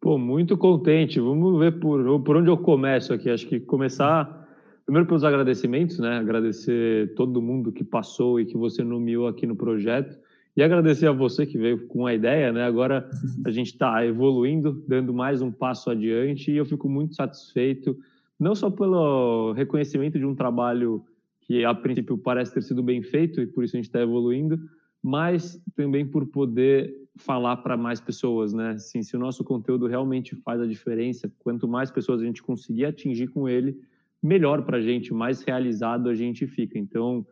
Pô, 0.00 0.16
muito 0.16 0.56
contente. 0.56 1.18
Vamos 1.18 1.58
ver 1.58 1.80
por, 1.80 2.22
por 2.22 2.36
onde 2.36 2.48
eu 2.48 2.56
começo 2.56 3.12
aqui. 3.12 3.28
Acho 3.28 3.48
que 3.48 3.58
começar 3.58 4.46
primeiro 4.84 5.08
pelos 5.08 5.24
agradecimentos, 5.24 5.98
né? 5.98 6.18
Agradecer 6.18 7.12
todo 7.16 7.42
mundo 7.42 7.72
que 7.72 7.82
passou 7.82 8.38
e 8.38 8.46
que 8.46 8.56
você 8.56 8.84
nomeou 8.84 9.26
aqui 9.26 9.48
no 9.48 9.56
projeto. 9.56 10.16
E 10.54 10.62
agradecer 10.62 11.06
a 11.06 11.12
você 11.12 11.46
que 11.46 11.56
veio 11.56 11.86
com 11.86 12.06
a 12.06 12.12
ideia, 12.12 12.52
né? 12.52 12.64
Agora 12.64 13.08
a 13.44 13.50
gente 13.50 13.68
está 13.68 14.04
evoluindo, 14.04 14.84
dando 14.86 15.12
mais 15.14 15.40
um 15.40 15.50
passo 15.50 15.90
adiante 15.90 16.50
e 16.50 16.56
eu 16.56 16.66
fico 16.66 16.90
muito 16.90 17.14
satisfeito, 17.14 17.98
não 18.38 18.54
só 18.54 18.70
pelo 18.70 19.52
reconhecimento 19.52 20.18
de 20.18 20.26
um 20.26 20.34
trabalho 20.34 21.04
que 21.40 21.64
a 21.64 21.74
princípio 21.74 22.18
parece 22.18 22.52
ter 22.52 22.62
sido 22.62 22.82
bem 22.82 23.02
feito 23.02 23.40
e 23.40 23.46
por 23.46 23.64
isso 23.64 23.74
a 23.76 23.78
gente 23.78 23.86
está 23.86 24.00
evoluindo, 24.00 24.60
mas 25.02 25.58
também 25.74 26.06
por 26.06 26.26
poder 26.26 26.94
falar 27.16 27.56
para 27.58 27.76
mais 27.76 28.00
pessoas, 28.00 28.52
né? 28.52 28.72
Assim, 28.72 29.02
se 29.02 29.16
o 29.16 29.18
nosso 29.18 29.42
conteúdo 29.42 29.86
realmente 29.86 30.36
faz 30.36 30.60
a 30.60 30.66
diferença, 30.66 31.32
quanto 31.38 31.66
mais 31.66 31.90
pessoas 31.90 32.20
a 32.20 32.24
gente 32.24 32.42
conseguir 32.42 32.84
atingir 32.84 33.28
com 33.28 33.48
ele, 33.48 33.80
melhor 34.22 34.62
para 34.62 34.76
a 34.76 34.80
gente, 34.80 35.14
mais 35.14 35.42
realizado 35.42 36.10
a 36.10 36.14
gente 36.14 36.46
fica. 36.46 36.78
Então, 36.78 37.26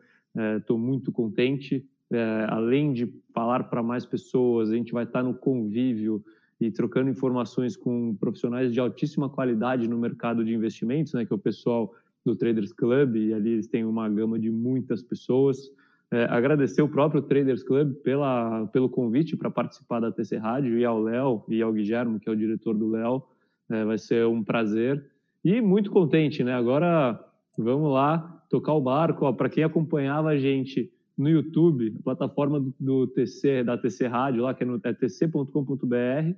estou 0.57 0.77
é, 0.77 0.81
muito 0.81 1.11
contente 1.11 1.85
é, 2.11 2.45
além 2.49 2.91
de 2.91 3.11
falar 3.33 3.63
para 3.65 3.81
mais 3.81 4.05
pessoas, 4.05 4.69
a 4.69 4.75
gente 4.75 4.91
vai 4.91 5.05
estar 5.05 5.23
no 5.23 5.33
convívio 5.33 6.23
e 6.59 6.69
trocando 6.69 7.09
informações 7.09 7.75
com 7.75 8.15
profissionais 8.15 8.71
de 8.71 8.79
altíssima 8.79 9.29
qualidade 9.29 9.87
no 9.87 9.97
mercado 9.97 10.43
de 10.43 10.53
investimentos, 10.53 11.13
né, 11.13 11.25
que 11.25 11.33
é 11.33 11.35
o 11.35 11.39
pessoal 11.39 11.93
do 12.23 12.35
Traders 12.35 12.71
Club, 12.71 13.15
e 13.15 13.33
ali 13.33 13.51
eles 13.51 13.67
têm 13.67 13.83
uma 13.83 14.07
gama 14.07 14.37
de 14.37 14.51
muitas 14.51 15.01
pessoas. 15.01 15.71
É, 16.11 16.25
agradecer 16.25 16.81
o 16.81 16.89
próprio 16.89 17.21
Traders 17.21 17.63
Club 17.63 17.93
pela, 18.03 18.67
pelo 18.67 18.89
convite 18.89 19.35
para 19.37 19.49
participar 19.49 20.01
da 20.01 20.11
TC 20.11 20.37
Rádio 20.37 20.77
e 20.77 20.85
ao 20.85 21.01
Léo 21.01 21.43
e 21.47 21.61
ao 21.61 21.71
Guilherme, 21.71 22.19
que 22.19 22.29
é 22.29 22.31
o 22.31 22.35
diretor 22.35 22.77
do 22.77 22.89
Léo. 22.89 23.23
É, 23.69 23.85
vai 23.85 23.97
ser 23.97 24.27
um 24.27 24.43
prazer. 24.43 25.03
E 25.43 25.61
muito 25.61 25.89
contente, 25.89 26.43
né? 26.43 26.53
Agora 26.53 27.17
vamos 27.57 27.91
lá 27.91 28.43
tocar 28.49 28.73
o 28.73 28.81
barco. 28.81 29.33
Para 29.33 29.49
quem 29.49 29.63
acompanhava 29.63 30.29
a 30.29 30.37
gente 30.37 30.91
no 31.17 31.29
YouTube, 31.29 31.95
a 31.99 32.03
plataforma 32.03 32.59
do, 32.59 32.73
do, 32.79 33.07
TC, 33.07 33.63
da 33.63 33.77
TC 33.77 34.07
Rádio, 34.07 34.43
lá, 34.43 34.53
que 34.53 34.63
é, 34.63 34.65
no, 34.65 34.79
é 34.83 34.93
tc.com.br. 34.93 36.35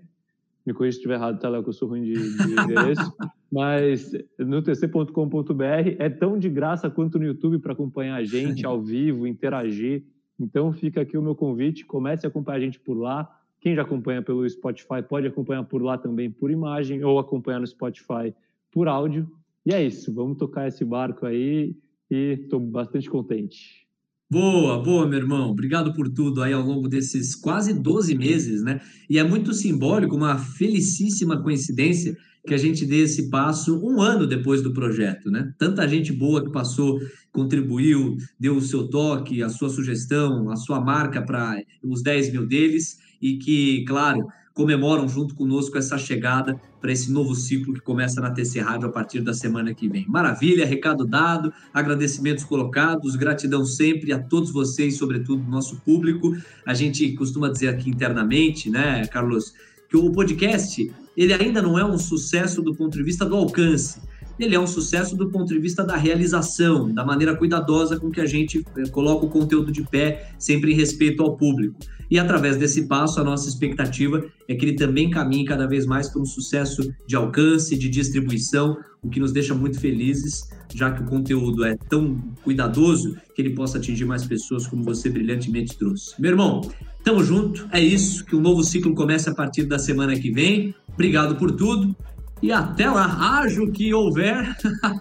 Me 0.65 0.74
corrija 0.74 0.93
se 0.93 0.97
estiver 0.99 1.15
errado, 1.15 1.39
tá, 1.39 1.49
Léo, 1.49 1.61
que 1.61 1.69
eu 1.69 1.74
sou 1.74 1.89
ruim 1.89 2.03
de, 2.03 2.13
de 2.13 2.51
endereço. 2.51 3.13
Mas 3.51 4.11
no 4.39 4.61
tc.com.br 4.61 5.63
é 5.99 6.09
tão 6.09 6.39
de 6.39 6.49
graça 6.49 6.89
quanto 6.89 7.19
no 7.19 7.26
YouTube 7.26 7.59
para 7.59 7.74
acompanhar 7.74 8.15
a 8.15 8.24
gente 8.24 8.65
ao 8.65 8.82
vivo, 8.82 9.28
interagir. 9.28 10.03
Então 10.39 10.74
fica 10.74 11.01
aqui 11.01 11.17
o 11.17 11.21
meu 11.21 11.36
convite, 11.36 11.86
comece 11.86 12.26
a 12.26 12.30
acompanhar 12.30 12.57
a 12.57 12.61
gente 12.61 12.80
por 12.80 12.95
lá, 12.95 13.30
Quem 13.59 13.76
já 13.76 13.84
acompanha 13.84 14.21
pelo 14.21 14.49
Spotify 14.49 15.03
pode 15.07 15.28
acompanhar 15.28 15.63
por 15.63 15.82
lá 15.82 15.97
também 15.97 16.32
por 16.32 16.49
imagem 16.49 17.03
ou 17.03 17.19
acompanhar 17.19 17.59
no 17.59 17.67
Spotify 17.67 18.34
por 18.71 18.88
áudio. 18.88 19.30
E 19.65 19.74
é 19.74 19.82
isso, 19.84 20.13
vamos 20.13 20.38
tocar 20.38 20.67
esse 20.67 20.84
barco 20.84 21.26
aí 21.26 21.76
e 22.09 22.39
estou 22.41 22.59
bastante 22.59 23.09
contente. 23.09 23.82
Boa, 24.30 24.82
boa, 24.82 25.07
meu 25.07 25.19
irmão. 25.19 25.51
Obrigado 25.51 25.93
por 25.93 26.09
tudo 26.09 26.41
aí 26.41 26.53
ao 26.53 26.63
longo 26.63 26.88
desses 26.89 27.36
quase 27.36 27.74
12 27.74 28.15
meses, 28.15 28.63
né? 28.63 28.82
E 29.09 29.19
é 29.19 29.24
muito 29.24 29.53
simbólico, 29.53 30.15
uma 30.15 30.38
felicíssima 30.39 31.41
coincidência 31.41 32.17
que 32.45 32.53
a 32.53 32.57
gente 32.57 32.86
dê 32.86 33.03
esse 33.03 33.30
passo 33.30 33.80
um 33.86 34.01
ano 34.01 34.26
depois 34.26 34.61
do 34.61 34.74
projeto, 34.74 35.30
né? 35.30 35.53
Tanta 35.57 35.88
gente 35.88 36.11
boa 36.11 36.43
que 36.43 36.51
passou, 36.51 36.99
contribuiu, 37.32 38.17
deu 38.39 38.55
o 38.57 38.61
seu 38.61 38.89
toque, 38.89 39.43
a 39.43 39.49
sua 39.49 39.69
sugestão, 39.69 40.49
a 40.49 40.55
sua 40.55 40.82
marca 40.82 41.21
para 41.21 41.61
os 41.84 42.01
10 42.01 42.32
mil 42.32 42.47
deles 42.47 42.97
e 43.21 43.38
que, 43.38 43.86
claro, 43.86 44.26
comemoram 44.53 45.07
junto 45.07 45.35
conosco 45.35 45.77
essa 45.77 45.97
chegada 45.97 46.59
para 46.79 46.91
esse 46.91 47.11
novo 47.11 47.33
ciclo 47.33 47.73
que 47.73 47.81
começa 47.81 48.21
na 48.21 48.29
TC 48.29 48.59
Rádio 48.59 48.87
a 48.87 48.91
partir 48.91 49.21
da 49.21 49.33
semana 49.33 49.73
que 49.73 49.87
vem. 49.87 50.05
Maravilha, 50.07 50.65
recado 50.65 51.05
dado, 51.05 51.51
agradecimentos 51.73 52.43
colocados, 52.43 53.15
gratidão 53.15 53.65
sempre 53.65 54.13
a 54.13 54.19
todos 54.19 54.51
vocês, 54.51 54.97
sobretudo 54.97 55.43
nosso 55.49 55.81
público. 55.81 56.35
A 56.65 56.73
gente 56.73 57.11
costuma 57.13 57.49
dizer 57.49 57.69
aqui 57.69 57.89
internamente, 57.89 58.69
né, 58.69 59.07
Carlos, 59.07 59.53
que 59.89 59.97
o 59.97 60.11
podcast 60.11 60.91
ele 61.15 61.33
ainda 61.33 61.61
não 61.61 61.77
é 61.77 61.85
um 61.85 61.97
sucesso 61.97 62.61
do 62.61 62.75
ponto 62.75 62.97
de 62.97 63.03
vista 63.03 63.25
do 63.25 63.35
alcance, 63.35 63.99
ele 64.39 64.55
é 64.55 64.59
um 64.59 64.65
sucesso 64.65 65.15
do 65.15 65.29
ponto 65.29 65.53
de 65.53 65.59
vista 65.59 65.83
da 65.83 65.95
realização, 65.95 66.91
da 66.91 67.05
maneira 67.05 67.35
cuidadosa 67.35 67.99
com 67.99 68.09
que 68.09 68.19
a 68.19 68.25
gente 68.25 68.65
eh, 68.75 68.89
coloca 68.89 69.25
o 69.25 69.29
conteúdo 69.29 69.71
de 69.71 69.83
pé, 69.83 70.31
sempre 70.39 70.73
em 70.73 70.75
respeito 70.75 71.21
ao 71.21 71.37
público. 71.37 71.75
E 72.14 72.20
através 72.20 72.57
desse 72.57 72.84
passo, 72.84 73.20
a 73.20 73.24
nossa 73.24 73.49
expectativa 73.49 74.24
é 74.47 74.53
que 74.53 74.64
ele 74.64 74.76
também 74.76 75.09
caminhe 75.09 75.45
cada 75.45 75.66
vez 75.66 75.84
mais 75.84 76.07
para 76.07 76.22
um 76.22 76.26
sucesso 76.26 76.93
de 77.07 77.16
alcance, 77.16 77.76
de 77.76 77.89
distribuição, 77.89 78.78
o 79.01 79.09
que 79.09 79.20
nos 79.20 79.32
deixa 79.32 79.55
muito 79.55 79.80
felizes, 79.80 80.47
já 80.76 80.91
que 80.91 81.01
o 81.01 81.07
conteúdo 81.07 81.66
é 81.66 81.76
tão 81.89 82.22
cuidadoso 82.43 83.18
que 83.34 83.41
ele 83.41 83.55
possa 83.55 83.80
atingir 83.80 84.05
mais 84.05 84.24
pessoas, 84.28 84.68
como 84.68 84.84
você 84.84 85.09
brilhantemente 85.09 85.76
trouxe. 85.76 86.14
Meu 86.22 86.30
irmão, 86.30 86.61
Tamo 87.03 87.24
junto, 87.24 87.68
é 87.72 87.82
isso, 87.82 88.24
que 88.24 88.36
o 88.36 88.39
novo 88.39 88.64
ciclo 88.64 88.93
comece 88.93 89.28
a 89.28 89.34
partir 89.34 89.64
da 89.64 89.80
semana 89.80 90.16
que 90.16 90.30
vem. 90.30 90.76
Obrigado 90.93 91.36
por 91.36 91.51
tudo 91.51 91.95
e 92.43 92.51
até 92.51 92.88
lá, 92.91 93.39
haja 93.41 93.59
o 93.59 93.72
que 93.72 93.91
houver. 93.91 94.55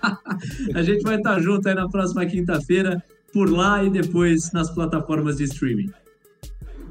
a 0.74 0.82
gente 0.82 1.02
vai 1.02 1.16
estar 1.16 1.38
junto 1.40 1.68
aí 1.68 1.74
na 1.74 1.90
próxima 1.90 2.24
quinta-feira, 2.24 3.04
por 3.34 3.50
lá 3.50 3.84
e 3.84 3.90
depois 3.90 4.50
nas 4.52 4.70
plataformas 4.70 5.36
de 5.36 5.44
streaming. 5.44 5.90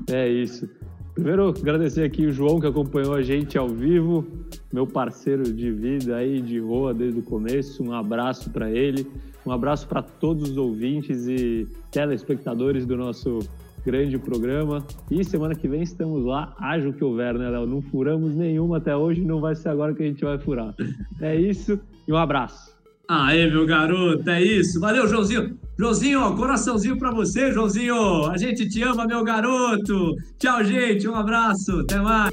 É 0.09 0.27
isso. 0.27 0.69
Primeiro, 1.13 1.49
agradecer 1.49 2.03
aqui 2.03 2.25
o 2.25 2.31
João 2.31 2.59
que 2.59 2.67
acompanhou 2.67 3.13
a 3.13 3.21
gente 3.21 3.57
ao 3.57 3.67
vivo, 3.67 4.25
meu 4.71 4.87
parceiro 4.87 5.43
de 5.43 5.69
vida 5.69 6.15
aí 6.15 6.41
de 6.41 6.57
rua 6.59 6.93
desde 6.93 7.19
o 7.19 7.23
começo. 7.23 7.83
Um 7.83 7.93
abraço 7.93 8.49
para 8.49 8.71
ele, 8.71 9.05
um 9.45 9.51
abraço 9.51 9.87
para 9.87 10.01
todos 10.01 10.51
os 10.51 10.57
ouvintes 10.57 11.27
e 11.27 11.67
telespectadores 11.91 12.85
do 12.85 12.95
nosso 12.95 13.39
grande 13.85 14.17
programa. 14.17 14.85
E 15.09 15.23
semana 15.23 15.53
que 15.53 15.67
vem 15.67 15.81
estamos 15.81 16.23
lá, 16.23 16.55
haja 16.57 16.87
o 16.87 16.93
que 16.93 17.03
houver, 17.03 17.33
né, 17.33 17.49
Léo? 17.49 17.67
Não 17.67 17.81
furamos 17.81 18.33
nenhuma 18.33 18.77
até 18.77 18.95
hoje, 18.95 19.21
não 19.21 19.41
vai 19.41 19.53
ser 19.53 19.69
agora 19.69 19.93
que 19.93 20.03
a 20.03 20.05
gente 20.05 20.23
vai 20.23 20.37
furar. 20.39 20.73
É 21.19 21.35
isso 21.35 21.77
e 22.07 22.11
um 22.11 22.17
abraço. 22.17 22.70
Aê, 23.13 23.45
meu 23.45 23.65
garoto, 23.65 24.29
é 24.29 24.41
isso. 24.41 24.79
Valeu, 24.79 25.05
Joãozinho. 25.05 25.59
Joãozinho, 25.77 26.33
coraçãozinho 26.33 26.97
para 26.97 27.11
você, 27.11 27.51
Joãozinho. 27.51 28.27
A 28.27 28.37
gente 28.37 28.69
te 28.69 28.81
ama, 28.83 29.05
meu 29.05 29.21
garoto. 29.21 30.15
Tchau, 30.39 30.63
gente. 30.63 31.09
Um 31.09 31.15
abraço. 31.15 31.81
Até 31.81 31.99
mais. 31.99 32.31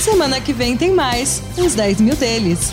Semana 0.00 0.40
que 0.40 0.52
vem 0.52 0.76
tem 0.76 0.92
mais, 0.92 1.40
uns 1.56 1.76
10 1.76 2.00
mil 2.00 2.16
deles. 2.16 2.72